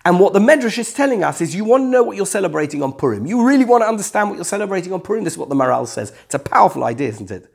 And 0.04 0.18
what 0.18 0.32
the 0.32 0.38
Medrash 0.38 0.78
is 0.78 0.94
telling 0.94 1.22
us 1.22 1.40
is 1.40 1.54
you 1.54 1.64
want 1.64 1.84
to 1.84 1.88
know 1.88 2.02
what 2.02 2.16
you're 2.16 2.24
celebrating 2.24 2.82
on 2.82 2.92
Purim. 2.92 3.26
You 3.26 3.46
really 3.46 3.66
want 3.66 3.82
to 3.82 3.88
understand 3.88 4.30
what 4.30 4.36
you're 4.36 4.44
celebrating 4.44 4.92
on 4.92 5.00
Purim. 5.00 5.24
This 5.24 5.34
is 5.34 5.38
what 5.38 5.50
the 5.50 5.54
Maharal 5.54 5.86
says. 5.86 6.12
It's 6.24 6.34
a 6.34 6.38
powerful 6.38 6.84
idea, 6.84 7.08
isn't 7.08 7.30
it? 7.30 7.52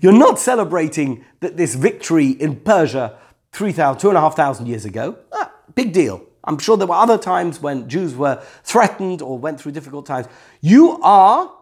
You're 0.00 0.12
not 0.12 0.38
celebrating 0.38 1.24
that 1.40 1.56
this 1.56 1.74
victory 1.76 2.30
in 2.30 2.56
Persia 2.56 3.16
3,000, 3.52 4.00
2,500 4.00 4.66
years 4.66 4.84
ago. 4.84 5.16
Ah, 5.32 5.52
big 5.74 5.92
deal. 5.92 6.26
I'm 6.44 6.58
sure 6.58 6.76
there 6.76 6.86
were 6.86 6.94
other 6.94 7.18
times 7.18 7.60
when 7.60 7.88
Jews 7.88 8.14
were 8.14 8.42
threatened 8.62 9.22
or 9.22 9.38
went 9.38 9.60
through 9.60 9.72
difficult 9.72 10.06
times. 10.06 10.26
You 10.60 11.00
are 11.02 11.52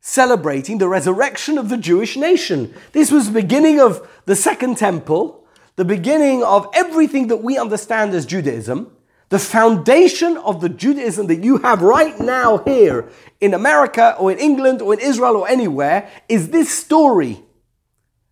celebrating 0.00 0.78
the 0.78 0.88
resurrection 0.88 1.58
of 1.58 1.68
the 1.68 1.76
Jewish 1.76 2.16
nation. 2.16 2.74
This 2.92 3.10
was 3.10 3.26
the 3.26 3.40
beginning 3.40 3.80
of 3.80 4.06
the 4.26 4.36
Second 4.36 4.76
Temple, 4.76 5.44
the 5.76 5.84
beginning 5.84 6.42
of 6.42 6.68
everything 6.74 7.28
that 7.28 7.38
we 7.38 7.58
understand 7.58 8.14
as 8.14 8.26
Judaism. 8.26 8.92
The 9.30 9.38
foundation 9.38 10.38
of 10.38 10.62
the 10.62 10.70
Judaism 10.70 11.26
that 11.26 11.44
you 11.44 11.58
have 11.58 11.82
right 11.82 12.18
now 12.18 12.58
here 12.58 13.10
in 13.40 13.52
America 13.52 14.16
or 14.18 14.32
in 14.32 14.38
England 14.38 14.80
or 14.80 14.94
in 14.94 15.00
Israel 15.00 15.36
or 15.36 15.48
anywhere 15.48 16.08
is 16.30 16.48
this 16.48 16.70
story. 16.70 17.44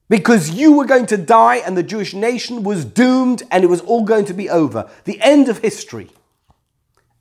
Because 0.08 0.50
you 0.50 0.72
were 0.72 0.84
going 0.84 1.06
to 1.06 1.16
die 1.16 1.56
and 1.56 1.76
the 1.76 1.82
Jewish 1.82 2.14
nation 2.14 2.62
was 2.62 2.84
doomed 2.84 3.42
and 3.50 3.64
it 3.64 3.66
was 3.68 3.80
all 3.80 4.04
going 4.04 4.24
to 4.26 4.34
be 4.34 4.48
over. 4.48 4.88
The 5.04 5.20
end 5.20 5.48
of 5.48 5.58
history. 5.58 6.10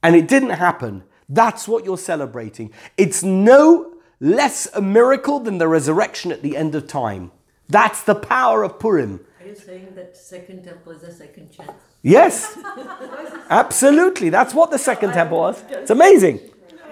And 0.03 0.15
it 0.15 0.27
didn't 0.27 0.51
happen. 0.51 1.03
That's 1.27 1.67
what 1.67 1.83
you're 1.83 1.97
celebrating. 1.97 2.71
It's 2.97 3.23
no 3.23 3.95
less 4.19 4.67
a 4.73 4.81
miracle 4.81 5.39
than 5.39 5.57
the 5.57 5.67
resurrection 5.67 6.31
at 6.31 6.43
the 6.43 6.55
end 6.55 6.75
of 6.75 6.88
time. 6.88 7.31
That's 7.67 8.03
the 8.03 8.15
power 8.15 8.63
of 8.63 8.79
Purim. 8.79 9.25
Are 9.41 9.47
you 9.47 9.55
saying 9.55 9.95
that 9.95 10.15
second 10.15 10.63
temple 10.63 10.91
is 10.91 11.03
a 11.03 11.11
second 11.11 11.51
chance? 11.51 11.71
Yes, 12.03 12.57
absolutely. 13.49 14.29
That's 14.29 14.53
what 14.53 14.69
the 14.69 14.77
second 14.77 15.13
temple 15.13 15.39
was. 15.39 15.63
It's 15.69 15.89
amazing. 15.89 16.39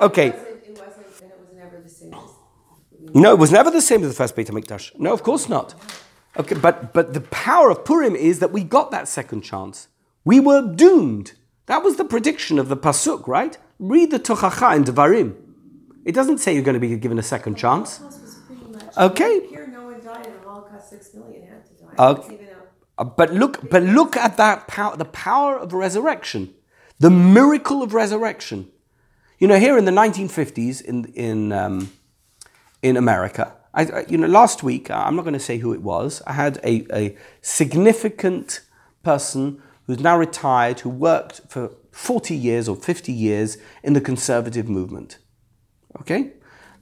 Okay. 0.01 0.27
It 0.27 0.33
wasn't, 0.33 0.63
it 0.65 0.79
wasn't, 0.79 1.21
and 1.21 1.31
it 1.31 1.39
was 1.39 1.49
never 1.55 1.79
the 1.81 1.89
same 1.89 2.13
as. 2.15 3.02
No, 3.13 3.31
it 3.33 3.39
was 3.39 3.51
never 3.51 3.69
the 3.71 3.81
same 3.81 4.01
as 4.03 4.09
the 4.09 4.15
first 4.15 4.35
Beit 4.35 4.47
HaMikdash. 4.47 4.97
No, 4.99 5.13
of 5.13 5.23
course 5.23 5.47
not. 5.49 5.75
Okay, 6.37 6.55
but, 6.55 6.93
but 6.93 7.13
the 7.13 7.21
power 7.21 7.69
of 7.69 7.85
Purim 7.85 8.15
is 8.15 8.39
that 8.39 8.51
we 8.51 8.63
got 8.63 8.89
that 8.91 9.07
second 9.07 9.41
chance. 9.41 9.87
We 10.25 10.39
were 10.39 10.61
doomed. 10.61 11.33
That 11.67 11.83
was 11.83 11.97
the 11.97 12.05
prediction 12.05 12.57
of 12.59 12.69
the 12.69 12.77
Pasuk, 12.77 13.27
right? 13.27 13.57
Read 13.77 14.09
the 14.11 14.19
Tochacha 14.19 14.75
in 14.75 14.83
Devarim. 14.83 15.35
It 16.05 16.13
doesn't 16.13 16.39
say 16.39 16.53
you're 16.53 16.63
going 16.63 16.73
to 16.73 16.79
be 16.79 16.95
given 16.97 17.19
a 17.19 17.23
second 17.23 17.55
chance. 17.55 17.97
Holocaust 17.97 18.21
was 18.23 18.35
pretty 18.47 18.65
much. 18.71 18.97
Okay. 18.97 19.47
Here, 19.47 19.67
no 19.67 19.85
one 19.85 20.03
died 20.03 20.27
Holocaust. 20.43 20.89
Six 20.89 21.13
million 21.13 21.47
had 21.47 21.65
to 21.65 21.73
die. 21.73 21.93
Okay. 22.11 22.21
It's 22.21 22.31
even 22.41 22.47
out. 22.55 22.67
Uh, 22.97 23.03
But 23.05 23.33
look, 23.33 23.69
but 23.69 23.83
look 23.83 24.17
at 24.17 24.37
that 24.37 24.67
power, 24.67 24.97
the 24.97 25.05
power 25.05 25.57
of 25.57 25.71
resurrection, 25.73 26.53
the 26.99 27.09
miracle 27.09 27.81
of 27.83 27.93
resurrection. 27.93 28.69
You 29.39 29.47
know, 29.47 29.59
here 29.59 29.77
in 29.77 29.85
the 29.85 29.91
1950s 29.91 30.81
in 30.81 31.05
in 31.27 31.51
um, 31.51 31.91
in 32.83 32.97
America, 32.97 33.53
I, 33.73 34.05
you 34.07 34.17
know, 34.17 34.27
last 34.27 34.61
week 34.61 34.91
uh, 34.91 35.03
I'm 35.05 35.15
not 35.15 35.23
going 35.23 35.33
to 35.33 35.39
say 35.39 35.57
who 35.57 35.73
it 35.73 35.81
was. 35.81 36.21
I 36.27 36.33
had 36.33 36.59
a, 36.63 36.85
a 36.93 37.17
significant 37.41 38.61
person 39.01 39.61
who's 39.87 39.99
now 39.99 40.17
retired 40.17 40.81
who 40.81 40.89
worked 40.89 41.41
for 41.47 41.71
40 41.91 42.35
years 42.35 42.67
or 42.67 42.75
50 42.75 43.11
years 43.11 43.57
in 43.81 43.93
the 43.93 44.01
conservative 44.01 44.69
movement. 44.69 45.17
Okay? 45.99 46.33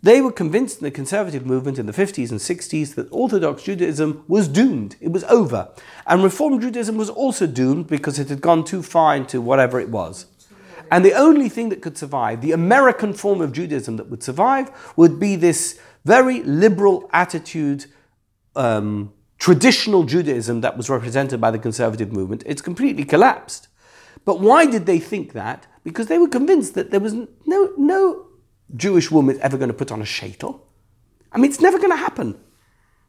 They 0.03 0.19
were 0.19 0.31
convinced 0.31 0.79
in 0.79 0.83
the 0.83 0.91
conservative 0.91 1.45
movement 1.45 1.77
in 1.77 1.85
the 1.85 1.93
50s 1.93 2.31
and 2.31 2.39
60s 2.39 2.95
that 2.95 3.07
Orthodox 3.11 3.63
Judaism 3.63 4.25
was 4.27 4.47
doomed. 4.47 4.95
It 4.99 5.11
was 5.11 5.23
over. 5.25 5.69
And 6.07 6.23
Reform 6.23 6.59
Judaism 6.59 6.97
was 6.97 7.09
also 7.09 7.45
doomed 7.45 7.87
because 7.87 8.17
it 8.17 8.29
had 8.29 8.41
gone 8.41 8.63
too 8.63 8.81
far 8.81 9.15
into 9.15 9.39
whatever 9.39 9.79
it 9.79 9.89
was. 9.89 10.25
And 10.89 11.05
the 11.05 11.13
only 11.13 11.47
thing 11.47 11.69
that 11.69 11.81
could 11.81 11.97
survive, 11.97 12.41
the 12.41 12.51
American 12.51 13.13
form 13.13 13.39
of 13.39 13.53
Judaism 13.53 13.95
that 13.95 14.09
would 14.09 14.23
survive, 14.23 14.71
would 14.97 15.19
be 15.19 15.37
this 15.37 15.79
very 16.05 16.43
liberal 16.43 17.09
attitude, 17.13 17.85
um, 18.55 19.13
traditional 19.37 20.03
Judaism 20.03 20.61
that 20.61 20.77
was 20.77 20.89
represented 20.89 21.39
by 21.39 21.51
the 21.51 21.59
conservative 21.59 22.11
movement. 22.11 22.43
It's 22.45 22.61
completely 22.61 23.03
collapsed. 23.03 23.67
But 24.25 24.39
why 24.39 24.65
did 24.65 24.85
they 24.85 24.99
think 24.99 25.33
that? 25.33 25.67
Because 25.83 26.07
they 26.07 26.17
were 26.17 26.27
convinced 26.27 26.75
that 26.75 26.91
there 26.91 26.99
was 26.99 27.13
no, 27.45 27.73
no 27.77 28.27
Jewish 28.75 29.09
woman 29.09 29.39
ever 29.41 29.57
going 29.57 29.69
to 29.69 29.73
put 29.73 29.91
on 29.91 30.01
a 30.01 30.05
shaitel. 30.05 30.61
I 31.31 31.37
mean, 31.37 31.49
it's 31.49 31.61
never 31.61 31.77
going 31.77 31.91
to 31.91 31.97
happen. 31.97 32.39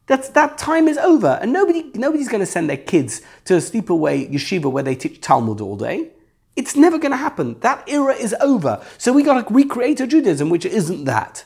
That's, 0.05 0.29
that 0.29 0.57
time 0.57 0.87
is 0.87 0.97
over, 0.97 1.39
and 1.41 1.53
nobody, 1.53 1.89
nobody's 1.93 2.27
going 2.27 2.41
to 2.41 2.45
send 2.45 2.69
their 2.69 2.77
kids 2.77 3.21
to 3.45 3.55
a 3.55 3.57
sleepaway 3.57 4.29
yeshiva 4.29 4.69
where 4.69 4.83
they 4.83 4.95
teach 4.95 5.21
Talmud 5.21 5.61
all 5.61 5.77
day. 5.77 6.11
It's 6.55 6.75
never 6.75 6.99
going 6.99 7.11
to 7.11 7.17
happen. 7.17 7.59
That 7.61 7.87
era 7.87 8.13
is 8.13 8.35
over. 8.41 8.83
So 8.97 9.13
we 9.13 9.23
got 9.23 9.47
to 9.47 9.53
recreate 9.53 10.01
a 10.01 10.07
Judaism 10.07 10.49
which 10.49 10.65
isn't 10.65 11.05
that. 11.05 11.45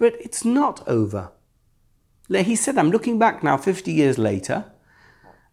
But 0.00 0.16
it's 0.18 0.46
not 0.46 0.82
over. 0.88 1.30
He 2.30 2.56
said, 2.56 2.78
I'm 2.78 2.90
looking 2.90 3.18
back 3.18 3.42
now 3.42 3.58
50 3.58 3.92
years 3.92 4.16
later, 4.16 4.64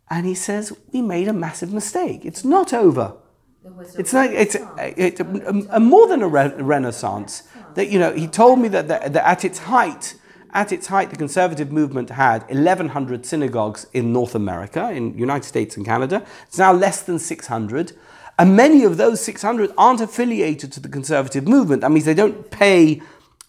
and 0.09 0.25
he 0.25 0.35
says, 0.35 0.71
We 0.93 1.01
made 1.01 1.27
a 1.27 1.33
massive 1.33 1.73
mistake. 1.73 2.23
It's 2.23 2.45
not 2.45 2.73
over. 2.73 3.17
It's 3.97 4.13
like 4.13 4.31
it's 4.31 4.55
it's 4.55 5.19
a, 5.19 5.25
a, 5.25 5.75
a 5.75 5.79
more 5.81 6.07
than 6.07 6.21
a 6.21 6.29
re- 6.29 6.53
renaissance. 6.55 7.43
That 7.73 7.89
you 7.89 7.99
know, 7.99 8.13
he 8.13 8.25
told 8.25 8.59
me 8.59 8.69
that, 8.69 8.87
that, 8.87 9.11
that 9.11 9.27
at 9.27 9.43
its 9.43 9.59
height, 9.59 10.15
at 10.53 10.71
its 10.71 10.87
height, 10.87 11.09
the 11.09 11.17
conservative 11.17 11.69
movement 11.69 12.09
had 12.11 12.47
1,100 12.47 13.25
synagogues 13.25 13.85
in 13.91 14.13
North 14.13 14.33
America, 14.33 14.89
in 14.91 15.17
United 15.17 15.45
States 15.45 15.75
and 15.75 15.85
Canada. 15.85 16.25
It's 16.47 16.57
now 16.57 16.71
less 16.71 17.01
than 17.01 17.19
600, 17.19 17.91
and 18.39 18.55
many 18.55 18.85
of 18.85 18.95
those 18.95 19.19
600 19.19 19.73
aren't 19.77 19.99
affiliated 19.99 20.71
to 20.71 20.79
the 20.79 20.87
conservative 20.87 21.45
movement. 21.45 21.81
That 21.81 21.91
means 21.91 22.05
they 22.05 22.13
don't 22.13 22.49
pay 22.49 23.01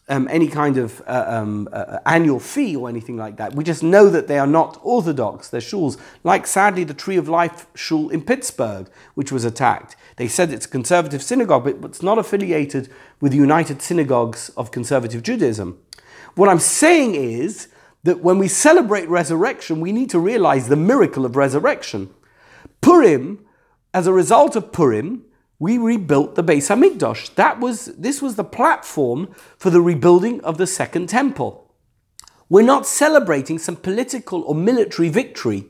um, 0.09 0.27
any 0.31 0.49
kind 0.49 0.79
of 0.79 1.03
uh, 1.07 1.25
um, 1.29 1.69
uh, 1.73 1.99
annual 2.07 2.41
fee 2.41 2.75
or 2.75 2.89
anything 2.89 3.17
like 3.17 3.37
that. 3.37 3.55
We 3.55 3.65
just 3.65 3.83
know 3.83 4.09
that 4.09 4.27
they 4.27 4.39
are 4.39 4.47
not 4.47 4.79
orthodox. 4.83 5.49
They're 5.49 5.61
shuls, 5.61 5.99
like 6.25 6.47
sadly 6.47 6.85
the 6.85 6.95
Tree 6.95 7.17
of 7.17 7.29
Life 7.29 7.67
shul 7.75 8.09
in 8.09 8.23
Pittsburgh, 8.23 8.89
which 9.15 9.31
was 9.31 9.45
attacked. 9.45 9.97
They 10.17 10.29
said 10.29 10.51
it's 10.51 10.67
a 10.67 10.71
conservative 10.71 11.23
synagogue, 11.23 11.65
but 11.81 11.91
it's 11.91 12.03
not 12.03 12.19
affiliated 12.19 12.91
with 13.21 13.33
the 13.33 13.39
United 13.39 13.83
Synagogues 13.83 14.51
of 14.51 14.71
Conservative 14.71 15.23
Judaism. 15.23 15.79
What 16.35 16.49
I'm 16.49 16.59
saying 16.59 17.15
is 17.15 17.69
that 18.05 18.21
when 18.21 18.39
we 18.39 18.49
celebrate 18.49 19.09
resurrection, 19.09 19.81
we 19.81 19.93
need 19.93 20.11
to 20.11 20.19
realize 20.19 20.69
the 20.69 20.77
miracle 20.77 21.25
of 21.25 21.37
resurrection. 21.37 22.11
Purim, 22.81 23.45
as 23.93 24.07
a 24.07 24.13
result 24.13 24.57
of 24.57 24.73
Purim, 24.73 25.25
we 25.59 25.77
rebuilt 25.77 26.35
the 26.35 26.45
Beis 26.45 26.69
Hamikdash. 26.69 27.35
That 27.35 27.61
was 27.61 27.87
this 27.87 28.23
was 28.23 28.37
the 28.37 28.45
platform 28.45 29.35
for 29.57 29.71
the 29.71 29.81
rebuilding 29.81 30.41
of 30.43 30.57
the 30.59 30.67
second 30.67 31.09
temple. 31.09 31.75
We're 32.49 32.63
not 32.63 32.87
celebrating 32.87 33.59
some 33.59 33.77
political 33.77 34.43
or 34.43 34.55
military 34.55 35.09
victory. 35.09 35.67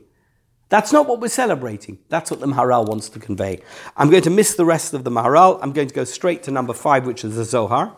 That's 0.69 0.93
not 0.93 1.07
what 1.07 1.19
we're 1.19 1.29
celebrating. 1.29 1.97
That's 2.09 2.29
what 2.29 2.39
the 2.39 2.45
Maharal 2.45 2.87
wants 2.87 3.09
to 3.09 3.19
convey. 3.19 3.59
I'm 3.97 4.09
going 4.11 4.21
to 4.23 4.29
miss 4.29 4.53
the 4.53 4.65
rest 4.65 4.93
of 4.93 5.03
the 5.03 5.09
Maharal. 5.09 5.59
I'm 5.63 5.73
going 5.73 5.87
to 5.87 5.95
go 5.95 6.03
straight 6.03 6.43
to 6.43 6.51
number 6.51 6.73
five, 6.73 7.07
which 7.07 7.25
is 7.25 7.35
the 7.35 7.43
Zohar. 7.43 7.97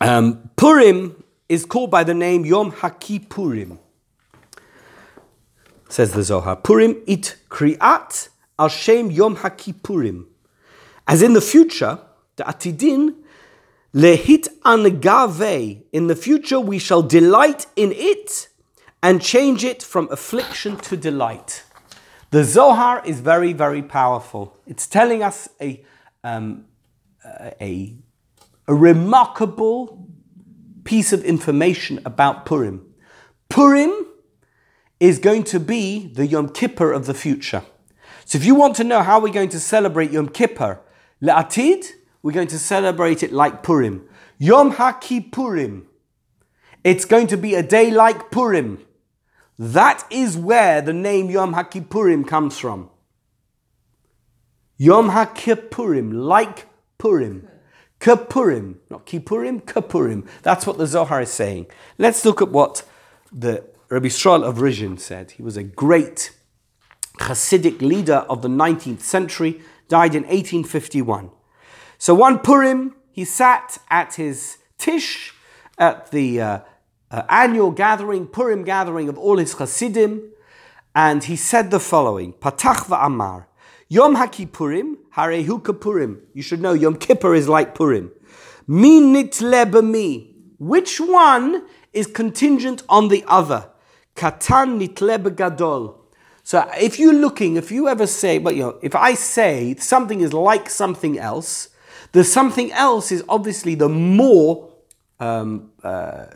Um, 0.00 0.50
Purim 0.56 1.24
is 1.48 1.64
called 1.64 1.90
by 1.90 2.04
the 2.04 2.14
name 2.14 2.44
Yom 2.44 2.70
HaKippurim. 2.72 3.78
Says 5.88 6.12
the 6.12 6.22
Zohar. 6.22 6.56
Purim 6.56 7.02
it 7.06 7.36
kriat 7.48 8.28
al 8.58 8.68
shem 8.68 9.10
Yom 9.10 9.36
HaKippurim. 9.36 10.26
As 11.06 11.22
in 11.22 11.32
the 11.32 11.40
future, 11.40 11.98
the 12.36 12.44
Atidin, 12.44 13.14
lehit 13.94 14.48
angave. 14.64 15.82
In 15.92 16.06
the 16.06 16.16
future, 16.16 16.60
we 16.60 16.78
shall 16.78 17.02
delight 17.02 17.66
in 17.76 17.92
it 17.92 18.48
and 19.02 19.22
change 19.22 19.64
it 19.64 19.82
from 19.82 20.10
affliction 20.10 20.76
to 20.76 20.96
delight. 20.96 21.64
The 22.30 22.44
Zohar 22.44 23.02
is 23.06 23.20
very, 23.20 23.52
very 23.52 23.82
powerful. 23.82 24.56
It's 24.66 24.86
telling 24.86 25.22
us 25.22 25.48
a, 25.60 25.82
um, 26.22 26.66
a, 27.60 27.96
a 28.66 28.74
remarkable 28.74 30.06
piece 30.84 31.12
of 31.12 31.24
information 31.24 32.00
about 32.04 32.44
Purim. 32.44 32.84
Purim 33.48 34.06
is 35.00 35.18
going 35.18 35.44
to 35.44 35.60
be 35.60 36.08
the 36.08 36.26
Yom 36.26 36.50
Kippur 36.50 36.92
of 36.92 37.06
the 37.06 37.14
future. 37.14 37.62
So 38.28 38.36
if 38.36 38.44
you 38.44 38.54
want 38.54 38.76
to 38.76 38.84
know 38.84 39.02
how 39.02 39.20
we're 39.20 39.32
going 39.32 39.48
to 39.48 39.58
celebrate 39.58 40.10
Yom 40.10 40.28
Kippur, 40.28 40.82
La'atid, 41.22 41.86
we're 42.22 42.32
going 42.32 42.48
to 42.48 42.58
celebrate 42.58 43.22
it 43.22 43.32
like 43.32 43.62
Purim. 43.62 44.06
Yom 44.36 44.74
HaKippurim. 44.74 45.86
It's 46.84 47.06
going 47.06 47.28
to 47.28 47.38
be 47.38 47.54
a 47.54 47.62
day 47.62 47.90
like 47.90 48.30
Purim. 48.30 48.84
That 49.58 50.04
is 50.10 50.36
where 50.36 50.82
the 50.82 50.92
name 50.92 51.30
Yom 51.30 51.54
HaKippurim 51.54 52.28
comes 52.28 52.58
from. 52.58 52.90
Yom 54.76 55.08
HaKippurim, 55.08 56.12
like 56.12 56.66
Purim. 56.98 57.48
Kippurim, 57.98 58.74
not 58.90 59.06
Kippurim, 59.06 59.62
Kippurim. 59.62 60.28
That's 60.42 60.66
what 60.66 60.76
the 60.76 60.86
Zohar 60.86 61.22
is 61.22 61.30
saying. 61.30 61.68
Let's 61.96 62.26
look 62.26 62.42
at 62.42 62.50
what 62.50 62.82
the 63.32 63.64
Rabbi 63.88 64.08
Yisroel 64.08 64.44
of 64.44 64.58
Rizhin 64.58 65.00
said. 65.00 65.30
He 65.30 65.42
was 65.42 65.56
a 65.56 65.62
great 65.62 66.32
Hasidic 67.18 67.80
leader 67.80 68.26
of 68.28 68.42
the 68.42 68.48
19th 68.48 69.00
century, 69.00 69.60
died 69.88 70.14
in 70.14 70.22
1851. 70.22 71.30
So 71.98 72.14
one 72.14 72.38
Purim, 72.38 72.94
he 73.10 73.24
sat 73.24 73.78
at 73.90 74.14
his 74.14 74.58
tish 74.78 75.34
at 75.78 76.10
the 76.10 76.40
uh, 76.40 76.60
uh, 77.10 77.22
annual 77.28 77.70
gathering, 77.70 78.26
Purim 78.26 78.64
gathering 78.64 79.08
of 79.08 79.18
all 79.18 79.38
his 79.38 79.54
Hasidim, 79.54 80.30
and 80.94 81.24
he 81.24 81.36
said 81.36 81.70
the 81.70 81.80
following: 81.80 82.32
Patach 82.34 82.86
va'amar, 82.86 83.46
Yom 83.88 84.16
HaKippurim, 84.16 84.96
Harehu 85.16 85.62
Kippurim. 85.62 86.20
You 86.34 86.42
should 86.42 86.60
know 86.60 86.72
Yom 86.72 86.96
Kippur 86.96 87.34
is 87.34 87.48
like 87.48 87.74
Purim. 87.74 88.12
Mi 88.66 89.00
nitle 89.00 89.82
mi. 89.82 90.34
Which 90.58 91.00
one 91.00 91.64
is 91.92 92.06
contingent 92.06 92.82
on 92.88 93.08
the 93.08 93.24
other? 93.26 93.70
Katan 94.14 94.78
nitle 94.80 95.34
gadol. 95.34 96.04
So 96.48 96.66
if 96.80 96.98
you're 96.98 97.12
looking, 97.12 97.56
if 97.56 97.70
you 97.70 97.88
ever 97.88 98.06
say, 98.06 98.38
but 98.38 98.56
you 98.56 98.62
know, 98.62 98.78
if 98.80 98.96
I 98.96 99.12
say 99.12 99.74
something 99.74 100.22
is 100.22 100.32
like 100.32 100.70
something 100.70 101.18
else, 101.18 101.68
the 102.12 102.24
something 102.24 102.72
else 102.72 103.12
is 103.12 103.22
obviously 103.28 103.74
the 103.74 103.90
more 103.90 104.70
um, 105.20 105.72
uh, 105.84 106.28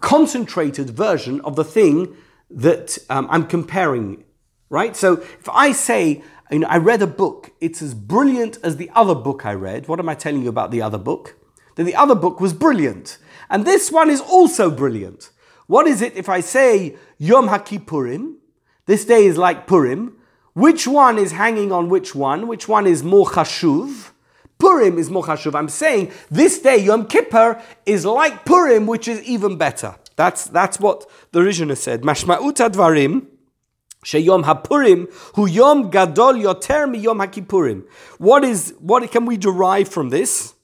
concentrated 0.00 0.90
version 0.90 1.40
of 1.42 1.54
the 1.54 1.62
thing 1.62 2.16
that 2.50 2.98
um, 3.10 3.28
I'm 3.30 3.46
comparing, 3.46 4.24
right? 4.70 4.96
So 4.96 5.20
if 5.20 5.48
I 5.48 5.70
say, 5.70 6.24
you 6.50 6.58
know, 6.58 6.66
I 6.66 6.78
read 6.78 7.00
a 7.00 7.06
book, 7.06 7.52
it's 7.60 7.80
as 7.80 7.94
brilliant 7.94 8.58
as 8.64 8.76
the 8.76 8.90
other 8.92 9.14
book 9.14 9.46
I 9.46 9.54
read. 9.54 9.86
What 9.86 10.00
am 10.00 10.08
I 10.08 10.16
telling 10.16 10.42
you 10.42 10.48
about 10.48 10.72
the 10.72 10.82
other 10.82 10.98
book? 10.98 11.36
That 11.76 11.84
the 11.84 11.94
other 11.94 12.16
book 12.16 12.40
was 12.40 12.52
brilliant. 12.52 13.18
And 13.48 13.64
this 13.64 13.92
one 13.92 14.10
is 14.10 14.20
also 14.20 14.68
brilliant. 14.68 15.30
What 15.68 15.86
is 15.86 16.02
it 16.02 16.16
if 16.16 16.28
I 16.28 16.40
say 16.40 16.96
Yom 17.18 17.50
HaKippurim? 17.50 18.38
This 18.86 19.04
day 19.04 19.24
is 19.26 19.36
like 19.38 19.66
Purim. 19.66 20.16
Which 20.54 20.86
one 20.86 21.18
is 21.18 21.32
hanging 21.32 21.72
on 21.72 21.88
which 21.88 22.14
one? 22.14 22.46
Which 22.46 22.68
one 22.68 22.86
is 22.86 23.02
more 23.02 23.26
chashuv? 23.26 24.10
Purim 24.58 24.98
is 24.98 25.10
more 25.10 25.24
chashuv. 25.24 25.54
I'm 25.54 25.68
saying 25.68 26.12
this 26.30 26.58
day, 26.58 26.76
Yom 26.76 27.06
Kippur, 27.06 27.60
is 27.86 28.04
like 28.04 28.44
Purim, 28.44 28.86
which 28.86 29.08
is 29.08 29.22
even 29.24 29.56
better. 29.56 29.96
That's, 30.16 30.44
that's 30.46 30.78
what 30.78 31.08
the 31.32 31.40
Rizhiner 31.40 31.76
said. 31.76 32.02
Mashma'ut 32.02 32.56
advarim, 32.56 33.26
sheyom 34.04 34.44
hapurim, 34.44 35.12
hu 35.34 35.46
yom 35.46 35.90
gadol 35.90 36.34
yoter 36.34 36.90
mi 36.90 36.98
yom 36.98 37.18
hakippurim. 37.18 37.84
What 38.18 38.44
is, 38.44 38.74
what 38.78 39.10
can 39.10 39.26
we 39.26 39.36
derive 39.36 39.88
from 39.88 40.10
this? 40.10 40.54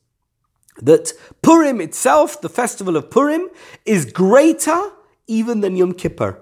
That 0.80 1.12
Purim 1.42 1.80
itself, 1.80 2.40
the 2.40 2.48
festival 2.48 2.96
of 2.96 3.10
Purim, 3.10 3.48
is 3.84 4.04
greater 4.04 4.90
even 5.26 5.60
than 5.60 5.76
Yom 5.76 5.92
Kippur. 5.92 6.40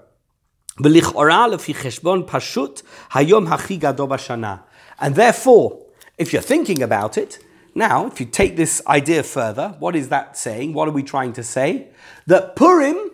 And 4.99 5.15
therefore, 5.15 5.85
if 6.17 6.33
you're 6.33 6.41
thinking 6.41 6.81
about 6.83 7.17
it, 7.17 7.39
now, 7.77 8.07
if 8.07 8.19
you 8.19 8.25
take 8.25 8.57
this 8.57 8.81
idea 8.87 9.21
further, 9.21 9.75
what 9.77 9.95
is 9.95 10.09
that 10.09 10.35
saying? 10.35 10.73
What 10.73 10.87
are 10.87 10.91
we 10.91 11.03
trying 11.03 11.33
to 11.33 11.43
say? 11.43 11.89
That 12.25 12.55
Purim 12.55 13.11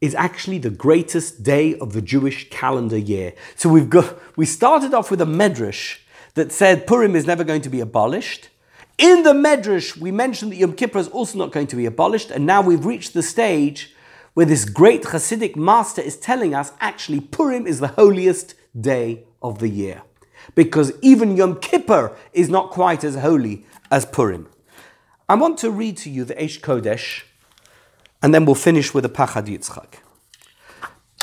is 0.00 0.14
actually 0.16 0.58
the 0.58 0.70
greatest 0.70 1.42
day 1.44 1.78
of 1.78 1.92
the 1.92 2.02
Jewish 2.02 2.50
calendar 2.50 2.98
year. 2.98 3.34
So 3.54 3.68
we've 3.68 3.90
got 3.90 4.18
we 4.36 4.46
started 4.46 4.94
off 4.94 5.10
with 5.10 5.20
a 5.20 5.26
medrash 5.26 5.98
that 6.34 6.52
said 6.52 6.86
Purim 6.86 7.14
is 7.16 7.26
never 7.26 7.44
going 7.44 7.62
to 7.62 7.68
be 7.68 7.80
abolished. 7.80 8.48
In 8.98 9.22
the 9.22 9.32
medrash, 9.32 9.96
we 9.96 10.10
mentioned 10.10 10.52
that 10.52 10.56
Yom 10.56 10.72
Kippur 10.72 10.98
is 10.98 11.08
also 11.08 11.38
not 11.38 11.52
going 11.52 11.68
to 11.68 11.76
be 11.76 11.86
abolished, 11.86 12.32
and 12.32 12.46
now 12.46 12.60
we've 12.60 12.84
reached 12.84 13.14
the 13.14 13.22
stage 13.22 13.94
where 14.34 14.46
this 14.46 14.64
great 14.64 15.02
Hasidic 15.02 15.56
master 15.56 16.02
is 16.02 16.16
telling 16.16 16.54
us 16.54 16.72
actually 16.80 17.20
Purim 17.20 17.66
is 17.66 17.80
the 17.80 17.88
holiest 17.88 18.54
day 18.78 19.24
of 19.42 19.58
the 19.58 19.68
year. 19.68 20.02
Because 20.54 20.92
even 21.02 21.36
Yom 21.36 21.60
Kippur 21.60 22.16
is 22.32 22.48
not 22.48 22.70
quite 22.70 23.04
as 23.04 23.16
holy 23.16 23.66
as 23.90 24.06
Purim. 24.06 24.48
I 25.28 25.34
want 25.34 25.58
to 25.58 25.70
read 25.70 25.96
to 25.98 26.10
you 26.10 26.24
the 26.24 26.34
Eish 26.34 26.60
Kodesh, 26.60 27.22
and 28.22 28.32
then 28.32 28.44
we'll 28.44 28.54
finish 28.54 28.94
with 28.94 29.02
the 29.02 29.10
Pachad 29.10 29.46
Yitzchak. 29.46 29.94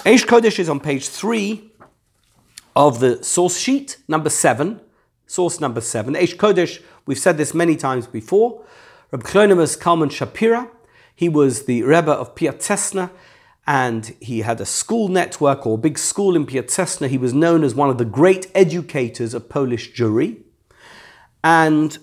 Eish 0.03 0.25
Kodesh 0.25 0.59
is 0.59 0.69
on 0.69 0.79
page 0.79 1.07
three 1.07 1.71
of 2.75 2.99
the 2.99 3.23
source 3.23 3.57
sheet, 3.57 3.97
number 4.07 4.29
seven, 4.29 4.79
source 5.25 5.59
number 5.59 5.81
seven. 5.81 6.13
Eish 6.13 6.35
Kodesh, 6.35 6.83
we've 7.05 7.17
said 7.17 7.37
this 7.37 7.53
many 7.53 7.75
times 7.75 8.05
before. 8.05 8.63
Reb 9.11 9.23
Kalonymus 9.23 9.79
Kalman 9.79 10.09
Shapira, 10.09 10.69
he 11.15 11.29
was 11.29 11.63
the 11.63 11.83
Rebbe 11.83 12.11
of 12.11 12.35
Piasetzna, 12.35 13.09
and 13.65 14.13
he 14.19 14.41
had 14.41 14.61
a 14.61 14.65
school 14.65 15.07
network 15.07 15.65
or 15.65 15.75
a 15.75 15.77
big 15.77 15.97
school 15.97 16.35
in 16.35 16.45
Piasetzna. 16.45 17.07
He 17.07 17.17
was 17.17 17.33
known 17.33 17.63
as 17.63 17.73
one 17.73 17.89
of 17.89 17.97
the 17.97 18.05
great 18.05 18.51
educators 18.53 19.33
of 19.33 19.49
Polish 19.49 19.93
Jewry. 19.93 20.41
And 21.43 21.97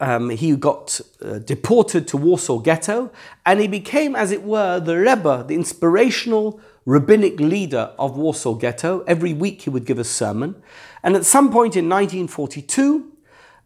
um, 0.00 0.30
he 0.30 0.56
got 0.56 1.00
uh, 1.22 1.38
deported 1.38 2.08
to 2.08 2.16
Warsaw 2.16 2.58
Ghetto, 2.58 3.12
and 3.44 3.60
he 3.60 3.68
became, 3.68 4.16
as 4.16 4.30
it 4.30 4.42
were, 4.42 4.80
the 4.80 4.96
Rebbe, 4.96 5.44
the 5.46 5.54
inspirational 5.54 6.60
rabbinic 6.84 7.38
leader 7.38 7.92
of 7.98 8.16
Warsaw 8.16 8.54
Ghetto. 8.54 9.04
Every 9.06 9.34
week 9.34 9.62
he 9.62 9.70
would 9.70 9.84
give 9.84 9.98
a 9.98 10.04
sermon. 10.04 10.60
And 11.02 11.14
at 11.16 11.26
some 11.26 11.50
point 11.50 11.76
in 11.76 11.88
1942, 11.88 13.12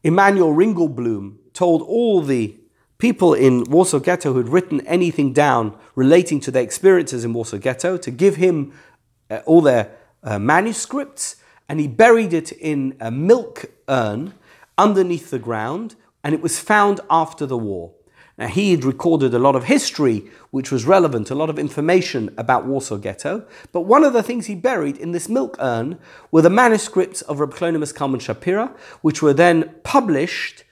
Emanuel 0.03 0.53
Ringelblum 0.53 1.37
told 1.53 1.83
all 1.83 2.21
the 2.21 2.57
people 3.03 3.35
in 3.35 3.65
Warsaw 3.65 3.99
Ghetto 3.99 4.33
who 4.33 4.39
had 4.39 4.49
written 4.49 4.81
anything 4.87 5.33
down 5.33 5.77
relating 5.97 6.39
to 6.39 6.53
their 6.53 6.63
experiences 6.63 7.25
in 7.25 7.33
Warsaw 7.33 7.57
Ghetto 7.57 7.97
to 7.97 8.11
give 8.13 8.37
him 8.37 8.73
uh, 9.29 9.41
all 9.45 9.61
their 9.61 9.91
uh, 10.23 10.39
manuscripts, 10.39 11.35
and 11.69 11.81
he 11.81 11.89
buried 11.89 12.33
it 12.33 12.53
in 12.53 12.97
a 13.01 13.11
milk 13.11 13.65
urn 13.89 14.35
underneath 14.79 15.31
the 15.31 15.41
ground, 15.41 15.97
and 16.23 16.33
it 16.33 16.41
was 16.41 16.61
found 16.61 17.01
after 17.11 17.45
the 17.45 17.59
war. 17.59 17.93
Now, 18.39 18.47
he 18.47 18.71
had 18.71 18.85
recorded 18.85 19.35
a 19.35 19.41
lot 19.41 19.57
of 19.57 19.65
history 19.65 20.31
which 20.53 20.71
was 20.71 20.87
relevant, 20.87 21.29
a 21.29 21.35
lot 21.35 21.51
of 21.51 21.59
information 21.59 22.33
about 22.39 22.67
Warsaw 22.67 22.99
Ghetto. 22.99 23.45
But 23.73 23.81
one 23.81 24.05
of 24.05 24.13
the 24.13 24.23
things 24.23 24.47
he 24.47 24.55
buried 24.55 24.97
in 24.97 25.11
this 25.11 25.29
milk 25.29 25.57
urn 25.59 25.99
were 26.31 26.43
the 26.43 26.51
manuscripts 26.51 27.21
of 27.23 27.41
Reb 27.41 27.53
Kalman 27.57 27.81
Shapira, 27.83 28.77
which 29.01 29.23
were 29.23 29.35
then 29.35 29.75
published 29.83 30.63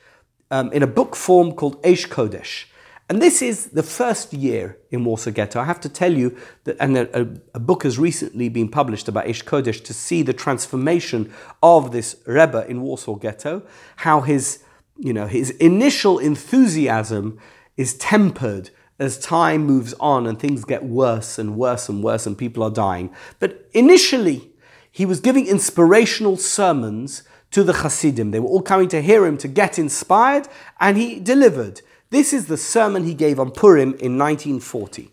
um, 0.50 0.72
in 0.72 0.82
a 0.82 0.86
book 0.86 1.16
form 1.16 1.52
called 1.52 1.82
Eish 1.82 2.08
Kodesh. 2.08 2.64
And 3.08 3.20
this 3.20 3.42
is 3.42 3.70
the 3.70 3.82
first 3.82 4.32
year 4.32 4.78
in 4.92 5.04
Warsaw 5.04 5.32
Ghetto. 5.32 5.60
I 5.60 5.64
have 5.64 5.80
to 5.80 5.88
tell 5.88 6.12
you 6.12 6.36
that, 6.62 6.76
and 6.78 6.96
a, 6.96 7.28
a 7.54 7.58
book 7.58 7.82
has 7.82 7.98
recently 7.98 8.48
been 8.48 8.68
published 8.68 9.08
about 9.08 9.26
Eish 9.26 9.42
Kodesh 9.42 9.82
to 9.84 9.92
see 9.92 10.22
the 10.22 10.32
transformation 10.32 11.32
of 11.60 11.90
this 11.90 12.14
Rebbe 12.24 12.64
in 12.68 12.82
Warsaw 12.82 13.16
Ghetto, 13.16 13.62
how 13.96 14.20
his, 14.20 14.62
you 14.96 15.12
know, 15.12 15.26
his 15.26 15.50
initial 15.50 16.20
enthusiasm 16.20 17.40
is 17.76 17.94
tempered 17.94 18.70
as 19.00 19.18
time 19.18 19.64
moves 19.64 19.92
on 19.98 20.26
and 20.26 20.38
things 20.38 20.64
get 20.64 20.84
worse 20.84 21.36
and 21.36 21.56
worse 21.56 21.88
and 21.88 22.04
worse 22.04 22.26
and 22.28 22.38
people 22.38 22.62
are 22.62 22.70
dying. 22.70 23.12
But 23.40 23.68
initially, 23.72 24.52
he 24.88 25.04
was 25.04 25.18
giving 25.18 25.48
inspirational 25.48 26.36
sermons 26.36 27.24
to 27.50 27.62
the 27.62 27.72
Hasidim. 27.72 28.30
They 28.30 28.40
were 28.40 28.48
all 28.48 28.62
coming 28.62 28.88
to 28.88 29.02
hear 29.02 29.26
him 29.26 29.36
to 29.38 29.48
get 29.48 29.78
inspired, 29.78 30.48
and 30.78 30.96
he 30.96 31.20
delivered. 31.20 31.82
This 32.10 32.32
is 32.32 32.46
the 32.46 32.56
sermon 32.56 33.04
he 33.04 33.14
gave 33.14 33.38
on 33.38 33.50
Purim 33.52 33.94
in 33.94 34.18
1940. 34.18 35.10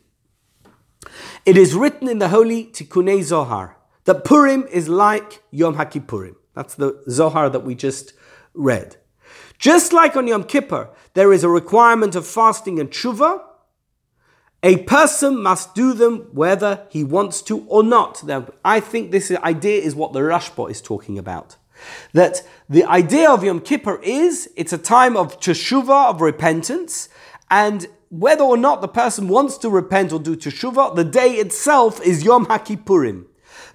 It 1.45 1.57
is 1.57 1.75
written 1.75 2.07
in 2.07 2.19
the 2.19 2.29
holy 2.29 2.65
Tikkunei 2.65 3.23
Zohar 3.23 3.77
that 4.05 4.25
Purim 4.25 4.67
is 4.71 4.89
like 4.89 5.43
Yom 5.51 5.75
HaKippurim. 5.75 6.35
That's 6.55 6.75
the 6.75 7.03
Zohar 7.09 7.49
that 7.49 7.63
we 7.63 7.75
just 7.75 8.13
read. 8.53 8.97
Just 9.59 9.93
like 9.93 10.15
on 10.15 10.27
Yom 10.27 10.43
Kippur, 10.43 10.89
there 11.13 11.33
is 11.33 11.43
a 11.43 11.49
requirement 11.49 12.15
of 12.15 12.25
fasting 12.25 12.79
and 12.79 12.89
tshuva. 12.89 13.43
A 14.63 14.77
person 14.83 15.41
must 15.41 15.75
do 15.75 15.93
them 15.93 16.29
whether 16.31 16.87
he 16.89 17.03
wants 17.03 17.41
to 17.43 17.65
or 17.67 17.83
not. 17.83 18.23
Now, 18.23 18.47
I 18.65 18.79
think 18.79 19.11
this 19.11 19.31
idea 19.31 19.81
is 19.81 19.95
what 19.95 20.13
the 20.13 20.19
Rashba 20.19 20.69
is 20.71 20.81
talking 20.81 21.17
about. 21.17 21.56
That 22.13 22.43
the 22.69 22.83
idea 22.83 23.29
of 23.29 23.43
Yom 23.43 23.61
Kippur 23.61 23.99
is 24.01 24.49
it's 24.55 24.73
a 24.73 24.77
time 24.77 25.15
of 25.15 25.39
teshuvah, 25.39 26.09
of 26.09 26.21
repentance, 26.21 27.09
and 27.49 27.87
whether 28.09 28.43
or 28.43 28.57
not 28.57 28.81
the 28.81 28.87
person 28.87 29.27
wants 29.27 29.57
to 29.59 29.69
repent 29.69 30.13
or 30.13 30.19
do 30.19 30.35
teshuvah, 30.35 30.95
the 30.95 31.03
day 31.03 31.33
itself 31.35 32.01
is 32.01 32.23
Yom 32.23 32.45
HaKippurim. 32.45 33.25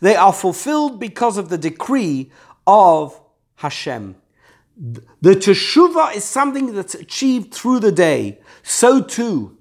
They 0.01 0.17
are 0.17 0.33
fulfilled 0.33 0.99
because 0.99 1.37
of 1.37 1.49
the 1.49 1.59
decree 1.59 2.31
of 2.67 3.21
Hashem. 3.57 4.17
The 4.77 5.35
teshuvah 5.37 6.17
is 6.17 6.25
something 6.25 6.75
that's 6.75 6.95
achieved 6.95 7.53
through 7.55 7.81
the 7.81 7.93
day. 7.93 8.41
So 8.63 9.03
too, 9.03 9.57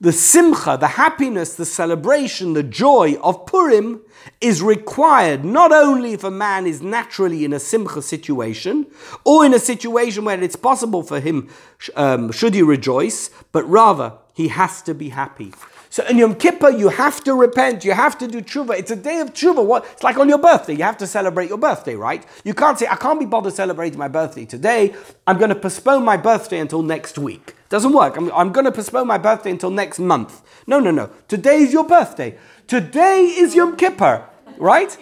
the 0.00 0.12
simcha, 0.12 0.78
the 0.80 0.86
happiness, 0.86 1.54
the 1.54 1.66
celebration, 1.66 2.54
the 2.54 2.62
joy 2.62 3.16
of 3.22 3.44
Purim 3.44 4.00
is 4.40 4.62
required 4.62 5.44
not 5.44 5.72
only 5.72 6.14
if 6.14 6.24
a 6.24 6.30
man 6.30 6.66
is 6.66 6.80
naturally 6.80 7.44
in 7.44 7.52
a 7.52 7.60
simcha 7.60 8.00
situation 8.00 8.86
or 9.24 9.44
in 9.44 9.52
a 9.52 9.58
situation 9.58 10.24
where 10.24 10.42
it's 10.42 10.56
possible 10.56 11.02
for 11.02 11.20
him, 11.20 11.48
um, 11.96 12.32
should 12.32 12.54
he 12.54 12.62
rejoice, 12.62 13.28
but 13.52 13.62
rather 13.68 14.14
he 14.32 14.48
has 14.48 14.80
to 14.82 14.94
be 14.94 15.10
happy. 15.10 15.52
So 15.90 16.06
in 16.06 16.16
Yom 16.16 16.36
Kippur, 16.36 16.70
you 16.70 16.88
have 16.88 17.22
to 17.24 17.34
repent, 17.34 17.84
you 17.84 17.92
have 17.92 18.16
to 18.18 18.28
do 18.28 18.40
tshuva. 18.40 18.78
It's 18.78 18.92
a 18.92 18.96
day 18.96 19.18
of 19.18 19.34
tshuva. 19.34 19.62
What? 19.66 19.84
It's 19.92 20.02
like 20.02 20.16
on 20.18 20.28
your 20.28 20.38
birthday. 20.38 20.74
You 20.74 20.84
have 20.84 20.96
to 20.98 21.06
celebrate 21.06 21.48
your 21.48 21.58
birthday, 21.58 21.96
right? 21.96 22.24
You 22.44 22.54
can't 22.54 22.78
say, 22.78 22.86
I 22.86 22.96
can't 22.96 23.18
be 23.18 23.26
bothered 23.26 23.52
celebrating 23.52 23.98
my 23.98 24.08
birthday 24.08 24.46
today. 24.46 24.94
I'm 25.26 25.36
going 25.36 25.48
to 25.50 25.56
postpone 25.56 26.04
my 26.04 26.16
birthday 26.16 26.60
until 26.60 26.82
next 26.82 27.18
week. 27.18 27.54
Doesn't 27.70 27.92
work. 27.92 28.16
I'm, 28.16 28.30
I'm 28.32 28.50
going 28.50 28.64
to 28.64 28.72
postpone 28.72 29.06
my 29.06 29.16
birthday 29.16 29.52
until 29.52 29.70
next 29.70 30.00
month. 30.00 30.42
No, 30.66 30.80
no, 30.80 30.90
no. 30.90 31.08
Today 31.28 31.58
is 31.58 31.72
your 31.72 31.84
birthday. 31.84 32.36
Today 32.66 33.22
is 33.26 33.54
Yom 33.54 33.76
Kippur, 33.76 34.28
right? 34.58 34.98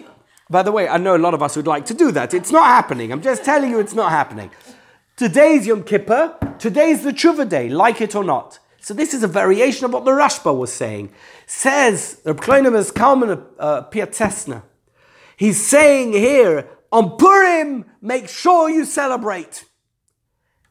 By 0.51 0.61
the 0.61 0.71
way, 0.71 0.87
I 0.87 0.97
know 0.97 1.15
a 1.15 1.17
lot 1.17 1.33
of 1.33 1.41
us 1.41 1.55
would 1.55 1.65
like 1.65 1.87
to 1.87 1.95
do 1.95 2.11
that. 2.11 2.33
It's 2.33 2.51
not 2.51 2.67
happening. 2.67 3.11
I'm 3.11 3.23
just 3.23 3.43
telling 3.43 3.71
you 3.71 3.79
it's 3.79 3.95
not 3.95 4.11
happening. 4.11 4.51
Today's 5.17 5.65
Yom 5.65 5.83
Kippur. 5.83 6.37
Today's 6.59 7.03
the 7.03 7.11
tshuva 7.11 7.49
day, 7.49 7.69
like 7.69 8.01
it 8.01 8.13
or 8.15 8.23
not. 8.23 8.59
So 8.81 8.93
this 8.93 9.15
is 9.15 9.23
a 9.23 9.27
variation 9.27 9.85
of 9.85 9.93
what 9.93 10.05
the 10.05 10.11
Rashba 10.11 10.55
was 10.55 10.71
saying. 10.71 11.11
Says 11.47 12.21
Reb 12.23 12.39
Kalonymus 12.39 12.93
Kalman 12.93 13.43
uh, 13.57 13.83
Piasetzna. 13.89 14.61
He's 15.37 15.65
saying 15.65 16.13
here, 16.13 16.67
on 16.91 17.17
Purim, 17.17 17.85
make 17.99 18.29
sure 18.29 18.69
you 18.69 18.85
celebrate. 18.85 19.65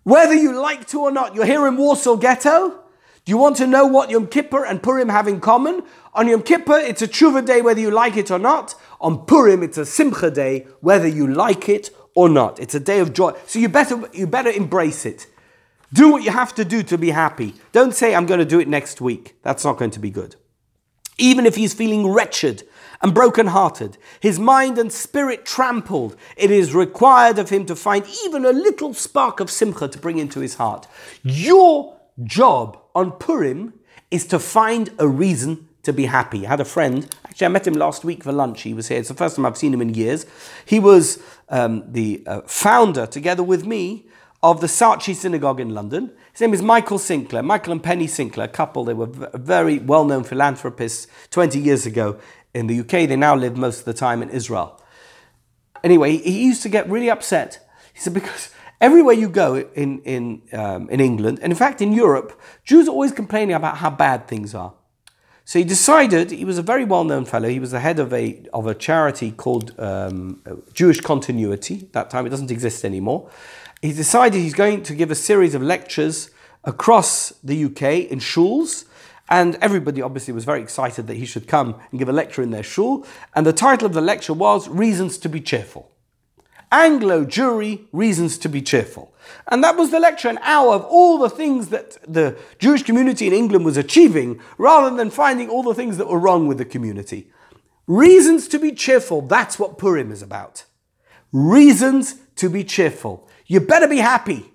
Whether 0.09 0.32
you 0.32 0.59
like 0.59 0.86
to 0.86 1.02
or 1.02 1.11
not, 1.11 1.34
you're 1.34 1.44
here 1.44 1.66
in 1.66 1.76
Warsaw 1.76 2.16
Ghetto. 2.16 2.70
Do 2.70 3.30
you 3.30 3.36
want 3.36 3.59
to 3.59 3.66
know 3.66 3.84
what 3.84 4.09
Yom 4.09 4.26
Kippur 4.26 4.64
and 4.64 4.82
Purim 4.82 5.11
have 5.11 5.28
in 5.28 5.38
common? 5.38 5.82
On 6.14 6.26
Yom 6.26 6.40
Kippur, 6.40 6.78
it's 6.78 7.02
a 7.02 7.06
tshuva 7.06 7.44
day 7.44 7.61
whether 7.61 7.82
you 7.82 7.90
like 7.90 8.16
it 8.16 8.30
or 8.30 8.38
not. 8.38 8.74
On 9.02 9.26
Purim, 9.26 9.62
it's 9.62 9.76
a 9.76 9.84
simcha 9.84 10.30
day 10.30 10.66
whether 10.80 11.06
you 11.06 11.26
like 11.26 11.68
it 11.68 11.90
or 12.14 12.30
not. 12.30 12.59
It's 12.59 12.74
a 12.74 12.80
day 12.80 13.00
of 13.00 13.12
joy. 13.12 13.34
So 13.46 13.59
you 13.59 13.68
better, 13.68 14.02
you 14.14 14.26
better 14.26 14.48
embrace 14.48 15.04
it. 15.04 15.26
Do 15.92 16.11
what 16.11 16.22
you 16.22 16.30
have 16.30 16.54
to 16.54 16.64
do 16.64 16.82
to 16.84 16.96
be 16.96 17.11
happy. 17.11 17.56
Don't 17.72 17.92
say, 17.92 18.14
I'm 18.14 18.24
going 18.24 18.40
to 18.40 18.46
do 18.46 18.61
it 18.61 18.66
next 18.66 19.02
week. 19.02 19.36
That's 19.42 19.62
not 19.62 19.76
going 19.76 19.90
to 19.90 20.00
be 20.00 20.09
good. 20.09 20.36
Even 21.18 21.44
if 21.44 21.54
he's 21.54 21.74
feeling 21.74 22.11
wretched 22.11 22.62
and 23.01 23.14
broken-hearted, 23.14 23.96
his 24.20 24.38
mind 24.38 24.78
and 24.78 24.92
spirit 24.92 25.44
trampled, 25.44 26.16
it 26.36 26.51
is 26.51 26.74
required 26.74 27.38
of 27.38 27.51
him 27.51 27.64
to 27.66 27.76
find 27.76 28.05
even 28.24 28.44
a 28.44 28.53
little 28.53 28.92
spark 28.94 29.40
of 29.40 29.51
simcha 29.51 29.88
to 29.88 29.99
bring 29.99 30.18
into 30.18 30.40
his 30.40 30.57
heart. 30.57 30.86
Your 31.22 31.96
job 32.24 32.78
on 32.94 33.12
Purim 33.12 33.74
is 34.11 34.26
to 34.26 34.38
find 34.38 34.90
a 34.99 35.07
reason 35.07 35.68
to 35.84 35.92
be 35.92 36.07
happy. 36.07 36.44
I 36.44 36.51
had 36.51 36.61
a 36.61 36.64
friend, 36.64 37.09
actually, 37.24 37.46
I 37.46 37.49
met 37.49 37.66
him 37.66 37.74
last 37.74 38.05
week 38.05 38.24
for 38.24 38.32
lunch. 38.32 38.62
He 38.62 38.74
was 38.74 38.88
here. 38.88 38.99
It's 38.99 39.09
the 39.09 39.14
first 39.14 39.36
time 39.36 39.46
I've 39.46 39.57
seen 39.57 39.72
him 39.72 39.80
in 39.80 39.94
years. 39.94 40.26
He 40.66 40.80
was 40.80 41.22
um, 41.49 41.84
the 41.90 42.22
uh, 42.26 42.40
founder, 42.42 43.07
together 43.07 43.42
with 43.42 43.64
me, 43.64 44.07
of 44.42 44.61
the 44.61 44.66
Saatchi 44.66 45.14
Synagogue 45.14 45.61
in 45.61 45.70
London. 45.70 46.12
His 46.32 46.40
name 46.40 46.55
is 46.55 46.62
Michael 46.62 46.99
Sinclair, 46.99 47.42
Michael 47.42 47.72
and 47.72 47.82
Penny 47.82 48.07
Sinclair, 48.07 48.46
a 48.46 48.49
couple. 48.49 48.84
They 48.84 48.94
were 48.94 49.09
very 49.34 49.78
well 49.78 50.05
known 50.05 50.22
philanthropists 50.22 51.09
20 51.30 51.59
years 51.59 51.86
ago 51.86 52.18
in 52.55 52.66
the 52.66 52.80
UK. 52.80 53.09
They 53.09 53.16
now 53.16 53.34
live 53.34 53.57
most 53.57 53.80
of 53.80 53.84
the 53.84 53.94
time 53.94 54.22
in 54.22 54.30
Israel. 54.30 54.80
Anyway, 55.84 56.16
he 56.16 56.44
used 56.44 56.62
to 56.62 56.68
get 56.68 56.88
really 56.88 57.11
upset. 57.11 57.66
He 57.94 58.01
said, 58.01 58.14
because 58.14 58.51
everywhere 58.80 59.14
you 59.14 59.28
go 59.28 59.57
in, 59.74 60.01
in, 60.03 60.42
um, 60.53 60.88
in 60.90 61.01
England, 61.01 61.38
and 61.42 61.53
in 61.53 61.57
fact 61.57 61.80
in 61.80 61.92
Europe, 61.92 62.40
Jews 62.64 62.88
are 62.88 62.92
always 62.92 63.12
complaining 63.12 63.55
about 63.55 63.78
how 63.78 63.90
bad 63.90 64.26
things 64.26 64.55
are. 64.55 64.74
So 65.44 65.59
he 65.59 65.64
decided, 65.64 66.30
he 66.30 66.44
was 66.44 66.59
a 66.59 66.62
very 66.62 66.84
well 66.84 67.05
known 67.05 67.24
fellow, 67.24 67.49
he 67.49 67.61
was 67.61 67.70
the 67.70 67.80
head 67.80 67.99
of 67.99 68.12
a, 68.12 68.44
of 68.53 68.66
a 68.66 68.74
charity 68.74 69.30
called 69.30 69.78
um, 69.78 70.42
Jewish 70.74 71.01
Continuity. 71.01 71.88
that 71.92 72.11
time 72.11 72.26
it 72.26 72.30
doesn't 72.30 72.51
exist 72.51 72.84
anymore 72.84 73.30
he 73.82 73.92
decided 73.92 74.40
he's 74.40 74.55
going 74.55 74.82
to 74.84 74.94
give 74.94 75.11
a 75.11 75.14
series 75.14 75.55
of 75.55 75.62
lectures 75.62 76.30
across 76.64 77.30
the 77.44 77.64
UK 77.64 78.11
in 78.11 78.18
shuls. 78.18 78.84
And 79.31 79.57
everybody 79.61 80.01
obviously 80.01 80.33
was 80.33 80.45
very 80.45 80.62
excited 80.62 81.07
that 81.07 81.16
he 81.16 81.26
should 81.26 81.47
come 81.47 81.79
and 81.91 81.99
give 81.99 82.09
a 82.09 82.12
lecture 82.12 82.43
in 82.43 82.51
their 82.51 82.62
shul. 82.62 83.07
And 83.35 83.47
the 83.47 83.53
title 83.53 83.87
of 83.87 83.93
the 83.93 84.01
lecture 84.01 84.33
was 84.33 84.68
Reasons 84.68 85.18
to 85.18 85.29
be 85.29 85.41
Cheerful. 85.41 85.91
Anglo 86.70 87.24
Jewry 87.24 87.87
Reasons 87.93 88.39
to 88.39 88.49
be 88.49 88.62
Cheerful. 88.62 89.14
And 89.49 89.62
that 89.62 89.76
was 89.76 89.91
the 89.91 90.01
lecture, 90.01 90.29
an 90.29 90.39
hour 90.43 90.74
of 90.74 90.85
all 90.85 91.18
the 91.18 91.31
things 91.31 91.68
that 91.68 91.99
the 92.07 92.39
Jewish 92.59 92.83
community 92.83 93.26
in 93.26 93.33
England 93.33 93.64
was 93.64 93.76
achieving, 93.76 94.41
rather 94.57 94.95
than 94.97 95.11
finding 95.11 95.49
all 95.49 95.62
the 95.62 95.74
things 95.74 95.99
that 95.99 96.09
were 96.09 96.18
wrong 96.18 96.47
with 96.47 96.59
the 96.59 96.64
community. 96.64 97.31
Reasons 97.87 98.49
to 98.49 98.59
be 98.59 98.72
cheerful, 98.72 99.22
that's 99.22 99.59
what 99.59 99.79
Purim 99.79 100.12
is 100.12 100.22
about. 100.22 100.64
Reasons 101.33 102.16
to 102.37 102.49
be 102.49 102.64
cheerful. 102.64 103.29
You 103.47 103.61
better 103.61 103.89
be 103.89 103.99
happy. 103.99 104.53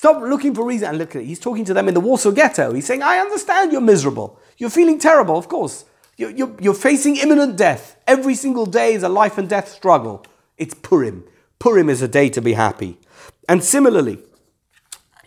Stop 0.00 0.22
looking 0.22 0.54
for 0.54 0.64
reason. 0.64 0.88
And 0.88 0.96
look 0.96 1.14
at 1.14 1.20
it. 1.20 1.26
He's 1.26 1.38
talking 1.38 1.66
to 1.66 1.74
them 1.74 1.86
in 1.86 1.92
the 1.92 2.00
Warsaw 2.00 2.30
Ghetto. 2.30 2.72
He's 2.72 2.86
saying, 2.86 3.02
I 3.02 3.18
understand 3.18 3.70
you're 3.70 3.82
miserable. 3.82 4.40
You're 4.56 4.70
feeling 4.70 4.98
terrible, 4.98 5.36
of 5.36 5.48
course. 5.48 5.84
You're, 6.16 6.30
you're, 6.30 6.56
you're 6.58 6.72
facing 6.72 7.16
imminent 7.16 7.58
death. 7.58 7.98
Every 8.06 8.34
single 8.34 8.64
day 8.64 8.94
is 8.94 9.02
a 9.02 9.10
life 9.10 9.36
and 9.36 9.46
death 9.46 9.68
struggle. 9.68 10.24
It's 10.56 10.72
Purim. 10.72 11.24
Purim 11.58 11.90
is 11.90 12.00
a 12.00 12.08
day 12.08 12.30
to 12.30 12.40
be 12.40 12.54
happy. 12.54 12.96
And 13.46 13.62
similarly, 13.62 14.20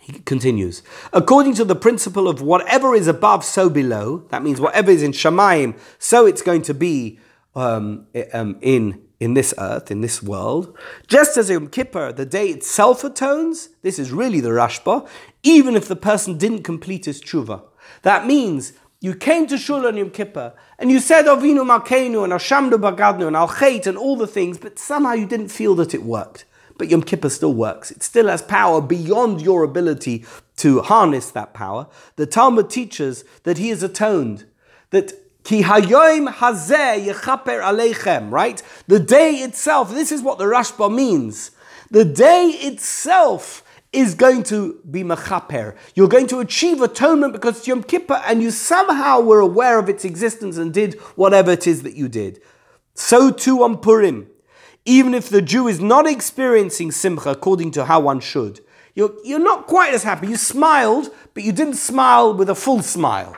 he 0.00 0.14
continues, 0.14 0.82
according 1.12 1.54
to 1.54 1.64
the 1.64 1.76
principle 1.76 2.26
of 2.26 2.42
whatever 2.42 2.96
is 2.96 3.06
above, 3.06 3.44
so 3.44 3.70
below, 3.70 4.26
that 4.30 4.42
means 4.42 4.60
whatever 4.60 4.90
is 4.90 5.04
in 5.04 5.12
Shemaim, 5.12 5.78
so 6.00 6.26
it's 6.26 6.42
going 6.42 6.62
to 6.62 6.74
be 6.74 7.20
um, 7.54 8.08
um, 8.32 8.58
in 8.60 9.03
in 9.20 9.34
this 9.34 9.54
earth, 9.58 9.90
in 9.90 10.00
this 10.00 10.22
world. 10.22 10.76
Just 11.06 11.36
as 11.36 11.48
Yom 11.48 11.68
Kippur, 11.68 12.12
the 12.12 12.26
day 12.26 12.48
itself 12.48 13.04
atones, 13.04 13.70
this 13.82 13.98
is 13.98 14.12
really 14.12 14.40
the 14.40 14.50
Rashba, 14.50 15.08
even 15.42 15.76
if 15.76 15.88
the 15.88 15.96
person 15.96 16.36
didn't 16.36 16.62
complete 16.62 17.04
his 17.04 17.22
tshuva. 17.22 17.62
That 18.02 18.26
means 18.26 18.72
you 19.00 19.14
came 19.14 19.46
to 19.46 19.58
Shul 19.58 19.86
on 19.86 19.96
Yom 19.96 20.10
Kippur 20.10 20.54
and 20.78 20.90
you 20.90 20.98
said 20.98 21.26
Avinu 21.26 21.64
Malkeinu 21.64 22.24
and 22.24 22.32
Hashamdu 22.32 22.74
Bagadnu 22.74 23.26
and 23.26 23.36
Al 23.36 23.48
Chait 23.48 23.86
and 23.86 23.96
all 23.98 24.16
the 24.16 24.26
things, 24.26 24.58
but 24.58 24.78
somehow 24.78 25.12
you 25.12 25.26
didn't 25.26 25.48
feel 25.48 25.74
that 25.76 25.94
it 25.94 26.02
worked. 26.02 26.44
but 26.78 26.88
Yom 26.88 27.02
Kippur 27.02 27.30
still 27.30 27.54
works. 27.54 27.90
It 27.90 28.02
still 28.02 28.28
has 28.28 28.42
power 28.42 28.80
beyond 28.80 29.40
your 29.40 29.62
ability 29.62 30.24
to 30.56 30.82
harness 30.82 31.30
that 31.30 31.54
power. 31.54 31.86
The 32.16 32.26
Talmud 32.26 32.70
teaches 32.70 33.24
that 33.44 33.58
he 33.58 33.68
has 33.68 33.82
atoned, 33.82 34.46
that 34.90 35.23
Ki 35.44 35.62
hayoim 35.62 36.32
hazeh 36.32 37.06
yechaper 37.06 37.62
aleichem, 37.62 38.30
right? 38.30 38.62
The 38.88 38.98
day 38.98 39.34
itself, 39.34 39.90
this 39.90 40.10
is 40.10 40.22
what 40.22 40.38
the 40.38 40.44
Rashba 40.44 40.92
means. 40.92 41.50
The 41.90 42.04
day 42.04 42.46
itself 42.46 43.62
is 43.92 44.14
going 44.14 44.42
to 44.44 44.80
be 44.90 45.04
mechaper. 45.04 45.76
You're 45.94 46.08
going 46.08 46.26
to 46.28 46.40
achieve 46.40 46.80
atonement 46.80 47.34
because 47.34 47.58
it's 47.58 47.68
Yom 47.68 47.82
Kippur 47.82 48.20
and 48.26 48.42
you 48.42 48.50
somehow 48.50 49.20
were 49.20 49.40
aware 49.40 49.78
of 49.78 49.88
its 49.88 50.04
existence 50.04 50.56
and 50.56 50.72
did 50.72 50.94
whatever 51.14 51.52
it 51.52 51.66
is 51.66 51.82
that 51.82 51.94
you 51.94 52.08
did. 52.08 52.40
So 52.94 53.30
too 53.30 53.62
on 53.62 53.78
Purim. 53.78 54.28
Even 54.86 55.14
if 55.14 55.28
the 55.28 55.40
Jew 55.42 55.68
is 55.68 55.80
not 55.80 56.06
experiencing 56.06 56.90
simcha 56.90 57.30
according 57.30 57.70
to 57.72 57.84
how 57.84 58.00
one 58.00 58.20
should, 58.20 58.60
you're, 58.94 59.14
you're 59.24 59.38
not 59.38 59.66
quite 59.66 59.94
as 59.94 60.02
happy. 60.02 60.28
You 60.28 60.36
smiled, 60.36 61.10
but 61.32 61.42
you 61.42 61.52
didn't 61.52 61.74
smile 61.74 62.34
with 62.34 62.48
a 62.48 62.54
full 62.54 62.82
smile. 62.82 63.36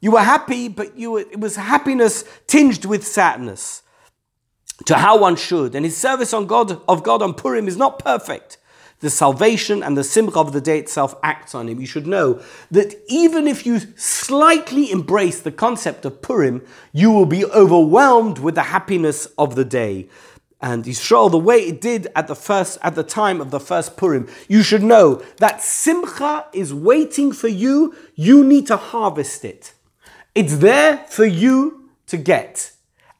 You 0.00 0.12
were 0.12 0.20
happy, 0.20 0.68
but 0.68 0.96
you 0.96 1.12
were, 1.12 1.20
it 1.20 1.40
was 1.40 1.56
happiness 1.56 2.24
tinged 2.46 2.84
with 2.84 3.06
sadness 3.06 3.82
to 4.86 4.94
how 4.94 5.18
one 5.18 5.36
should. 5.36 5.74
And 5.74 5.84
his 5.84 5.96
service 5.96 6.32
on 6.32 6.46
God 6.46 6.80
of 6.88 7.02
God 7.02 7.22
on 7.22 7.34
Purim 7.34 7.66
is 7.66 7.76
not 7.76 7.98
perfect. 7.98 8.58
The 9.00 9.10
salvation 9.10 9.82
and 9.82 9.96
the 9.96 10.02
simcha 10.02 10.38
of 10.38 10.52
the 10.52 10.60
day 10.60 10.78
itself 10.78 11.14
acts 11.22 11.54
on 11.54 11.68
him. 11.68 11.80
You 11.80 11.86
should 11.86 12.06
know 12.06 12.42
that 12.70 12.96
even 13.08 13.46
if 13.46 13.64
you 13.64 13.80
slightly 13.96 14.90
embrace 14.90 15.40
the 15.40 15.52
concept 15.52 16.04
of 16.04 16.20
Purim, 16.20 16.66
you 16.92 17.12
will 17.12 17.26
be 17.26 17.44
overwhelmed 17.44 18.38
with 18.38 18.56
the 18.56 18.64
happiness 18.64 19.26
of 19.38 19.54
the 19.54 19.64
day. 19.64 20.08
And 20.60 20.84
Yisrael, 20.84 21.30
the 21.30 21.38
way 21.38 21.58
it 21.58 21.80
did 21.80 22.08
at 22.16 22.26
the 22.26 22.34
first, 22.34 22.78
at 22.82 22.96
the 22.96 23.04
time 23.04 23.40
of 23.40 23.52
the 23.52 23.60
first 23.60 23.96
Purim, 23.96 24.28
you 24.48 24.64
should 24.64 24.82
know 24.82 25.22
that 25.36 25.62
simcha 25.62 26.46
is 26.52 26.74
waiting 26.74 27.30
for 27.30 27.46
you. 27.46 27.94
You 28.16 28.44
need 28.44 28.66
to 28.66 28.76
harvest 28.76 29.44
it. 29.44 29.74
It's 30.38 30.58
there 30.58 30.98
for 31.08 31.24
you 31.24 31.90
to 32.06 32.16
get. 32.16 32.70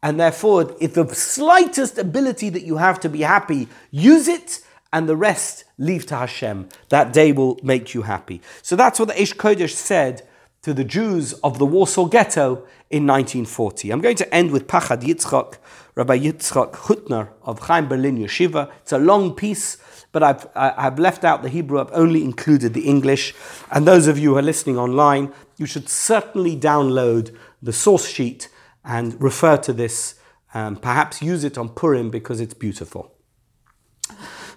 And 0.05 0.21
therefore, 0.21 0.77
if 0.81 0.95
the 0.95 1.13
slightest 1.13 1.99
ability 1.99 2.49
that 2.51 2.63
you 2.63 2.77
have 2.77 3.01
to 3.01 3.09
be 3.09 3.23
happy, 3.23 3.67
use 3.91 4.29
it, 4.29 4.61
and 4.93 5.09
the 5.09 5.17
rest 5.17 5.65
leave 5.79 6.07
to 6.07 6.17
Hashem. 6.17 6.69
That 6.91 7.13
day 7.13 7.33
will 7.33 7.59
make 7.61 7.93
you 7.93 8.03
happy. 8.03 8.41
So 8.63 8.77
that's 8.77 9.01
what 9.01 9.09
the 9.09 9.15
Eish 9.15 9.35
Kodesh 9.35 9.73
said 9.75 10.28
to 10.69 10.75
the 10.75 10.85
Jews 10.85 11.33
of 11.43 11.59
the 11.59 11.65
Warsaw 11.65 12.05
Ghetto 12.05 12.57
in 12.91 13.07
1940. 13.07 13.91
I'm 13.91 14.03
going 14.03 14.17
to 14.17 14.35
end 14.35 14.51
with 14.51 14.67
Pachad 14.67 15.01
Yitzchak, 15.01 15.55
Rabbi 15.95 16.19
Yitzchak 16.19 16.73
Hutner 16.73 17.31
of 17.41 17.61
Chaim 17.61 17.89
Berlin 17.89 18.19
Yeshiva. 18.19 18.71
It's 18.83 18.93
a 18.93 18.99
long 18.99 19.35
piece, 19.35 19.79
but 20.13 20.23
I've, 20.23 20.47
I've 20.55 20.99
left 20.99 21.25
out 21.25 21.43
the 21.43 21.49
Hebrew, 21.49 21.81
I've 21.81 21.93
only 21.93 22.23
included 22.23 22.75
the 22.75 22.87
English. 22.87 23.35
And 23.71 23.89
those 23.89 24.09
of 24.09 24.19
you 24.19 24.33
who 24.33 24.37
are 24.37 24.43
listening 24.43 24.77
online, 24.77 25.33
you 25.57 25.65
should 25.65 25.89
certainly 25.89 26.55
download 26.55 27.35
the 27.63 27.73
source 27.73 28.07
sheet 28.07 28.51
and 28.85 29.19
refer 29.23 29.57
to 29.57 29.73
this. 29.73 30.17
Um, 30.53 30.77
perhaps 30.77 31.23
use 31.23 31.45
it 31.45 31.57
on 31.57 31.71
Purim 31.71 32.11
because 32.11 32.43
it's 32.43 32.53
beautiful. 32.53 33.15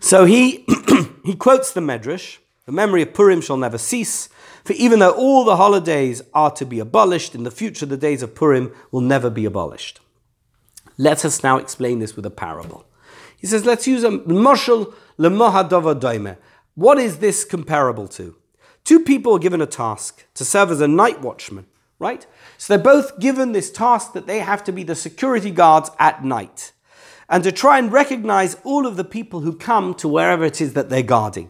So 0.01 0.25
he, 0.25 0.65
he 1.23 1.35
quotes 1.37 1.71
the 1.71 1.79
Medrash 1.79 2.39
The 2.65 2.73
memory 2.73 3.01
of 3.01 3.13
Purim 3.13 3.39
shall 3.39 3.55
never 3.55 3.77
cease, 3.77 4.27
for 4.63 4.73
even 4.73 4.99
though 4.99 5.11
all 5.11 5.43
the 5.43 5.57
holidays 5.57 6.21
are 6.33 6.51
to 6.51 6.65
be 6.65 6.79
abolished, 6.79 7.35
in 7.35 7.43
the 7.43 7.51
future 7.51 7.85
the 7.85 7.97
days 7.97 8.21
of 8.21 8.35
Purim 8.35 8.71
will 8.91 9.01
never 9.01 9.29
be 9.29 9.45
abolished. 9.45 9.99
Let 10.97 11.25
us 11.25 11.43
now 11.43 11.57
explain 11.57 11.99
this 11.99 12.15
with 12.15 12.25
a 12.25 12.29
parable. 12.29 12.85
He 13.37 13.47
says, 13.47 13.65
let's 13.65 13.87
use 13.87 14.03
a 14.03 14.09
moshel 14.09 14.93
lemohadova 15.17 15.99
doime. 15.99 16.37
What 16.75 16.99
is 16.99 17.17
this 17.17 17.43
comparable 17.43 18.07
to? 18.09 18.35
Two 18.83 18.99
people 18.99 19.33
are 19.33 19.39
given 19.39 19.61
a 19.61 19.65
task 19.65 20.25
to 20.35 20.45
serve 20.45 20.71
as 20.71 20.81
a 20.81 20.87
night 20.87 21.21
watchman, 21.21 21.65
right? 21.97 22.25
So 22.57 22.75
they're 22.75 22.83
both 22.83 23.19
given 23.19 23.51
this 23.51 23.71
task 23.71 24.13
that 24.13 24.27
they 24.27 24.39
have 24.39 24.63
to 24.65 24.71
be 24.71 24.83
the 24.83 24.95
security 24.95 25.51
guards 25.51 25.89
at 25.99 26.23
night 26.23 26.71
and 27.29 27.43
to 27.43 27.51
try 27.51 27.79
and 27.79 27.91
recognize 27.91 28.57
all 28.63 28.85
of 28.85 28.97
the 28.97 29.03
people 29.03 29.39
who 29.39 29.55
come 29.55 29.93
to 29.95 30.07
wherever 30.07 30.43
it 30.43 30.61
is 30.61 30.73
that 30.73 30.89
they're 30.89 31.01
guarding. 31.01 31.49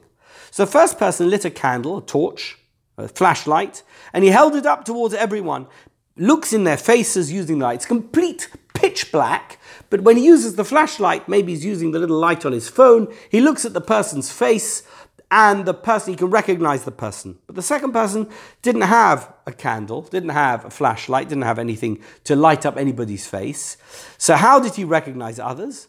So 0.51 0.65
the 0.65 0.71
first 0.71 0.99
person 0.99 1.29
lit 1.29 1.43
a 1.43 1.49
candle, 1.49 1.97
a 1.97 2.01
torch, 2.01 2.57
a 3.01 3.07
flashlight, 3.07 3.83
and 4.13 4.23
he 4.23 4.29
held 4.29 4.55
it 4.55 4.65
up 4.65 4.85
towards 4.85 5.13
everyone, 5.13 5.67
looks 6.15 6.53
in 6.53 6.63
their 6.63 6.77
faces 6.77 7.31
using 7.31 7.59
the 7.59 7.65
light. 7.65 7.75
It's 7.75 7.85
complete 7.85 8.49
pitch 8.73 9.11
black, 9.11 9.59
but 9.89 10.01
when 10.01 10.17
he 10.17 10.25
uses 10.25 10.55
the 10.55 10.65
flashlight, 10.65 11.27
maybe 11.27 11.51
he's 11.51 11.65
using 11.65 11.91
the 11.91 11.99
little 11.99 12.17
light 12.17 12.45
on 12.45 12.51
his 12.51 12.69
phone, 12.69 13.13
he 13.29 13.41
looks 13.41 13.65
at 13.65 13.73
the 13.73 13.81
person's 13.81 14.31
face 14.31 14.83
and 15.31 15.65
the 15.65 15.73
person, 15.73 16.11
he 16.11 16.17
can 16.17 16.29
recognize 16.29 16.83
the 16.83 16.91
person. 16.91 17.39
But 17.47 17.55
the 17.55 17.61
second 17.61 17.93
person 17.93 18.27
didn't 18.61 18.81
have 18.81 19.33
a 19.47 19.53
candle, 19.53 20.01
didn't 20.01 20.29
have 20.29 20.65
a 20.65 20.69
flashlight, 20.69 21.29
didn't 21.29 21.45
have 21.45 21.57
anything 21.57 22.03
to 22.25 22.35
light 22.35 22.65
up 22.65 22.75
anybody's 22.75 23.25
face. 23.25 23.77
So, 24.17 24.35
how 24.35 24.59
did 24.59 24.75
he 24.75 24.83
recognize 24.83 25.39
others? 25.39 25.87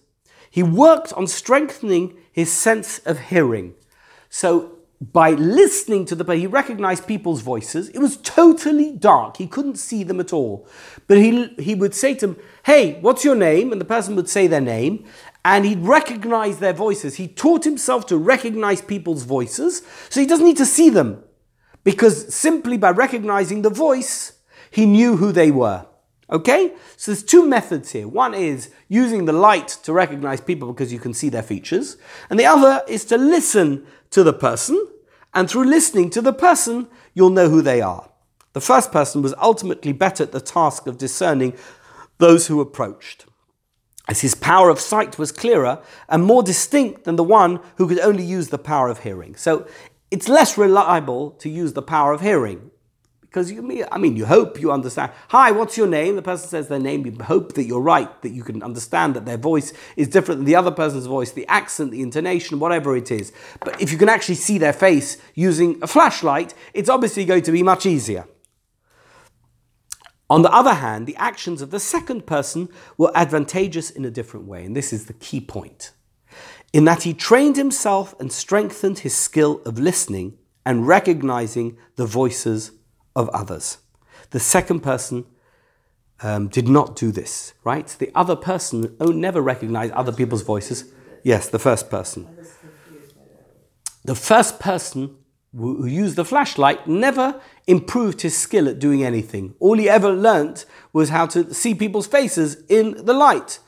He 0.49 0.63
worked 0.63 1.13
on 1.15 1.27
strengthening 1.27 2.17
his 2.31 2.53
sense 2.53 3.01
of 3.01 3.19
hearing. 3.19 3.75
So, 4.31 4.72
by 5.11 5.31
listening 5.33 6.05
to 6.05 6.15
the 6.15 6.25
he 6.37 6.47
recognized 6.47 7.09
people's 7.09 7.41
voices. 7.41 7.89
It 7.89 7.99
was 7.99 8.19
totally 8.19 8.93
dark. 8.93 9.39
He 9.39 9.49
couldn't 9.49 9.77
see 9.77 10.05
them 10.05 10.21
at 10.21 10.33
all. 10.33 10.69
But 11.09 11.19
he, 11.19 11.49
he 11.59 11.75
would 11.75 11.95
say 11.95 12.15
to 12.15 12.29
them, 12.29 12.37
Hey, 12.65 13.01
what's 13.01 13.25
your 13.25 13.35
name? 13.35 13.73
And 13.73 13.81
the 13.81 13.85
person 13.85 14.15
would 14.15 14.29
say 14.29 14.47
their 14.47 14.61
name 14.61 15.05
and 15.45 15.65
he'd 15.65 15.81
recognize 15.81 16.59
their 16.59 16.73
voices. 16.73 17.17
He 17.17 17.29
taught 17.29 17.65
himself 17.65 18.07
to 18.07 18.17
recognize 18.17 18.81
people's 18.81 19.25
voices, 19.25 19.83
so 20.09 20.21
he 20.21 20.27
doesn't 20.27 20.47
need 20.47 20.57
to 20.59 20.67
see 20.67 20.89
them, 20.89 21.23
because 21.85 22.33
simply 22.33 22.77
by 22.77 22.91
recognizing 22.91 23.63
the 23.63 23.71
voice, 23.71 24.35
he 24.71 24.87
knew 24.87 25.17
who 25.17 25.33
they 25.33 25.51
were. 25.51 25.87
Okay? 26.31 26.73
So 26.97 27.11
there's 27.11 27.25
two 27.25 27.47
methods 27.47 27.91
here. 27.91 28.07
One 28.07 28.35
is 28.35 28.71
using 28.89 29.25
the 29.25 29.33
light 29.33 29.69
to 29.83 29.93
recognize 29.93 30.41
people 30.41 30.73
because 30.73 30.93
you 30.93 30.99
can 30.99 31.13
see 31.13 31.29
their 31.29 31.43
features, 31.43 31.97
and 32.31 32.39
the 32.39 32.47
other 32.47 32.83
is 32.87 33.05
to 33.07 33.19
listen 33.19 33.87
to 34.11 34.23
the 34.23 34.33
person, 34.33 34.89
and 35.35 35.49
through 35.49 35.65
listening 35.65 36.11
to 36.11 36.21
the 36.21 36.33
person, 36.33 36.89
you'll 37.15 37.31
know 37.31 37.49
who 37.49 37.63
they 37.63 37.81
are. 37.81 38.09
The 38.53 38.61
first 38.61 38.93
person 38.93 39.23
was 39.23 39.35
ultimately 39.41 39.93
better 39.93 40.25
at 40.25 40.33
the 40.33 40.41
task 40.41 40.87
of 40.87 40.99
discerning 40.99 41.55
those 42.19 42.47
who 42.47 42.61
approached 42.61 43.27
as 44.09 44.21
his 44.21 44.35
power 44.35 44.69
of 44.69 44.81
sight 44.81 45.19
was 45.19 45.33
clearer 45.33 45.81
and 46.09 46.25
more 46.25 46.43
distinct 46.43 47.05
than 47.05 47.17
the 47.17 47.25
one 47.25 47.61
who 47.77 47.89
could 47.89 48.01
only 48.01 48.25
use 48.25 48.49
the 48.49 48.59
power 48.59 48.89
of 48.89 49.01
hearing. 49.01 49.37
So 49.37 49.67
it's 50.11 50.29
less 50.29 50.59
reliable 50.59 51.31
to 51.33 51.49
use 51.49 51.73
the 51.73 51.83
power 51.83 52.13
of 52.13 52.21
hearing. 52.21 52.72
Because 53.33 53.51
you, 53.51 53.63
mean, 53.63 53.87
I 53.91 53.97
mean, 53.97 54.15
you 54.15 54.27
hope 54.27 54.61
you 54.61 54.71
understand. 54.71 55.11
Hi, 55.29 55.53
what's 55.53 55.79
your 55.79 55.87
name? 55.87 56.17
The 56.17 56.23
person 56.23 56.51
says 56.51 56.69
their 56.69 56.79
name. 56.79 57.07
You 57.07 57.17
hope 57.25 57.55
that 57.55 57.65
you're 57.65 57.81
right, 57.81 58.21
that 58.21 58.29
you 58.29 58.43
can 58.43 58.63
understand 58.63 59.15
that 59.15 59.25
their 59.25 59.39
voice 59.39 59.73
is 59.97 60.09
different 60.09 60.41
than 60.41 60.45
the 60.45 60.55
other 60.55 60.71
person's 60.71 61.07
voice, 61.07 61.31
the 61.31 61.49
accent, 61.49 61.93
the 61.93 62.03
intonation, 62.03 62.59
whatever 62.59 62.95
it 62.95 63.11
is. 63.11 63.33
But 63.61 63.81
if 63.81 63.91
you 63.91 63.97
can 63.97 64.11
actually 64.11 64.35
see 64.35 64.59
their 64.59 64.75
face 64.75 65.17
using 65.35 65.83
a 65.83 65.87
flashlight, 65.87 66.53
it's 66.75 66.91
obviously 66.91 67.25
going 67.25 67.43
to 67.45 67.53
be 67.53 67.63
much 67.63 67.87
easier. 67.87 68.27
On 70.29 70.43
the 70.43 70.53
other 70.53 70.75
hand, 70.75 71.07
the 71.07 71.17
actions 71.17 71.63
of 71.63 71.71
the 71.71 71.81
second 71.81 72.27
person 72.27 72.69
were 72.99 73.13
advantageous 73.15 73.89
in 73.89 74.05
a 74.05 74.11
different 74.11 74.45
way, 74.45 74.63
and 74.63 74.77
this 74.77 74.93
is 74.93 75.07
the 75.07 75.15
key 75.15 75.41
point. 75.41 75.93
In 76.75 76.85
that 76.85 77.05
he 77.05 77.15
trained 77.15 77.57
himself 77.57 78.15
and 78.21 78.31
strengthened 78.31 78.99
his 78.99 79.17
skill 79.17 79.63
of 79.65 79.79
listening 79.79 80.37
and 80.67 80.87
recognizing 80.87 81.79
the 81.97 82.05
voices 82.05 82.73
of 83.15 83.29
others. 83.31 83.79
The 84.31 84.41
second 84.41 84.81
person 84.81 85.25
um, 86.23 86.49
did 86.49 86.69
not 86.69 86.97
do 86.97 87.11
this, 87.13 87.55
right? 87.65 87.87
The 87.87 88.11
other 88.15 88.37
person 88.37 88.97
oh, 89.01 89.11
never 89.11 89.41
recognized 89.41 89.93
other 89.93 90.13
people's 90.13 90.43
voices. 90.43 90.93
Yes, 91.23 91.49
the 91.49 91.59
first 91.59 91.91
person. 91.91 92.29
The 94.05 94.15
first 94.15 94.59
person 94.59 95.17
who 95.57 95.87
used 95.87 96.17
the 96.17 96.25
flashlight 96.25 96.89
never 96.89 97.41
improved 97.67 98.23
his 98.23 98.37
skill 98.37 98.69
at 98.69 98.79
doing 98.79 99.05
anything. 99.05 99.55
All 99.61 99.77
he 99.77 99.89
ever 99.89 100.11
learnt 100.11 100.65
was 100.93 101.11
how 101.11 101.27
to 101.27 101.53
see 101.53 101.75
people's 101.75 102.07
faces 102.07 102.63
in 102.69 103.05
the 103.05 103.13
light. 103.13 103.59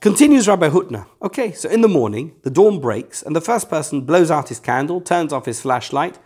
Continues 0.00 0.48
Rabbi 0.48 0.68
Hutner. 0.70 1.06
Okay, 1.20 1.52
so 1.52 1.68
in 1.68 1.82
the 1.82 1.88
morning, 1.88 2.36
the 2.42 2.50
dawn 2.50 2.80
breaks, 2.80 3.22
and 3.22 3.36
the 3.36 3.40
first 3.40 3.68
person 3.68 4.02
blows 4.02 4.30
out 4.30 4.48
his 4.48 4.60
candle, 4.60 5.00
turns 5.00 5.32
off 5.32 5.44
his 5.44 5.60
flashlight. 5.60 6.18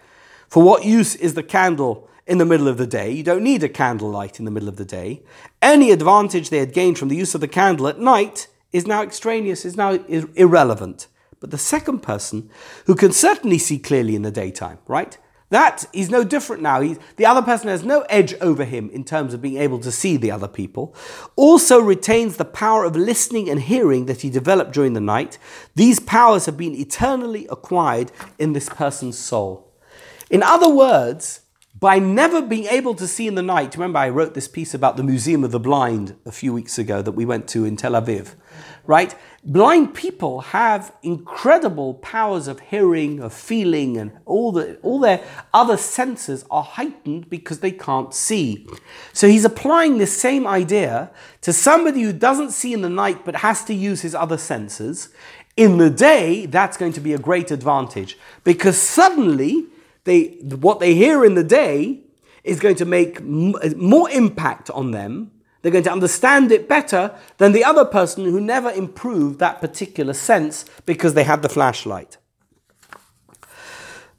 For 0.48 0.62
what 0.62 0.84
use 0.84 1.16
is 1.16 1.34
the 1.34 1.42
candle 1.42 2.08
in 2.26 2.38
the 2.38 2.44
middle 2.44 2.68
of 2.68 2.78
the 2.78 2.86
day? 2.86 3.10
You 3.10 3.22
don't 3.22 3.42
need 3.42 3.62
a 3.62 3.68
candlelight 3.68 4.38
in 4.38 4.44
the 4.44 4.50
middle 4.50 4.68
of 4.68 4.76
the 4.76 4.84
day. 4.84 5.22
Any 5.60 5.90
advantage 5.90 6.50
they 6.50 6.58
had 6.58 6.72
gained 6.72 6.98
from 6.98 7.08
the 7.08 7.16
use 7.16 7.34
of 7.34 7.40
the 7.40 7.48
candle 7.48 7.88
at 7.88 7.98
night 7.98 8.48
is 8.72 8.86
now 8.86 9.02
extraneous, 9.02 9.64
is 9.64 9.76
now 9.76 9.92
irrelevant. 10.34 11.08
But 11.40 11.50
the 11.50 11.58
second 11.58 12.00
person, 12.00 12.50
who 12.86 12.94
can 12.94 13.12
certainly 13.12 13.58
see 13.58 13.78
clearly 13.78 14.14
in 14.14 14.22
the 14.22 14.30
daytime, 14.30 14.78
right? 14.86 15.18
That 15.52 15.84
is 15.92 16.08
no 16.08 16.24
different 16.24 16.62
now. 16.62 16.80
He's, 16.80 16.98
the 17.16 17.26
other 17.26 17.42
person 17.42 17.68
has 17.68 17.84
no 17.84 18.06
edge 18.08 18.32
over 18.40 18.64
him 18.64 18.88
in 18.88 19.04
terms 19.04 19.34
of 19.34 19.42
being 19.42 19.58
able 19.58 19.80
to 19.80 19.92
see 19.92 20.16
the 20.16 20.30
other 20.30 20.48
people. 20.48 20.94
Also 21.36 21.78
retains 21.78 22.38
the 22.38 22.46
power 22.46 22.84
of 22.84 22.96
listening 22.96 23.50
and 23.50 23.60
hearing 23.60 24.06
that 24.06 24.22
he 24.22 24.30
developed 24.30 24.72
during 24.72 24.94
the 24.94 25.00
night. 25.00 25.36
These 25.74 26.00
powers 26.00 26.46
have 26.46 26.56
been 26.56 26.74
eternally 26.74 27.46
acquired 27.50 28.12
in 28.38 28.54
this 28.54 28.70
person's 28.70 29.18
soul. 29.18 29.70
In 30.30 30.42
other 30.42 30.70
words, 30.70 31.41
by 31.82 31.98
never 31.98 32.40
being 32.40 32.66
able 32.66 32.94
to 32.94 33.08
see 33.08 33.26
in 33.26 33.34
the 33.34 33.42
night, 33.42 33.74
remember 33.74 33.98
I 33.98 34.08
wrote 34.08 34.34
this 34.34 34.46
piece 34.46 34.72
about 34.72 34.96
the 34.96 35.02
Museum 35.02 35.42
of 35.42 35.50
the 35.50 35.58
Blind 35.58 36.14
a 36.24 36.30
few 36.30 36.52
weeks 36.52 36.78
ago 36.78 37.02
that 37.02 37.10
we 37.10 37.24
went 37.24 37.48
to 37.48 37.64
in 37.64 37.76
Tel 37.76 37.94
Aviv, 37.94 38.36
right? 38.86 39.16
Blind 39.42 39.92
people 39.92 40.42
have 40.42 40.94
incredible 41.02 41.94
powers 41.94 42.46
of 42.46 42.60
hearing, 42.60 43.18
of 43.18 43.34
feeling, 43.34 43.96
and 43.96 44.12
all, 44.26 44.52
the, 44.52 44.76
all 44.76 45.00
their 45.00 45.24
other 45.52 45.76
senses 45.76 46.44
are 46.52 46.62
heightened 46.62 47.28
because 47.28 47.58
they 47.58 47.72
can't 47.72 48.14
see. 48.14 48.64
So 49.12 49.26
he's 49.26 49.44
applying 49.44 49.98
this 49.98 50.16
same 50.16 50.46
idea 50.46 51.10
to 51.40 51.52
somebody 51.52 52.02
who 52.02 52.12
doesn't 52.12 52.52
see 52.52 52.72
in 52.72 52.82
the 52.82 52.88
night 52.88 53.24
but 53.24 53.34
has 53.34 53.64
to 53.64 53.74
use 53.74 54.02
his 54.02 54.14
other 54.14 54.38
senses. 54.38 55.08
In 55.56 55.78
the 55.78 55.90
day, 55.90 56.46
that's 56.46 56.76
going 56.76 56.92
to 56.92 57.00
be 57.00 57.12
a 57.12 57.18
great 57.18 57.50
advantage 57.50 58.16
because 58.44 58.80
suddenly 58.80 59.66
they, 60.04 60.38
what 60.42 60.80
they 60.80 60.94
hear 60.94 61.24
in 61.24 61.34
the 61.34 61.44
day 61.44 62.00
is 62.44 62.60
going 62.60 62.76
to 62.76 62.84
make 62.84 63.18
m- 63.18 63.54
more 63.76 64.10
impact 64.10 64.70
on 64.70 64.90
them 64.90 65.30
they're 65.62 65.72
going 65.72 65.84
to 65.84 65.92
understand 65.92 66.50
it 66.50 66.68
better 66.68 67.14
than 67.38 67.52
the 67.52 67.64
other 67.64 67.84
person 67.84 68.24
who 68.24 68.40
never 68.40 68.70
improved 68.70 69.38
that 69.38 69.60
particular 69.60 70.12
sense 70.12 70.64
because 70.84 71.14
they 71.14 71.22
had 71.22 71.42
the 71.42 71.48
flashlight. 71.48 72.18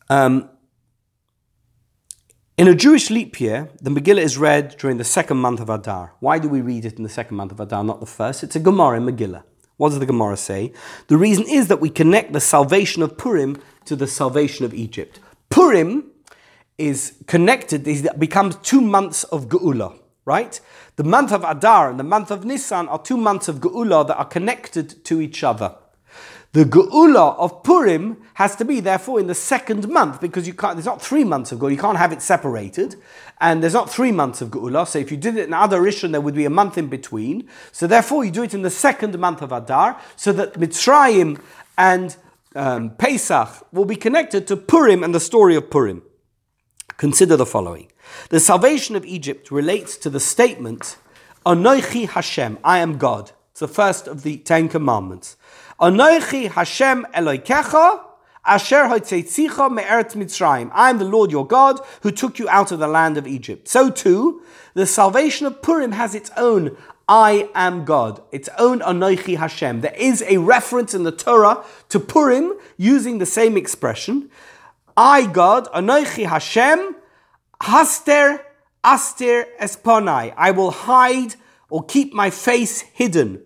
Um, 0.10 0.50
in 2.58 2.68
a 2.68 2.76
Jewish 2.76 3.10
leap 3.10 3.42
year, 3.42 3.70
the 3.82 3.90
Megillah 3.90 4.22
is 4.22 4.38
read 4.38 4.76
during 4.78 4.98
the 4.98 5.04
second 5.04 5.38
month 5.38 5.60
of 5.60 5.70
Adar. 5.70 6.14
Why 6.20 6.40
do 6.40 6.48
we 6.48 6.62
read 6.62 6.86
it 6.86 6.98
in 6.98 7.04
the 7.04 7.10
second 7.10 7.36
month 7.36 7.52
of 7.52 7.60
Adar, 7.60 7.84
not 7.84 8.00
the 8.00 8.06
first? 8.06 8.44
It's 8.44 8.56
a 8.56 8.60
Gemara 8.60 8.98
in 8.98 9.06
Megillah. 9.06 9.44
What 9.78 9.90
does 9.90 10.00
the 10.00 10.06
Gemara 10.06 10.38
say? 10.38 10.72
The 11.08 11.18
reason 11.18 11.46
is 11.48 11.68
that 11.68 11.82
we 11.82 11.90
connect 11.90 12.32
the 12.32 12.40
salvation 12.40 13.02
of 13.02 13.18
Purim 13.18 13.62
to 13.86 13.96
the 13.96 14.08
salvation 14.08 14.66
of 14.66 14.74
Egypt. 14.74 15.20
Purim 15.54 16.12
is 16.78 17.14
connected, 17.28 17.88
it 17.88 18.20
becomes 18.20 18.56
two 18.58 18.82
months 18.82 19.24
of 19.26 19.48
Geula 19.48 20.00
right? 20.26 20.60
The 20.96 21.04
month 21.04 21.32
of 21.32 21.44
Adar 21.44 21.90
and 21.90 22.00
the 22.00 22.04
month 22.04 22.32
of 22.32 22.46
Nisan 22.46 22.88
are 22.88 23.02
two 23.02 23.18
months 23.18 23.48
of 23.48 23.58
Geula 23.58 24.08
that 24.08 24.18
are 24.18 24.26
connected 24.26 25.04
to 25.06 25.22
each 25.22 25.44
other. 25.44 25.76
The 26.54 26.66
Geula 26.66 27.36
of 27.38 27.64
Purim 27.64 28.22
has 28.36 28.56
to 28.58 28.66
be 28.66 28.80
therefore 28.80 29.20
in 29.20 29.28
the 29.28 29.36
second 29.36 29.90
month 29.90 30.22
because 30.22 30.48
you 30.48 30.54
can't, 30.54 30.76
there's 30.76 30.86
not 30.86 31.02
three 31.02 31.24
months 31.24 31.52
of 31.52 31.60
Geula, 31.60 31.72
you 31.72 31.78
can't 31.78 31.98
have 31.98 32.14
it 32.14 32.22
separated. 32.22 32.96
And 33.42 33.62
there's 33.62 33.74
not 33.74 33.90
three 33.90 34.12
months 34.12 34.42
of 34.42 34.50
Geula, 34.50 34.88
so 34.88 35.00
if 35.00 35.12
you 35.12 35.18
did 35.18 35.36
it 35.36 35.48
in 35.48 35.54
Adar 35.54 35.82
Rishon, 35.82 36.12
there 36.12 36.22
would 36.22 36.36
be 36.36 36.46
a 36.46 36.50
month 36.50 36.78
in 36.78 36.88
between. 36.88 37.50
So 37.72 37.88
therefore 37.88 38.24
you 38.24 38.32
do 38.32 38.44
it 38.44 38.54
in 38.54 38.62
the 38.62 38.70
second 38.70 39.18
month 39.20 39.42
of 39.42 39.52
Adar 39.52 40.00
so 40.16 40.32
that 40.34 40.54
Mitzrayim 40.54 41.42
and 41.78 42.16
um, 42.56 42.92
Pesach 42.92 43.68
will 43.72 43.86
be 43.86 43.96
connected 43.96 44.48
to 44.48 44.58
Purim 44.58 45.04
and 45.04 45.14
the 45.14 45.20
story 45.20 45.56
of 45.56 45.70
Purim. 45.70 46.04
Consider 46.98 47.36
the 47.36 47.46
following. 47.46 47.92
The 48.30 48.40
salvation 48.40 48.96
of 48.96 49.06
Egypt 49.06 49.52
relates 49.52 49.98
to 49.98 50.10
the 50.10 50.20
statement, 50.20 50.98
Anoichi 51.46 52.10
Hashem, 52.10 52.60
I 52.64 52.80
am 52.80 52.98
God. 52.98 53.32
It's 53.52 53.60
the 53.60 53.68
first 53.68 54.08
of 54.08 54.24
the 54.24 54.38
Ten 54.38 54.70
Commandments. 54.70 55.38
Anoichi 55.80 56.52
Hashem 56.52 57.06
Eloikecha, 57.14 58.02
Asher 58.46 58.88
Mitzrayim. 58.88 60.70
I 60.74 60.90
am 60.90 60.98
the 60.98 61.06
Lord 61.06 61.32
your 61.32 61.48
God 61.48 61.80
who 62.02 62.12
took 62.12 62.40
you 62.40 62.50
out 62.50 62.72
of 62.72 62.80
the 62.80 62.88
land 62.88 63.18
of 63.18 63.26
Egypt. 63.26 63.68
So 63.68 63.90
too, 63.90 64.42
the 64.74 64.86
salvation 64.86 65.48
of 65.48 65.62
Purim 65.62 65.94
has 65.94 66.14
its 66.14 66.30
own 66.36 66.76
I 67.16 67.48
am 67.54 67.86
God, 67.86 68.24
its 68.32 68.50
own 68.58 68.80
Anoichi 68.80 69.38
Hashem. 69.38 69.82
There 69.82 69.94
is 69.96 70.24
a 70.24 70.38
reference 70.38 70.96
in 70.96 71.04
the 71.04 71.12
Torah 71.12 71.64
to 71.90 72.00
Purim 72.00 72.54
using 72.76 73.20
the 73.20 73.28
same 73.28 73.56
expression. 73.56 74.32
I, 74.98 75.28
God, 75.28 75.72
Anoichi 75.74 76.26
Hashem, 76.26 76.96
Haster 77.62 78.42
aster 78.84 79.46
esponai. 79.62 80.34
I 80.36 80.50
will 80.50 80.72
hide 80.72 81.36
or 81.70 81.84
keep 81.84 82.14
my 82.14 82.32
face 82.32 82.82
hidden. 82.82 83.44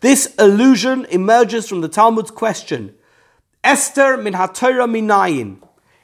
This 0.00 0.34
allusion 0.38 1.04
emerges 1.10 1.68
from 1.68 1.82
the 1.82 1.90
Talmud's 1.90 2.30
question. 2.30 2.94
Esther 3.62 4.16
min 4.16 4.32
haTorah 4.32 4.88
minayin. 4.88 5.58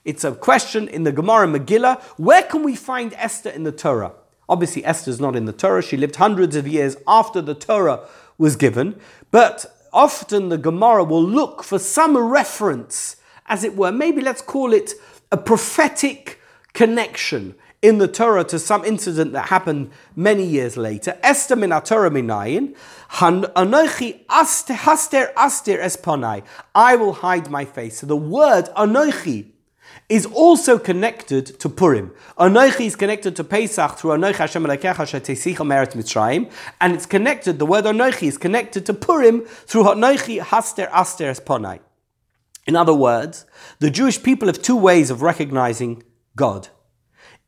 It's 0.05 0.23
a 0.23 0.33
question 0.33 0.87
in 0.87 1.05
the 1.05 1.13
Gemara 1.13 1.47
Megillah. 1.47 2.03
Where 2.19 2.43
can 2.43 2.63
we 2.63 2.77
find 2.77 3.15
Esther 3.15 3.49
in 3.49 3.63
the 3.63 3.73
Torah? 3.73 4.13
Obviously, 4.49 4.85
Esther's 4.85 5.21
not 5.21 5.37
in 5.37 5.45
the 5.45 5.53
Torah. 5.53 5.83
She 5.83 5.97
lived 5.97 6.17
hundreds 6.17 6.57
of 6.57 6.69
years 6.69 6.97
after 7.07 7.41
the 7.41 7.55
Torah 7.55 8.07
was 8.39 8.57
given. 8.57 8.99
But 9.31 9.67
often 9.93 10.49
the 10.49 10.59
Gemara 10.59 11.05
will 11.05 11.25
look 11.25 11.65
for 11.65 11.79
some 11.79 12.17
reference, 12.17 13.17
as 13.47 13.65
it 13.65 13.77
were. 13.77 13.93
Maybe 13.93 14.21
let's 14.21 14.43
call 14.43 14.73
it 14.73 14.93
a 15.33 15.37
prophetic 15.37 16.41
connection 16.73 17.55
in 17.83 17.99
the 17.99 18.09
Torah 18.09 18.45
to 18.45 18.59
some 18.59 18.85
incident 18.85 19.33
that 19.33 19.49
happened 19.49 19.91
many 20.15 20.45
years 20.45 20.77
later. 20.77 21.19
Esther 21.23 21.57
min 21.57 21.71
Torah 21.83 22.11
minayin, 22.11 22.77
anochi 23.11 24.25
haster 24.27 25.33
aster 25.37 25.79
esponai. 25.79 26.43
I 26.75 26.97
will 26.97 27.13
hide 27.13 27.51
my 27.51 27.65
face. 27.65 27.99
So 27.99 28.07
the 28.07 28.17
word 28.17 28.67
anochi 28.77 29.53
is 30.09 30.27
also 30.27 30.79
connected 30.79 31.59
to 31.59 31.69
Purim. 31.69 32.13
Anochi 32.39 32.87
is 32.87 32.97
connected 32.97 33.35
to 33.37 33.45
Pesach 33.45 33.99
through 33.99 34.13
Anochi 34.13 34.37
Hashem 34.37 34.65
Elekecha 34.65 34.95
Shetesicha 34.95 35.67
Meret 35.67 35.93
Mitzrayim, 35.95 36.51
and 36.81 36.95
it's 36.95 37.07
connected. 37.07 37.59
The 37.59 37.67
word 37.67 37.85
Anochi 37.85 38.29
is 38.29 38.39
connected 38.39 38.87
to 38.87 38.95
Purim 38.95 39.43
through 39.45 39.85
Anochi 39.85 40.41
Haster 40.41 40.89
Aster 40.93 41.31
Esponai. 41.31 41.81
In 42.67 42.77
other 42.77 42.95
words, 42.95 43.47
the 43.79 43.91
Jewish 43.91 44.23
people 44.23 44.49
have 44.49 44.63
two 44.63 44.77
ways 44.77 45.11
of 45.11 45.23
recognizing 45.23 46.03
God 46.35 46.69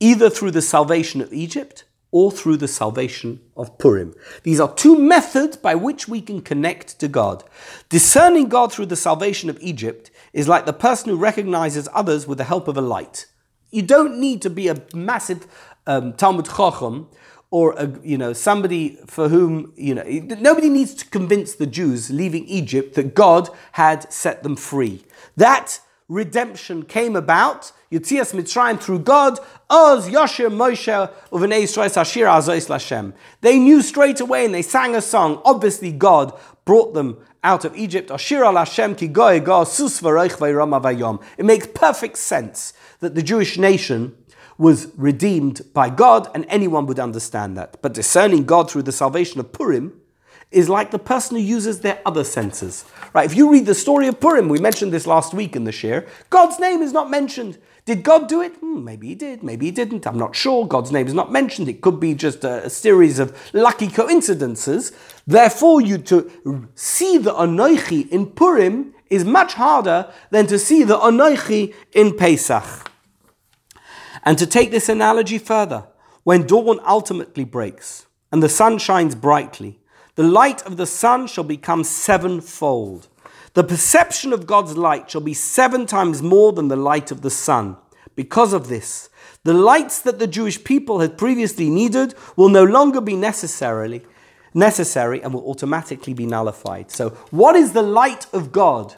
either 0.01 0.31
through 0.31 0.53
the 0.53 0.63
salvation 0.63 1.21
of 1.21 1.33
Egypt 1.33 1.85
or 2.11 2.33
through 2.33 2.57
the 2.57 2.69
salvation 2.69 3.41
of 3.57 3.77
Purim. 3.79 4.15
These 4.43 4.61
are 4.61 4.75
two 4.75 4.99
methods 4.99 5.57
by 5.57 5.75
which 5.75 6.09
we 6.09 6.21
can 6.21 6.41
connect 6.41 6.99
to 7.01 7.09
God. 7.09 7.45
Discerning 7.89 8.49
God 8.49 8.73
through 8.73 8.87
the 8.87 8.97
salvation 8.97 9.51
of 9.51 9.59
Egypt 9.61 10.11
is 10.33 10.49
like 10.49 10.65
the 10.65 10.73
person 10.73 11.11
who 11.11 11.17
recognizes 11.17 11.89
others 11.93 12.27
with 12.27 12.39
the 12.39 12.45
help 12.45 12.69
of 12.69 12.77
a 12.77 12.83
light. 12.83 13.27
You 13.71 13.83
don't 13.83 14.19
need 14.19 14.41
to 14.43 14.51
be 14.51 14.69
a 14.69 14.83
massive 14.95 15.47
um, 15.87 16.15
Talmud 16.15 16.47
Chacham 16.47 17.09
or 17.51 17.73
a, 17.73 17.91
you 18.03 18.19
know 18.19 18.33
somebody 18.33 18.99
for 19.07 19.29
whom 19.29 19.73
you 19.77 19.95
know 19.95 20.05
nobody 20.39 20.69
needs 20.69 20.95
to 20.95 21.07
convince 21.07 21.55
the 21.55 21.67
Jews 21.67 22.11
leaving 22.11 22.45
Egypt 22.47 22.95
that 22.95 23.15
God 23.15 23.49
had 23.73 24.11
set 24.13 24.43
them 24.43 24.57
free. 24.57 25.05
That 25.37 25.81
redemption 26.09 26.83
came 26.85 27.15
about 27.15 27.73
Yitzias 27.93 28.35
Mitzrayim 28.35 28.81
through 28.81 29.01
God. 29.01 29.39
Oz 29.71 30.09
Yashir 30.09 30.51
Moshe 30.51 31.11
Uvenei 31.31 31.63
Yisrael 31.63 31.89
Hashir 31.89 32.27
Azois 32.27 32.69
Lashem. 32.69 33.13
They 33.41 33.59
knew 33.59 33.83
straight 33.83 34.21
away 34.21 34.45
and 34.45 34.55
they 34.55 34.63
sang 34.63 34.95
a 34.95 35.01
song. 35.01 35.41
Obviously, 35.45 35.93
God 35.93 36.39
brought 36.65 36.95
them 36.95 37.19
out 37.43 37.65
of 37.65 37.77
Egypt. 37.77 38.11
Ashir 38.11 38.45
al 38.45 38.57
Hashem 38.57 38.95
ki 38.95 39.09
vayom. 40.81 41.23
It 41.39 41.45
makes 41.45 41.67
perfect 41.67 42.19
sense 42.19 42.73
that 43.01 43.15
the 43.15 43.23
Jewish 43.23 43.57
nation 43.59 44.17
was 44.59 44.93
redeemed 44.97 45.63
by 45.73 45.89
God, 45.89 46.29
and 46.35 46.45
anyone 46.49 46.85
would 46.87 46.99
understand 46.99 47.57
that. 47.57 47.81
But 47.81 47.95
discerning 47.95 48.45
God 48.45 48.69
through 48.69 48.83
the 48.83 48.91
salvation 48.91 49.39
of 49.39 49.53
Purim 49.53 50.01
is 50.51 50.69
like 50.69 50.91
the 50.91 50.99
person 50.99 51.37
who 51.37 51.43
uses 51.43 51.81
their 51.81 52.01
other 52.07 52.25
senses. 52.25 52.85
Right? 53.13 53.27
If 53.27 53.37
you 53.37 53.51
read 53.51 53.67
the 53.67 53.75
story 53.75 54.09
of 54.09 54.21
Purim, 54.21 54.49
we 54.49 54.59
mentioned 54.59 54.93
this 54.93 55.07
last 55.07 55.35
week 55.35 55.55
in 55.55 55.65
the 55.65 55.71
shiur, 55.71 56.09
God's 56.31 56.59
name 56.59 56.81
is 56.83 56.93
not 56.93 57.11
mentioned. 57.11 57.59
Did 57.85 58.03
God 58.03 58.29
do 58.29 58.43
it? 58.43 58.55
Hmm, 58.57 58.85
maybe 58.85 59.09
he 59.09 59.15
did, 59.15 59.43
maybe 59.43 59.67
he 59.67 59.73
didn't. 59.73 60.07
I'm 60.07 60.19
not 60.19 60.37
sure. 60.37 60.67
God's 60.67 60.93
name 60.93 61.07
is 61.07 61.15
not 61.15 61.33
mentioned. 61.33 61.69
It 61.69 61.81
could 61.81 62.01
be 62.01 62.15
just 62.15 62.45
a, 62.45 62.67
a 62.67 62.71
series 62.71 63.19
of 63.19 63.37
lucky 63.53 63.89
coincidences. 63.89 64.93
Therefore, 65.27 65.81
you 65.81 65.99
to 65.99 66.69
see 66.75 67.19
the 67.19 67.33
Anoichi 67.33 68.09
in 68.11 68.27
Purim 68.27 68.95
is 69.11 69.25
much 69.25 69.55
harder 69.55 70.13
than 70.31 70.47
to 70.49 70.59
see 70.59 70.83
the 70.83 70.99
Anoichi 70.99 71.75
in 71.93 72.17
Pesach. 72.17 72.91
And 74.25 74.37
to 74.39 74.47
take 74.47 74.71
this 74.71 74.89
analogy 74.89 75.39
further, 75.39 75.87
when 76.25 76.47
dawn 76.47 76.81
ultimately 76.87 77.45
breaks 77.45 78.07
and 78.31 78.43
the 78.43 78.49
sun 78.51 78.77
shines 78.77 79.15
brightly, 79.15 79.81
the 80.19 80.25
light 80.25 80.67
of 80.67 80.77
the 80.77 80.85
sun 80.85 81.29
shall 81.29 81.45
become 81.45 81.85
sevenfold. 81.85 83.07
The 83.55 83.63
perception 83.63 84.33
of 84.33 84.49
God's 84.49 84.77
light 84.77 85.09
shall 85.09 85.21
be 85.21 85.33
seven 85.33 85.87
times 85.87 86.21
more 86.23 86.53
than 86.53 86.67
the 86.67 86.75
light 86.75 87.13
of 87.13 87.23
the 87.23 87.31
sun. 87.31 87.77
Because 88.17 88.53
of 88.53 88.67
this, 88.67 89.11
the 89.45 89.55
lights 89.55 90.01
that 90.01 90.19
the 90.19 90.27
Jewish 90.27 90.65
people 90.65 90.99
had 90.99 91.17
previously 91.17 91.71
needed 91.71 92.17
will 92.35 92.49
no 92.49 92.65
longer 92.65 93.01
be 93.01 93.15
necessarily 93.15 94.05
necessary 94.55 95.23
and 95.23 95.33
will 95.33 95.49
automatically 95.49 96.15
be 96.15 96.27
nullified. 96.27 96.91
So, 96.91 97.11
what 97.31 97.55
is 97.55 97.73
the 97.73 97.83
light 97.83 98.27
of 98.33 98.51
God 98.51 98.97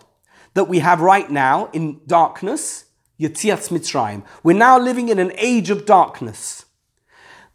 that 0.55 0.68
we 0.68 0.79
have 0.79 1.03
right 1.03 1.31
now 1.31 1.68
in 1.75 2.01
darkness? 2.07 2.87
Yetzias 3.21 3.68
Mitzrayim. 3.68 4.25
We're 4.43 4.57
now 4.57 4.79
living 4.79 5.11
in 5.11 5.18
an 5.18 5.33
age 5.37 5.68
of 5.68 5.85
darkness. 5.85 6.64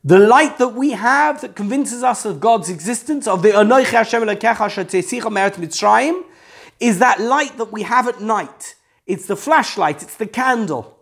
The 0.07 0.19
light 0.19 0.59
that 0.59 0.75
we 0.75 0.91
have 0.91 1.41
that 1.41 1.55
convinces 1.55 2.03
us 2.03 2.25
of 2.25 2.39
God's 2.39 2.69
existence, 2.69 3.27
of 3.27 3.41
the 3.41 3.49
Anoich 3.49 3.85
Hashem 3.85 4.21
Elokecha 4.21 4.69
Shetzicha 4.69 5.31
Me'eret 5.31 5.55
Mitzrayim, 5.55 6.23
is 6.79 6.99
that 6.99 7.19
light 7.19 7.57
that 7.57 7.71
we 7.71 7.81
have 7.81 8.07
at 8.07 8.21
night. 8.21 8.75
It's 9.07 9.25
the 9.25 9.35
flashlight, 9.35 10.03
it's 10.03 10.15
the 10.15 10.27
candle. 10.27 10.95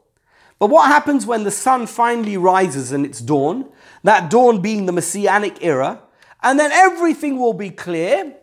But 0.57 0.67
what 0.67 0.87
happens 0.87 1.25
when 1.25 1.43
the 1.43 1.51
sun 1.51 1.85
finally 1.85 2.37
rises 2.37 2.93
and 2.93 3.05
it's 3.05 3.19
dawn? 3.19 3.65
That 4.03 4.29
dawn 4.29 4.61
being 4.61 4.85
the 4.85 4.93
Messianic 4.93 5.61
era, 5.61 6.01
and 6.41 6.57
then 6.57 6.71
everything 6.71 7.37
will 7.37 7.51
be 7.51 7.71
clear. 7.71 8.33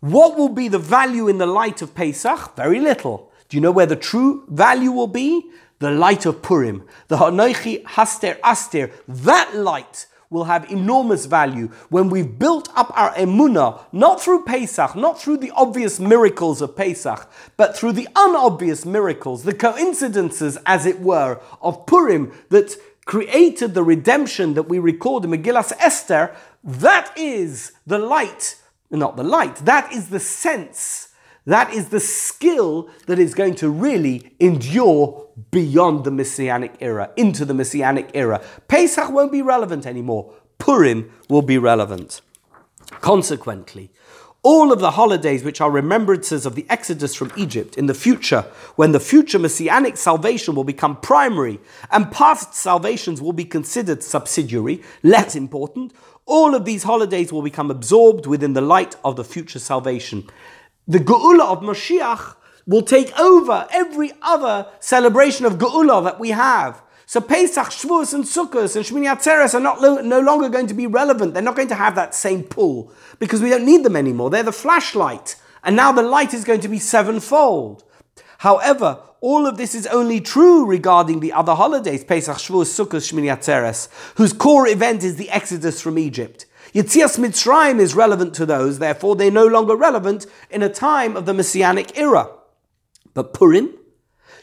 What 0.00 0.36
will 0.36 0.50
be 0.50 0.68
the 0.68 0.78
value 0.78 1.26
in 1.26 1.38
the 1.38 1.46
light 1.46 1.80
of 1.80 1.94
Pesach? 1.94 2.54
Very 2.54 2.80
little. 2.80 3.32
Do 3.48 3.56
you 3.56 3.62
know 3.62 3.70
where 3.70 3.86
the 3.86 3.96
true 3.96 4.44
value 4.48 4.92
will 4.92 5.06
be? 5.06 5.50
The 5.82 5.90
light 5.90 6.24
of 6.26 6.42
Purim, 6.42 6.86
the 7.08 7.16
Hanoichi 7.16 7.82
Haster 7.82 8.38
Aster, 8.44 8.92
that 9.08 9.56
light 9.56 10.06
will 10.30 10.44
have 10.44 10.70
enormous 10.70 11.26
value 11.26 11.66
when 11.90 12.08
we've 12.08 12.38
built 12.38 12.68
up 12.76 12.96
our 12.96 13.12
emunah, 13.14 13.80
not 13.90 14.22
through 14.22 14.44
Pesach, 14.44 14.94
not 14.94 15.20
through 15.20 15.36
the 15.38 15.50
obvious 15.50 15.98
miracles 15.98 16.62
of 16.62 16.76
Pesach, 16.76 17.28
but 17.56 17.76
through 17.76 17.92
the 17.92 18.06
unobvious 18.14 18.86
miracles, 18.86 19.42
the 19.42 19.52
coincidences, 19.52 20.56
as 20.66 20.86
it 20.86 21.00
were, 21.00 21.40
of 21.60 21.84
Purim 21.84 22.32
that 22.50 22.76
created 23.04 23.74
the 23.74 23.82
redemption 23.82 24.54
that 24.54 24.68
we 24.68 24.78
record 24.78 25.24
in 25.24 25.32
Megillas 25.32 25.72
Esther. 25.80 26.32
That 26.62 27.12
is 27.18 27.72
the 27.84 27.98
light, 27.98 28.54
not 28.88 29.16
the 29.16 29.24
light, 29.24 29.56
that 29.56 29.92
is 29.92 30.10
the 30.10 30.20
sense 30.20 31.11
that 31.46 31.72
is 31.72 31.88
the 31.88 32.00
skill 32.00 32.88
that 33.06 33.18
is 33.18 33.34
going 33.34 33.54
to 33.56 33.68
really 33.68 34.34
endure 34.38 35.28
beyond 35.50 36.04
the 36.04 36.10
Messianic 36.10 36.74
era, 36.80 37.10
into 37.16 37.44
the 37.44 37.54
Messianic 37.54 38.10
era. 38.14 38.40
Pesach 38.68 39.10
won't 39.10 39.32
be 39.32 39.42
relevant 39.42 39.86
anymore. 39.86 40.32
Purim 40.58 41.10
will 41.28 41.42
be 41.42 41.58
relevant. 41.58 42.20
Consequently, 43.00 43.90
all 44.44 44.72
of 44.72 44.80
the 44.80 44.92
holidays 44.92 45.44
which 45.44 45.60
are 45.60 45.70
remembrances 45.70 46.44
of 46.44 46.56
the 46.56 46.66
exodus 46.68 47.14
from 47.14 47.32
Egypt 47.36 47.78
in 47.78 47.86
the 47.86 47.94
future, 47.94 48.42
when 48.74 48.92
the 48.92 49.00
future 49.00 49.38
messianic 49.38 49.96
salvation 49.96 50.54
will 50.54 50.64
become 50.64 50.96
primary 50.96 51.60
and 51.90 52.10
past 52.10 52.54
salvations 52.54 53.22
will 53.22 53.32
be 53.32 53.44
considered 53.44 54.02
subsidiary, 54.02 54.82
less 55.02 55.36
important, 55.36 55.92
all 56.26 56.54
of 56.54 56.64
these 56.64 56.82
holidays 56.82 57.32
will 57.32 57.42
become 57.42 57.70
absorbed 57.70 58.26
within 58.26 58.52
the 58.52 58.60
light 58.60 58.96
of 59.04 59.16
the 59.16 59.24
future 59.24 59.58
salvation 59.58 60.28
the 60.86 60.98
Geula 60.98 61.52
of 61.52 61.60
Mashiach 61.60 62.36
will 62.66 62.82
take 62.82 63.18
over 63.18 63.66
every 63.70 64.12
other 64.22 64.66
celebration 64.80 65.46
of 65.46 65.54
Geula 65.54 66.02
that 66.04 66.20
we 66.20 66.30
have. 66.30 66.82
So 67.06 67.20
Pesach, 67.20 67.66
Shavuos, 67.66 68.14
and 68.14 68.24
Sukkot 68.24 68.74
and 68.74 68.84
Shmini 68.84 69.12
Atzeres 69.12 69.54
are 69.54 69.60
not 69.60 69.80
lo- 69.80 70.00
no 70.00 70.20
longer 70.20 70.48
going 70.48 70.66
to 70.68 70.74
be 70.74 70.86
relevant. 70.86 71.34
They're 71.34 71.42
not 71.42 71.56
going 71.56 71.68
to 71.68 71.74
have 71.74 71.94
that 71.96 72.14
same 72.14 72.42
pull 72.42 72.92
because 73.18 73.42
we 73.42 73.50
don't 73.50 73.66
need 73.66 73.84
them 73.84 73.96
anymore. 73.96 74.30
They're 74.30 74.42
the 74.42 74.52
flashlight, 74.52 75.36
and 75.62 75.76
now 75.76 75.92
the 75.92 76.02
light 76.02 76.32
is 76.32 76.44
going 76.44 76.60
to 76.60 76.68
be 76.68 76.78
sevenfold. 76.78 77.84
However, 78.38 79.00
all 79.20 79.46
of 79.46 79.56
this 79.56 79.74
is 79.74 79.86
only 79.86 80.20
true 80.20 80.64
regarding 80.64 81.20
the 81.20 81.32
other 81.32 81.54
holidays, 81.54 82.02
Pesach, 82.02 82.38
Shavuos, 82.38 82.72
Sukkot, 82.72 83.12
Shmini 83.12 83.36
Atzeres, 83.36 83.88
whose 84.16 84.32
core 84.32 84.66
event 84.66 85.04
is 85.04 85.16
the 85.16 85.30
exodus 85.30 85.80
from 85.80 85.98
Egypt. 85.98 86.46
Yitzias 86.74 87.18
Mitzrayim 87.18 87.78
is 87.78 87.94
relevant 87.94 88.32
to 88.34 88.46
those, 88.46 88.78
therefore 88.78 89.14
they're 89.14 89.30
no 89.30 89.46
longer 89.46 89.76
relevant 89.76 90.24
in 90.50 90.62
a 90.62 90.70
time 90.70 91.16
of 91.18 91.26
the 91.26 91.34
Messianic 91.34 91.98
era. 91.98 92.30
But 93.12 93.34
Purim, 93.34 93.74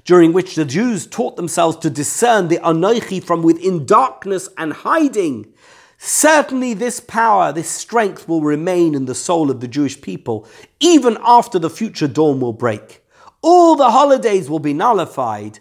during 0.05 0.31
which 0.31 0.53
the 0.53 0.65
Jews 0.65 1.07
taught 1.07 1.37
themselves 1.37 1.77
to 1.77 1.89
discern 1.89 2.47
the 2.47 2.57
Anoichi 2.57 3.23
from 3.23 3.41
within 3.41 3.83
darkness 3.83 4.47
and 4.59 4.73
hiding, 4.73 5.51
certainly 5.97 6.75
this 6.75 6.99
power, 6.99 7.51
this 7.51 7.69
strength 7.69 8.27
will 8.27 8.41
remain 8.41 8.93
in 8.93 9.05
the 9.05 9.15
soul 9.15 9.49
of 9.49 9.59
the 9.59 9.67
Jewish 9.67 9.99
people, 9.99 10.47
even 10.79 11.17
after 11.23 11.57
the 11.57 11.69
future 11.69 12.07
dawn 12.07 12.39
will 12.39 12.53
break. 12.53 13.03
All 13.41 13.75
the 13.75 13.89
holidays 13.89 14.51
will 14.51 14.59
be 14.59 14.73
nullified. 14.73 15.59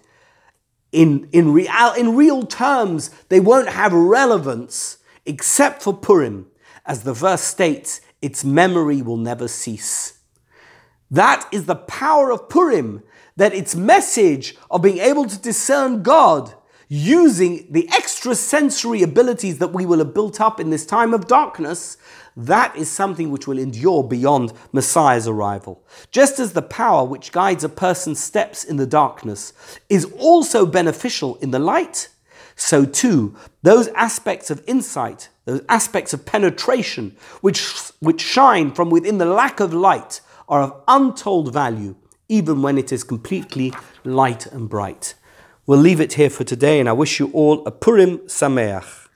In, 0.93 1.31
in, 1.33 1.53
real, 1.53 1.93
in 1.97 2.15
real 2.15 2.45
terms, 2.45 3.11
they 3.31 3.41
won't 3.41 3.69
have 3.69 3.93
relevance 3.95 4.99
except 5.25 5.83
for 5.83 5.95
Purim, 5.95 6.47
as 6.89 7.03
the 7.03 7.13
verse 7.13 7.43
states, 7.43 8.01
its 8.21 8.45
memory 8.45 9.03
will 9.03 9.19
never 9.19 9.47
cease. 9.47 10.19
That 11.11 11.47
is 11.53 11.67
the 11.67 11.77
power 11.77 12.33
of 12.33 12.49
Purim, 12.49 13.03
that 13.37 13.55
its 13.55 13.77
message 13.77 14.57
of 14.71 14.83
being 14.83 14.99
able 14.99 15.27
to 15.27 15.39
discern 15.39 16.03
God 16.03 16.55
using 16.89 17.67
the 17.71 17.89
extrasensory 17.97 19.03
abilities 19.03 19.59
that 19.59 19.75
we 19.75 19.85
will 19.85 19.99
have 19.99 20.15
built 20.15 20.41
up 20.41 20.59
in 20.59 20.71
this 20.71 20.87
time 20.87 21.13
of 21.13 21.27
darkness, 21.27 21.99
that 22.35 22.75
is 22.75 22.91
something 22.91 23.31
which 23.31 23.47
will 23.47 23.59
endure 23.59 24.03
beyond 24.03 24.53
Messiah's 24.73 25.29
arrival. 25.29 25.85
Just 26.11 26.41
as 26.41 26.55
the 26.55 26.63
power 26.63 27.05
which 27.05 27.33
guides 27.33 27.63
a 27.63 27.69
person's 27.69 28.19
steps 28.19 28.65
in 28.65 28.77
the 28.77 28.87
darkness 28.87 29.53
is 29.91 30.07
also 30.19 30.65
beneficial 30.65 31.37
in 31.37 31.51
the 31.51 31.59
light, 31.59 32.09
so 32.59 32.85
too, 32.85 33.37
those 33.63 33.87
aspects 33.89 34.51
of 34.51 34.63
insight, 34.67 35.29
those 35.45 35.63
aspects 35.69 36.13
of 36.13 36.27
penetration, 36.27 37.17
which, 37.41 37.67
which 38.01 38.21
shine 38.21 38.73
from 38.73 38.91
within 38.91 39.19
the 39.19 39.25
lack 39.25 39.61
of 39.61 39.73
light, 39.73 40.21
are 40.49 40.63
of 40.63 40.83
untold 40.89 41.53
value, 41.53 41.95
even 42.29 42.61
when 42.61 42.77
it 42.77 42.93
is 42.93 43.05
completely 43.05 43.73
light 44.05 44.47
and 44.47 44.69
bright. 44.69 45.15
We'll 45.67 45.79
leave 45.79 46.01
it 46.01 46.15
here 46.15 46.31
for 46.31 46.45
today, 46.45 46.81
and 46.81 46.89
I 46.89 46.93
wish 46.93 47.21
you 47.21 47.31
all 47.33 47.65
a 47.65 47.71
Purim 47.71 48.19
Sameach. 48.27 49.08